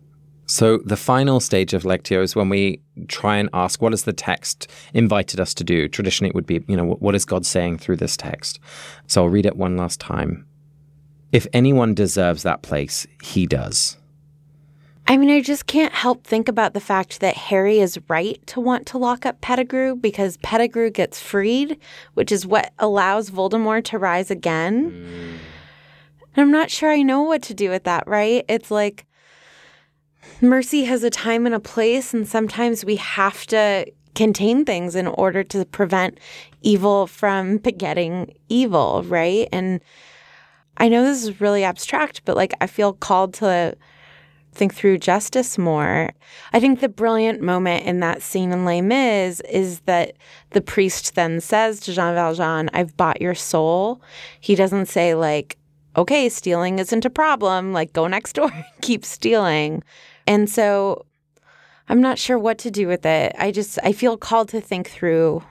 So 0.47 0.77
the 0.79 0.97
final 0.97 1.39
stage 1.39 1.73
of 1.73 1.83
Lectio 1.83 2.21
is 2.21 2.35
when 2.35 2.49
we 2.49 2.81
try 3.07 3.37
and 3.37 3.49
ask, 3.53 3.81
what 3.81 3.93
has 3.93 4.03
the 4.03 4.13
text 4.13 4.69
invited 4.93 5.39
us 5.39 5.53
to 5.55 5.63
do? 5.63 5.87
Traditionally, 5.87 6.29
it 6.29 6.35
would 6.35 6.45
be, 6.45 6.63
you 6.67 6.77
know, 6.77 6.85
what 6.85 7.15
is 7.15 7.25
God 7.25 7.45
saying 7.45 7.79
through 7.79 7.97
this 7.97 8.15
text? 8.15 8.59
So 9.07 9.23
I'll 9.23 9.29
read 9.29 9.45
it 9.45 9.57
one 9.57 9.75
last 9.75 9.99
time. 9.99 10.45
If 11.31 11.47
anyone 11.51 11.93
deserves 11.93 12.43
that 12.43 12.61
place, 12.61 13.07
he 13.23 13.47
does. 13.47 13.97
I 15.07 15.17
mean, 15.17 15.29
I 15.29 15.41
just 15.41 15.67
can't 15.67 15.93
help 15.93 16.23
think 16.23 16.47
about 16.47 16.73
the 16.73 16.79
fact 16.79 17.19
that 17.19 17.35
Harry 17.35 17.79
is 17.79 17.99
right 18.07 18.39
to 18.47 18.59
want 18.59 18.87
to 18.87 18.97
lock 18.97 19.25
up 19.25 19.39
Pettigrew 19.41 19.95
because 19.95 20.37
Pettigrew 20.37 20.89
gets 20.89 21.19
freed, 21.19 21.77
which 22.15 22.31
is 22.31 22.47
what 22.47 22.73
allows 22.79 23.29
Voldemort 23.29 23.83
to 23.85 23.99
rise 23.99 24.31
again. 24.31 24.91
Mm. 24.91 25.37
And 26.35 26.43
I'm 26.43 26.51
not 26.51 26.71
sure 26.71 26.91
I 26.91 27.03
know 27.03 27.21
what 27.21 27.43
to 27.43 27.53
do 27.53 27.69
with 27.69 27.83
that, 27.83 28.07
right? 28.07 28.43
It's 28.47 28.71
like 28.71 29.05
mercy 30.41 30.83
has 30.85 31.03
a 31.03 31.09
time 31.09 31.45
and 31.45 31.55
a 31.55 31.59
place, 31.59 32.13
and 32.13 32.27
sometimes 32.27 32.85
we 32.85 32.97
have 32.97 33.45
to 33.47 33.91
contain 34.15 34.65
things 34.65 34.95
in 34.95 35.07
order 35.07 35.43
to 35.43 35.65
prevent 35.65 36.19
evil 36.61 37.07
from 37.07 37.57
begetting 37.57 38.33
evil, 38.49 39.03
right? 39.03 39.47
And 39.51 39.81
I 40.77 40.89
know 40.89 41.03
this 41.03 41.23
is 41.23 41.41
really 41.41 41.63
abstract, 41.63 42.23
but 42.25 42.35
like 42.35 42.53
I 42.61 42.67
feel 42.67 42.93
called 42.93 43.33
to 43.35 43.77
think 44.55 44.73
through 44.73 44.97
justice 44.97 45.57
more. 45.57 46.11
I 46.53 46.59
think 46.59 46.79
the 46.79 46.89
brilliant 46.89 47.41
moment 47.41 47.85
in 47.85 47.99
that 47.99 48.21
scene 48.21 48.51
in 48.51 48.65
Les 48.65 48.81
Mis 48.81 49.41
is 49.41 49.81
that 49.81 50.15
the 50.51 50.61
priest 50.61 51.15
then 51.15 51.41
says 51.41 51.79
to 51.81 51.93
Jean 51.93 52.15
Valjean, 52.15 52.69
I've 52.73 52.95
bought 52.97 53.21
your 53.21 53.35
soul. 53.35 54.01
He 54.39 54.55
doesn't 54.55 54.87
say, 54.87 55.13
like, 55.13 55.57
okay, 55.97 56.29
stealing 56.29 56.79
isn't 56.79 57.05
a 57.05 57.09
problem, 57.09 57.73
like, 57.73 57.93
go 57.93 58.07
next 58.07 58.33
door, 58.33 58.51
keep 58.81 59.05
stealing. 59.05 59.83
And 60.27 60.49
so 60.49 61.05
I'm 61.87 62.01
not 62.01 62.17
sure 62.17 62.39
what 62.39 62.57
to 62.59 62.71
do 62.71 62.87
with 62.87 63.05
it. 63.05 63.35
I 63.37 63.51
just, 63.51 63.77
I 63.83 63.91
feel 63.91 64.17
called 64.17 64.49
to 64.49 64.61
think 64.61 64.89
through 64.89 65.43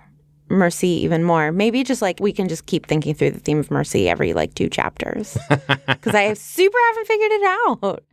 mercy 0.49 0.89
even 0.89 1.22
more. 1.22 1.53
Maybe 1.53 1.85
just 1.85 2.03
like 2.03 2.18
we 2.20 2.33
can 2.33 2.49
just 2.49 2.66
keep 2.66 2.87
thinking 2.87 3.14
through 3.14 3.33
the 3.33 3.41
theme 3.41 3.59
of 3.59 3.70
mercy 3.70 4.09
every 4.09 4.33
like 4.33 4.55
two 4.55 4.68
chapters 4.68 5.37
because 5.49 6.14
I 6.14 6.33
super 6.35 6.79
haven't 6.89 7.07
figured 7.07 7.33
it 7.33 7.43
out. 7.45 8.05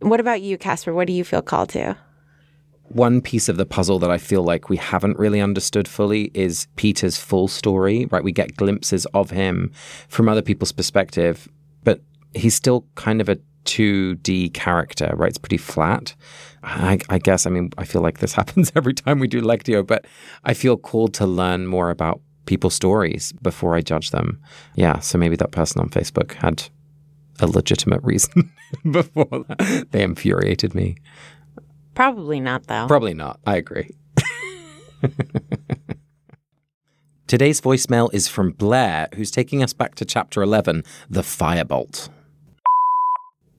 What 0.00 0.20
about 0.20 0.42
you, 0.42 0.58
Casper? 0.58 0.92
What 0.92 1.06
do 1.06 1.12
you 1.12 1.24
feel 1.24 1.42
called 1.42 1.70
to? 1.70 1.96
One 2.88 3.20
piece 3.20 3.48
of 3.48 3.56
the 3.56 3.64
puzzle 3.64 3.98
that 4.00 4.10
I 4.10 4.18
feel 4.18 4.42
like 4.42 4.68
we 4.68 4.76
haven't 4.76 5.18
really 5.18 5.40
understood 5.40 5.88
fully 5.88 6.30
is 6.34 6.66
Peter's 6.76 7.16
full 7.16 7.48
story, 7.48 8.06
right? 8.06 8.24
We 8.24 8.32
get 8.32 8.56
glimpses 8.56 9.06
of 9.14 9.30
him 9.30 9.72
from 10.08 10.28
other 10.28 10.42
people's 10.42 10.72
perspective, 10.72 11.48
but 11.84 12.02
he's 12.34 12.54
still 12.54 12.84
kind 12.96 13.20
of 13.20 13.28
a 13.30 13.38
2D 13.64 14.52
character, 14.54 15.12
right? 15.16 15.30
It's 15.30 15.38
pretty 15.38 15.56
flat. 15.56 16.14
I, 16.62 16.98
I, 17.08 17.18
guess, 17.18 17.46
I 17.46 17.50
mean, 17.50 17.70
I 17.78 17.84
feel 17.84 18.02
like 18.02 18.18
this 18.18 18.32
happens 18.40 18.72
every 18.74 18.94
time 18.94 19.18
we 19.18 19.28
do 19.28 19.40
Lectio, 19.40 19.86
but 19.86 20.06
I 20.44 20.54
feel 20.54 20.76
called 20.76 21.14
to 21.14 21.26
learn 21.26 21.66
more 21.66 21.90
about 21.90 22.20
people's 22.46 22.74
stories 22.74 23.32
before 23.42 23.74
I 23.74 23.80
judge 23.80 24.10
them. 24.10 24.40
Yeah, 24.74 24.98
so 25.00 25.18
maybe 25.18 25.36
that 25.36 25.52
person 25.52 25.80
on 25.80 25.88
Facebook 25.90 26.32
had 26.34 26.68
a 27.40 27.46
legitimate 27.46 28.02
reason 28.02 28.52
before 28.90 29.44
that. 29.48 29.88
They 29.90 30.02
infuriated 30.02 30.74
me. 30.74 30.96
Probably 31.94 32.40
not, 32.40 32.66
though. 32.66 32.86
Probably 32.86 33.14
not. 33.14 33.40
I 33.46 33.56
agree. 33.56 33.90
Today's 37.26 37.60
voicemail 37.60 38.12
is 38.12 38.28
from 38.28 38.50
Blair, 38.52 39.08
who's 39.14 39.30
taking 39.30 39.62
us 39.62 39.72
back 39.72 39.94
to 39.96 40.04
chapter 40.04 40.42
11, 40.42 40.84
The 41.08 41.22
Firebolt. 41.22 42.10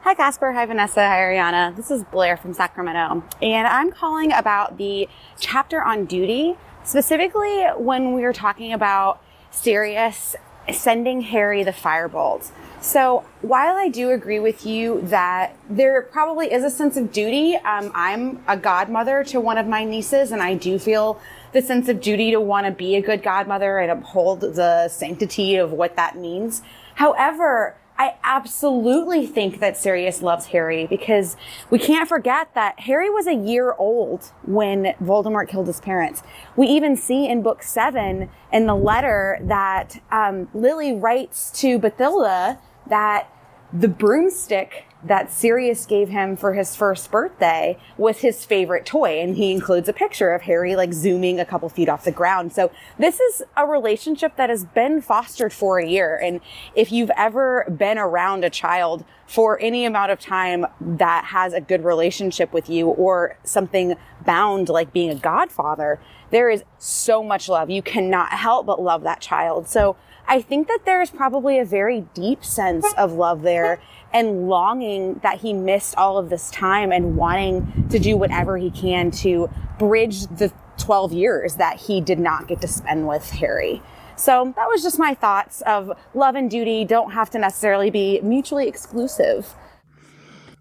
Hi, 0.04 0.16
Casper. 0.16 0.52
Hi, 0.52 0.66
Vanessa. 0.66 1.08
Hi, 1.08 1.20
Ariana. 1.20 1.74
This 1.74 1.90
is 1.90 2.04
Blair 2.04 2.36
from 2.36 2.54
Sacramento. 2.54 3.24
And 3.42 3.66
I'm 3.66 3.90
calling 3.90 4.34
about 4.34 4.78
the 4.78 5.08
chapter 5.40 5.82
on 5.82 6.04
duty, 6.04 6.58
specifically 6.84 7.64
when 7.78 8.12
we 8.12 8.24
were 8.24 8.34
talking 8.34 8.74
about 8.74 9.24
Sirius 9.52 10.36
sending 10.74 11.22
Harry 11.22 11.64
the 11.64 11.72
firebolt. 11.72 12.52
So 12.82 13.24
while 13.42 13.78
I 13.78 13.88
do 13.88 14.10
agree 14.10 14.42
with 14.42 14.66
you 14.66 15.00
that 15.04 15.56
there 15.70 16.02
probably 16.02 16.52
is 16.52 16.66
a 16.66 16.70
sense 16.70 16.98
of 16.98 17.14
duty, 17.14 17.56
um, 17.56 17.90
I'm 17.96 18.44
a 18.46 18.58
godmother 18.58 19.24
to 19.24 19.40
one 19.40 19.58
of 19.58 19.68
my 19.68 19.86
nieces, 19.86 20.34
and 20.34 20.44
I 20.44 20.56
do 20.56 20.80
feel 20.80 21.22
the 21.54 21.62
sense 21.62 21.88
of 21.88 22.02
duty 22.02 22.32
to 22.32 22.42
want 22.42 22.66
to 22.66 22.74
be 22.74 22.98
a 22.98 23.02
good 23.02 23.24
godmother 23.24 23.78
and 23.78 23.90
uphold 23.90 24.42
the 24.42 24.90
sanctity 24.90 25.56
of 25.56 25.72
what 25.72 25.96
that 25.96 26.18
means. 26.18 26.62
However, 26.96 27.78
I 27.98 28.16
absolutely 28.24 29.28
think 29.28 29.60
that 29.60 29.78
Sirius 29.78 30.22
loves 30.22 30.48
Harry 30.48 30.88
because 30.88 31.38
we 31.70 31.78
can't 31.78 32.10
forget 32.10 32.54
that 32.56 32.80
Harry 32.82 33.10
was 33.10 33.28
a 33.28 33.34
year 33.34 33.74
old 33.78 34.32
when 34.44 34.96
Voldemort 35.02 35.48
killed 35.48 35.68
his 35.68 35.80
parents. 35.80 36.24
We 36.56 36.68
even 36.68 36.96
see 36.96 37.28
in 37.28 37.44
book 37.44 37.62
seven 37.62 38.30
in 38.52 38.66
the 38.66 38.76
letter 38.76 39.38
that 39.44 40.02
um, 40.12 40.50
Lily 40.54 40.94
writes 40.94 41.52
to 41.62 41.78
Bathilda 41.78 42.58
that 42.88 43.30
the 43.72 43.88
broomstick 43.88 44.86
that 45.06 45.32
Sirius 45.32 45.86
gave 45.86 46.10
him 46.10 46.36
for 46.36 46.54
his 46.54 46.76
first 46.76 47.12
birthday 47.12 47.78
was 47.98 48.20
his 48.20 48.46
favorite 48.46 48.86
toy. 48.86 49.20
And 49.20 49.36
he 49.36 49.52
includes 49.52 49.90
a 49.90 49.94
picture 49.94 50.32
of 50.32 50.44
Harry 50.44 50.76
like 50.76 50.94
zooming 50.94 51.40
a 51.40 51.46
couple 51.46 51.70
feet 51.70 51.90
off 51.90 52.06
the 52.06 52.12
ground. 52.12 52.54
So 52.54 52.72
this 52.98 53.20
is 53.20 53.44
a 53.58 53.66
relationship 53.66 54.36
that 54.38 54.50
has 54.50 54.66
been 54.66 55.02
fostered 55.02 55.54
for 55.54 55.80
a 55.80 55.88
year. 55.88 56.18
And 56.18 56.42
if 56.76 56.92
you've 56.92 57.12
ever 57.18 57.66
been 57.76 57.98
around 57.98 58.46
a 58.46 58.50
child 58.50 59.04
for 59.28 59.60
any 59.60 59.86
amount 59.86 60.12
of 60.12 60.20
time 60.20 60.66
that 60.80 61.26
has 61.26 61.54
a 61.54 61.62
good 61.62 61.84
relationship 61.84 62.54
with 62.54 62.70
you 62.70 62.88
or 62.88 63.38
something 63.44 63.96
bound 64.26 64.70
like 64.70 64.94
being 64.94 65.10
a 65.10 65.16
godfather, 65.16 66.00
there 66.32 66.50
is 66.50 66.64
so 66.78 67.24
much 67.24 67.50
love. 67.50 67.70
You 67.70 67.82
cannot 67.82 68.30
help 68.30 68.66
but 68.66 68.82
love 68.82 69.04
that 69.04 69.22
child. 69.22 69.68
So 69.68 69.96
I 70.28 70.42
think 70.42 70.68
that 70.68 70.82
there 70.86 71.02
is 71.02 71.10
probably 71.10 71.60
a 71.60 71.66
very 71.66 72.02
deep 72.14 72.46
sense 72.46 72.86
of 72.98 73.14
love 73.14 73.42
there 73.42 73.80
and 74.14 74.48
longing 74.48 75.20
that 75.24 75.40
he 75.40 75.54
missed 75.54 75.96
all 75.96 76.18
of 76.18 76.30
this 76.30 76.52
time 76.52 76.92
and 76.92 77.18
wanting 77.18 77.88
to 77.90 78.00
do 78.00 78.16
whatever 78.16 78.58
he 78.58 78.70
can 78.70 79.12
to 79.12 79.50
bridge 79.80 80.22
the 80.28 80.52
12 80.78 81.14
years 81.14 81.56
that 81.56 81.78
he 81.78 82.02
did 82.02 82.20
not 82.20 82.48
get 82.48 82.62
to 82.62 82.68
spend 82.68 83.08
with 83.08 83.30
Harry. 83.32 83.82
So 84.16 84.54
that 84.56 84.68
was 84.68 84.84
just 84.84 85.00
my 85.00 85.14
thoughts 85.14 85.62
of 85.62 85.92
love 86.14 86.36
and 86.36 86.50
duty 86.50 86.86
don't 86.86 87.12
have 87.12 87.30
to 87.32 87.40
necessarily 87.40 87.90
be 87.90 88.22
mutually 88.22 88.68
exclusive. 88.68 89.54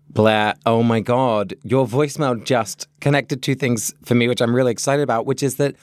Blair, 0.09 0.55
oh 0.67 0.83
my 0.83 1.01
God, 1.01 1.55
your 1.63 1.87
voicemail 1.87 2.43
just 2.45 2.87
connected 3.01 3.43
two 3.43 3.55
things 3.55 3.95
for 4.05 4.15
me, 4.15 4.29
which 4.29 4.43
I'm 4.43 4.55
really 4.55 4.71
excited 4.71 5.03
about, 5.03 5.25
which 5.25 5.43
is 5.43 5.57
that 5.57 5.75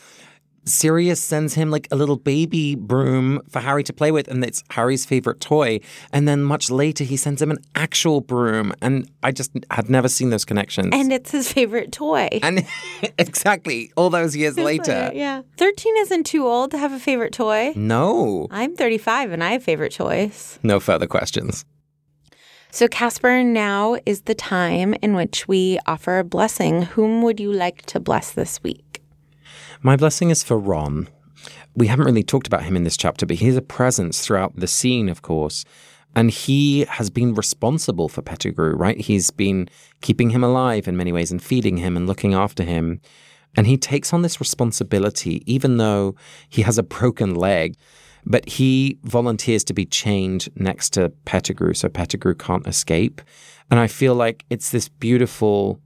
Sirius 0.66 1.22
sends 1.22 1.53
him 1.53 1.72
like 1.72 1.88
a 1.91 1.95
little 1.95 2.16
baby 2.18 2.76
broom 2.76 3.41
for 3.49 3.60
Harry 3.60 3.84
to 3.84 3.93
play 3.93 4.12
with, 4.12 4.28
and 4.28 4.43
it's 4.43 4.64
Harry's 4.70 5.05
favorite 5.05 5.39
toy. 5.39 5.80
And 6.14 6.28
then 6.28 6.43
much 6.43 6.70
later, 6.70 7.03
he 7.03 7.18
sends 7.18 7.41
him 7.41 7.51
an 7.51 7.57
actual 7.76 8.22
broom, 8.22 8.74
and 8.82 9.10
I 9.24 9.32
just 9.32 9.51
had 9.72 9.89
never 9.89 10.07
seen 10.07 10.30
those 10.30 10.45
connections. 10.45 10.89
And 10.93 11.12
it's 11.12 11.32
his 11.32 11.51
favorite 11.51 11.91
toy. 11.91 12.28
And 12.43 12.66
exactly, 13.18 13.91
all 13.95 14.10
those 14.10 14.36
years 14.36 14.57
later. 14.57 15.12
yeah. 15.14 15.41
13 15.57 15.97
isn't 15.99 16.26
too 16.26 16.45
old 16.45 16.72
to 16.72 16.78
have 16.78 16.91
a 16.93 16.99
favorite 16.99 17.34
toy. 17.34 17.74
No. 17.76 18.47
I'm 18.51 18.76
35 18.76 19.32
and 19.32 19.43
I 19.43 19.51
have 19.53 19.64
favorite 19.64 19.93
toys. 19.93 20.60
No 20.64 20.80
further 20.80 21.07
questions. 21.07 21.66
So, 22.72 22.88
Casper, 22.88 23.43
now 23.43 23.97
is 24.05 24.22
the 24.22 24.36
time 24.36 24.93
in 25.01 25.16
which 25.16 25.47
we 25.47 25.80
offer 25.88 26.20
a 26.20 26.24
blessing. 26.24 26.84
Whom 26.84 27.24
would 27.24 27.39
you 27.39 27.51
like 27.51 27.82
to 27.88 27.99
bless 27.99 28.32
this 28.32 28.62
week? 28.62 28.88
My 29.82 29.95
blessing 29.95 30.30
is 30.30 30.43
for 30.43 30.59
Ron. 30.59 31.07
We 31.73 31.88
haven't 31.88 32.05
really 32.05 32.23
talked 32.23 32.47
about 32.47 32.63
him 32.63 32.75
in 32.75 32.84
this 32.84 32.97
chapter, 32.97 33.25
but 33.25 33.38
he's 33.38 33.55
a 33.55 33.61
presence 33.61 34.19
throughout 34.19 34.57
the 34.57 34.67
scene, 34.67 35.07
of 35.07 35.21
course. 35.21 35.63
And 36.13 36.30
he 36.32 36.82
has 36.89 37.09
been 37.09 37.34
responsible 37.34 38.09
for 38.09 38.21
Pettigrew, 38.21 38.75
right? 38.75 38.99
He's 38.99 39.32
been 39.32 39.69
keeping 40.01 40.32
him 40.32 40.43
alive 40.43 40.89
in 40.89 40.97
many 40.97 41.13
ways 41.13 41.32
and 41.32 41.41
feeding 41.41 41.77
him 41.77 41.95
and 41.95 42.07
looking 42.07 42.34
after 42.34 42.63
him. 42.63 42.99
And 43.55 43.67
he 43.67 43.77
takes 43.77 44.11
on 44.11 44.21
this 44.21 44.41
responsibility, 44.41 45.43
even 45.45 45.77
though 45.77 46.15
he 46.49 46.63
has 46.63 46.77
a 46.77 46.84
broken 46.84 47.34
leg. 47.34 47.77
But 48.25 48.49
he 48.49 48.99
volunteers 49.03 49.63
to 49.63 49.73
be 49.73 49.86
chained 49.86 50.49
next 50.55 50.89
to 50.93 51.07
Pettigrew 51.23 51.73
so 51.73 51.88
Pettigrew 51.88 52.36
can't 52.36 52.67
escape. 52.67 53.21
And 53.71 53.80
I 53.80 53.88
feel 53.88 54.13
like 54.13 54.43
it's 54.49 54.71
this 54.71 54.89
beautiful 54.89 55.80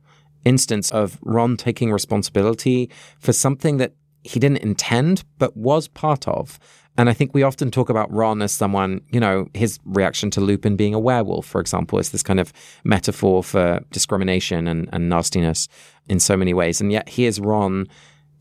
instance 0.45 0.91
of 0.91 1.17
Ron 1.21 1.57
taking 1.57 1.91
responsibility 1.91 2.89
for 3.19 3.33
something 3.33 3.77
that 3.77 3.93
he 4.23 4.39
didn't 4.39 4.57
intend, 4.57 5.23
but 5.37 5.55
was 5.55 5.87
part 5.87 6.27
of. 6.27 6.59
And 6.97 7.09
I 7.09 7.13
think 7.13 7.33
we 7.33 7.43
often 7.43 7.71
talk 7.71 7.89
about 7.89 8.11
Ron 8.11 8.41
as 8.41 8.51
someone, 8.51 9.01
you 9.11 9.19
know, 9.19 9.47
his 9.53 9.79
reaction 9.83 10.29
to 10.31 10.41
Lupin 10.41 10.75
being 10.75 10.93
a 10.93 10.99
werewolf, 10.99 11.45
for 11.45 11.59
example, 11.59 11.97
is 11.97 12.11
this 12.11 12.21
kind 12.21 12.39
of 12.39 12.53
metaphor 12.83 13.43
for 13.43 13.79
discrimination 13.91 14.67
and, 14.67 14.89
and 14.93 15.09
nastiness 15.09 15.67
in 16.07 16.19
so 16.19 16.37
many 16.37 16.53
ways. 16.53 16.79
And 16.79 16.91
yet 16.91 17.09
here's 17.09 17.39
Ron 17.39 17.87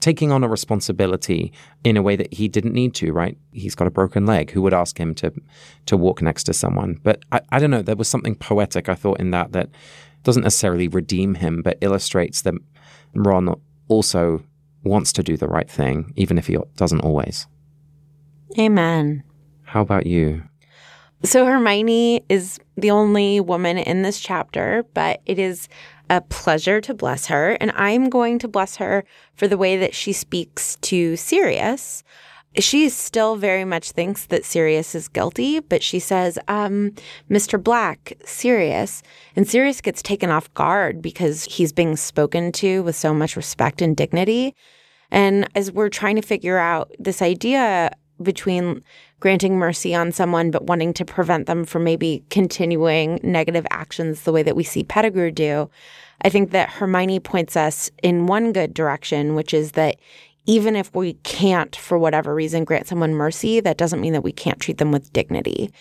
taking 0.01 0.33
on 0.33 0.43
a 0.43 0.49
responsibility 0.49 1.53
in 1.85 1.97
a 1.97 2.03
way 2.03 2.17
that 2.17 2.35
he 2.35 2.49
didn't 2.49 2.75
need 2.75 2.93
to, 2.93 3.13
right? 3.13 3.39
He's 3.53 3.77
got 3.77 3.87
a 3.87 3.91
broken 3.91 4.27
leg. 4.27 4.51
Who 4.51 4.61
would 4.63 4.75
ask 4.75 4.99
him 4.99 5.15
to 5.17 5.33
to 5.87 5.97
walk 5.97 6.21
next 6.21 6.45
to 6.45 6.53
someone? 6.53 6.99
But 7.03 7.23
I, 7.31 7.41
I 7.51 7.59
don't 7.59 7.71
know, 7.71 7.83
there 7.83 7.97
was 7.97 8.09
something 8.09 8.35
poetic, 8.35 8.89
I 8.89 8.95
thought, 8.95 9.21
in 9.21 9.31
that 9.31 9.53
that 9.53 9.71
doesn't 10.23 10.43
necessarily 10.43 10.89
redeem 10.89 11.35
him, 11.35 11.63
but 11.63 11.79
illustrates 11.81 12.43
that 12.43 12.55
Ron 13.15 13.55
also 13.89 14.43
wants 14.85 15.13
to 15.13 15.23
do 15.23 15.37
the 15.37 15.49
right 15.49 15.71
thing, 15.71 16.13
even 16.17 16.39
if 16.39 16.47
he 16.47 16.57
doesn't 16.77 17.01
always. 17.01 17.47
Amen. 18.59 19.23
How 19.65 19.81
about 19.81 20.07
you? 20.07 20.43
So 21.25 21.47
Hermione 21.47 22.25
is 22.29 22.59
the 22.77 22.91
only 22.91 23.41
woman 23.41 23.79
in 23.79 24.03
this 24.03 24.19
chapter, 24.19 24.85
but 24.93 25.21
it 25.25 25.39
is 25.39 25.69
a 26.11 26.21
pleasure 26.21 26.81
to 26.81 26.95
bless 26.95 27.27
her. 27.27 27.53
And 27.61 27.71
I'm 27.77 28.11
going 28.11 28.39
to 28.41 28.49
bless 28.49 28.77
her 28.77 29.05
for 29.35 29.47
the 29.47 29.57
way 29.57 29.77
that 29.77 29.95
she 29.95 30.13
speaks 30.13 30.77
to 30.83 31.17
Sirius. 31.17 32.03
She 32.59 32.91
still 32.91 33.37
very 33.37 33.65
much 33.65 33.93
thinks 33.93 34.27
that 34.27 34.45
Sirius 34.45 34.95
is 34.95 35.09
guilty, 35.09 35.61
but 35.61 35.83
she 35.83 35.99
says, 35.99 36.39
um, 36.49 36.93
Mr. 37.31 37.63
Black, 37.63 38.13
Sirius. 38.27 39.03
And 39.35 39.49
Sirius 39.49 39.81
gets 39.81 40.03
taken 40.03 40.31
off 40.31 40.53
guard 40.53 41.01
because 41.01 41.45
he's 41.45 41.73
being 41.73 41.97
spoken 41.97 42.53
to 42.53 42.83
with 42.83 42.95
so 42.95 43.15
much 43.15 43.37
respect 43.37 43.81
and 43.81 43.97
dignity. 43.97 44.55
And 45.11 45.49
as 45.55 45.73
we're 45.73 45.89
trying 45.89 46.17
to 46.17 46.23
figure 46.23 46.59
out 46.59 46.93
this 46.99 47.23
idea 47.23 47.91
between 48.23 48.83
granting 49.21 49.57
mercy 49.57 49.95
on 49.95 50.13
someone 50.13 50.51
but 50.51 50.65
wanting 50.65 50.93
to 50.93 51.05
prevent 51.05 51.47
them 51.47 51.65
from 51.65 51.85
maybe 51.85 52.23
continuing 52.29 53.19
negative 53.23 53.67
actions 53.71 54.23
the 54.23 54.33
way 54.33 54.43
that 54.43 54.57
we 54.57 54.65
see 54.65 54.85
Pettigrew 54.85 55.31
do, 55.31 55.71
I 56.23 56.29
think 56.29 56.51
that 56.51 56.71
Hermione 56.71 57.21
points 57.21 57.57
us 57.57 57.91
in 58.03 58.27
one 58.27 58.53
good 58.53 58.75
direction, 58.75 59.35
which 59.35 59.55
is 59.55 59.73
that 59.73 59.97
even 60.47 60.75
if 60.75 60.95
we 60.95 61.15
can't, 61.23 61.75
for 61.77 61.99
whatever 61.99 62.35
reason, 62.35 62.65
grant 62.65 62.89
someone 62.89 63.15
mercy, 63.15 63.61
that 63.61 63.77
doesn't 63.77 64.01
mean 64.01 64.13
that 64.13 64.25
we 64.25 64.33
can't 64.33 64.61
treat 64.61 64.79
them 64.79 64.91
with 64.91 65.13
dignity. 65.13 65.73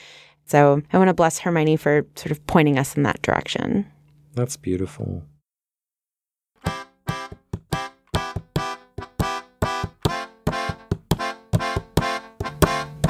So 0.46 0.82
I 0.92 0.98
want 0.98 1.08
to 1.08 1.14
bless 1.14 1.40
Hermione 1.40 1.78
for 1.78 2.06
sort 2.16 2.32
of 2.32 2.46
pointing 2.48 2.78
us 2.78 2.96
in 2.96 3.04
that 3.04 3.22
direction. 3.22 3.86
That's 4.36 4.58
beautiful. 4.58 5.24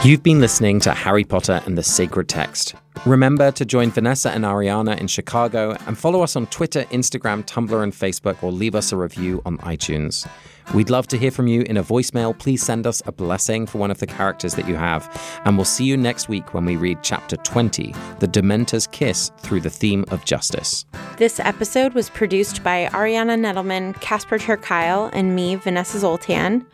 You've 0.03 0.23
been 0.23 0.41
listening 0.41 0.79
to 0.79 0.95
Harry 0.95 1.23
Potter 1.23 1.61
and 1.67 1.77
the 1.77 1.83
Sacred 1.83 2.27
Text. 2.27 2.73
Remember 3.05 3.51
to 3.51 3.65
join 3.65 3.91
Vanessa 3.91 4.31
and 4.31 4.45
Ariana 4.45 4.99
in 4.99 5.05
Chicago 5.07 5.77
and 5.85 5.95
follow 5.95 6.23
us 6.23 6.35
on 6.35 6.47
Twitter, 6.47 6.85
Instagram, 6.85 7.45
Tumblr, 7.45 7.83
and 7.83 7.93
Facebook, 7.93 8.41
or 8.41 8.51
leave 8.51 8.73
us 8.73 8.91
a 8.91 8.97
review 8.97 9.43
on 9.45 9.59
iTunes. 9.59 10.27
We'd 10.73 10.89
love 10.89 11.07
to 11.07 11.17
hear 11.17 11.31
from 11.31 11.47
you 11.47 11.61
in 11.61 11.77
a 11.77 11.83
voicemail. 11.83 12.37
Please 12.37 12.63
send 12.63 12.87
us 12.87 13.01
a 13.05 13.11
blessing 13.11 13.65
for 13.65 13.77
one 13.77 13.91
of 13.91 13.99
the 13.99 14.07
characters 14.07 14.55
that 14.55 14.67
you 14.67 14.75
have. 14.75 15.09
And 15.45 15.57
we'll 15.57 15.65
see 15.65 15.85
you 15.85 15.97
next 15.97 16.29
week 16.29 16.53
when 16.53 16.65
we 16.65 16.75
read 16.75 16.99
chapter 17.01 17.35
20 17.37 17.93
The 18.19 18.27
Dementor's 18.27 18.87
Kiss 18.87 19.31
Through 19.39 19.61
the 19.61 19.69
Theme 19.69 20.05
of 20.09 20.23
Justice. 20.25 20.85
This 21.17 21.39
episode 21.39 21.93
was 21.93 22.09
produced 22.09 22.63
by 22.63 22.87
Ariana 22.93 23.37
Nedelman, 23.39 23.99
Casper 24.01 24.37
ter 24.37 24.57
Kuile, 24.57 25.09
and 25.13 25.35
me, 25.35 25.55
Vanessa 25.55 25.99
Zoltan. 25.99 26.65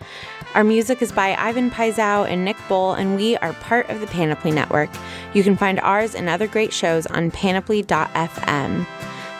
Our 0.53 0.63
music 0.63 1.01
is 1.01 1.11
by 1.11 1.35
Ivan 1.35 1.69
Paisau 1.69 2.27
and 2.27 2.45
Nick 2.45 2.57
Bull, 2.67 2.93
and 2.93 3.15
we 3.15 3.35
are 3.38 3.53
part 3.53 3.89
of 3.89 3.99
the 3.99 4.07
Panoply 4.07 4.51
Network. 4.51 4.89
You 5.33 5.43
can 5.43 5.57
find 5.57 5.79
ours 5.81 6.15
and 6.15 6.29
other 6.29 6.47
great 6.47 6.73
shows 6.73 7.05
on 7.07 7.31
panoply.fm. 7.31 8.85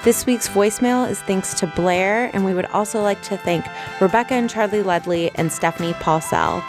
This 0.08 0.26
week's 0.26 0.48
voicemail 0.48 1.10
is 1.10 1.20
thanks 1.24 1.54
to 1.56 1.68
Blair, 1.68 2.32
and 2.34 2.46
we 2.46 2.54
would 2.54 2.68
also 2.68 3.02
like 3.02 3.22
to 3.24 3.36
thank 3.36 3.66
Rebecca 4.00 4.36
and 4.36 4.50
Charlie 4.50 4.82
Ledley 4.82 5.32
and 5.36 5.52
Stephanie 5.52 5.92
Paulsell. 5.96 6.62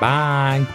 Bye. 0.00 0.66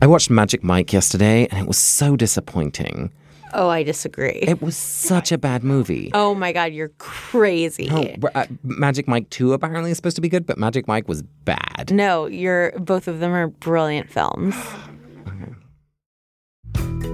I 0.00 0.06
watched 0.06 0.30
Magic 0.30 0.64
Mike 0.64 0.94
yesterday 0.94 1.46
and 1.50 1.60
it 1.60 1.66
was 1.66 1.76
so 1.76 2.16
disappointing. 2.16 3.12
Oh, 3.54 3.68
I 3.68 3.82
disagree. 3.82 4.40
It 4.42 4.60
was 4.60 4.76
such 4.76 5.32
a 5.32 5.38
bad 5.38 5.62
movie. 5.64 6.10
oh 6.14 6.34
my 6.34 6.52
God, 6.52 6.72
you're 6.72 6.90
crazy. 6.98 7.88
No, 7.88 8.28
uh, 8.34 8.46
Magic 8.62 9.08
Mike 9.08 9.30
2 9.30 9.52
apparently 9.52 9.90
is 9.90 9.96
supposed 9.96 10.16
to 10.16 10.22
be 10.22 10.28
good, 10.28 10.46
but 10.46 10.58
Magic 10.58 10.86
Mike 10.88 11.08
was 11.08 11.22
bad. 11.22 11.90
No, 11.92 12.26
you're 12.26 12.72
both 12.78 13.08
of 13.08 13.20
them 13.20 13.32
are 13.32 13.46
brilliant 13.48 14.10
films. 14.10 14.54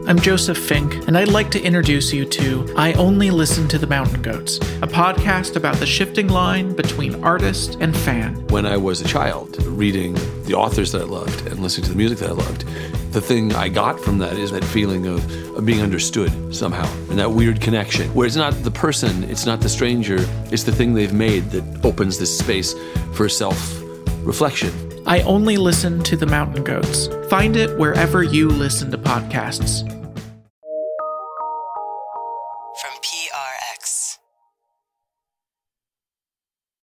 I'm 0.04 0.18
Joseph 0.18 0.58
Fink, 0.58 1.06
and 1.06 1.16
I'd 1.16 1.28
like 1.28 1.48
to 1.52 1.62
introduce 1.62 2.12
you 2.12 2.24
to 2.24 2.74
I 2.76 2.92
Only 2.94 3.30
Listen 3.30 3.68
to 3.68 3.78
the 3.78 3.86
Mountain 3.86 4.20
Goats, 4.20 4.56
a 4.56 4.88
podcast 4.88 5.54
about 5.54 5.76
the 5.76 5.86
shifting 5.86 6.26
line 6.26 6.74
between 6.74 7.22
artist 7.22 7.76
and 7.80 7.96
fan. 7.96 8.34
When 8.48 8.66
I 8.66 8.76
was 8.76 9.00
a 9.00 9.06
child, 9.06 9.62
reading 9.64 10.14
the 10.44 10.54
authors 10.54 10.90
that 10.90 11.02
I 11.02 11.04
loved 11.04 11.46
and 11.46 11.60
listening 11.60 11.84
to 11.84 11.90
the 11.90 11.96
music 11.96 12.18
that 12.18 12.30
I 12.30 12.32
loved, 12.32 12.66
the 13.12 13.20
thing 13.20 13.54
I 13.54 13.68
got 13.68 14.00
from 14.00 14.18
that 14.18 14.36
is 14.36 14.50
that 14.50 14.64
feeling 14.64 15.06
of, 15.06 15.24
of 15.56 15.64
being 15.64 15.80
understood 15.80 16.54
somehow 16.54 16.92
and 17.08 17.18
that 17.20 17.30
weird 17.30 17.60
connection 17.60 18.12
where 18.12 18.26
it's 18.26 18.36
not 18.36 18.54
the 18.64 18.72
person, 18.72 19.22
it's 19.30 19.46
not 19.46 19.60
the 19.60 19.68
stranger, 19.68 20.16
it's 20.50 20.64
the 20.64 20.72
thing 20.72 20.94
they've 20.94 21.14
made 21.14 21.44
that 21.52 21.84
opens 21.84 22.18
this 22.18 22.36
space 22.36 22.74
for 23.12 23.28
self 23.28 23.81
reflection. 24.22 24.72
I 25.06 25.20
only 25.22 25.56
listen 25.56 26.02
to 26.04 26.16
the 26.16 26.26
mountain 26.26 26.64
goats. 26.64 27.08
Find 27.28 27.56
it 27.56 27.78
wherever 27.78 28.22
you 28.22 28.48
listen 28.48 28.90
to 28.90 28.98
podcasts. 28.98 30.01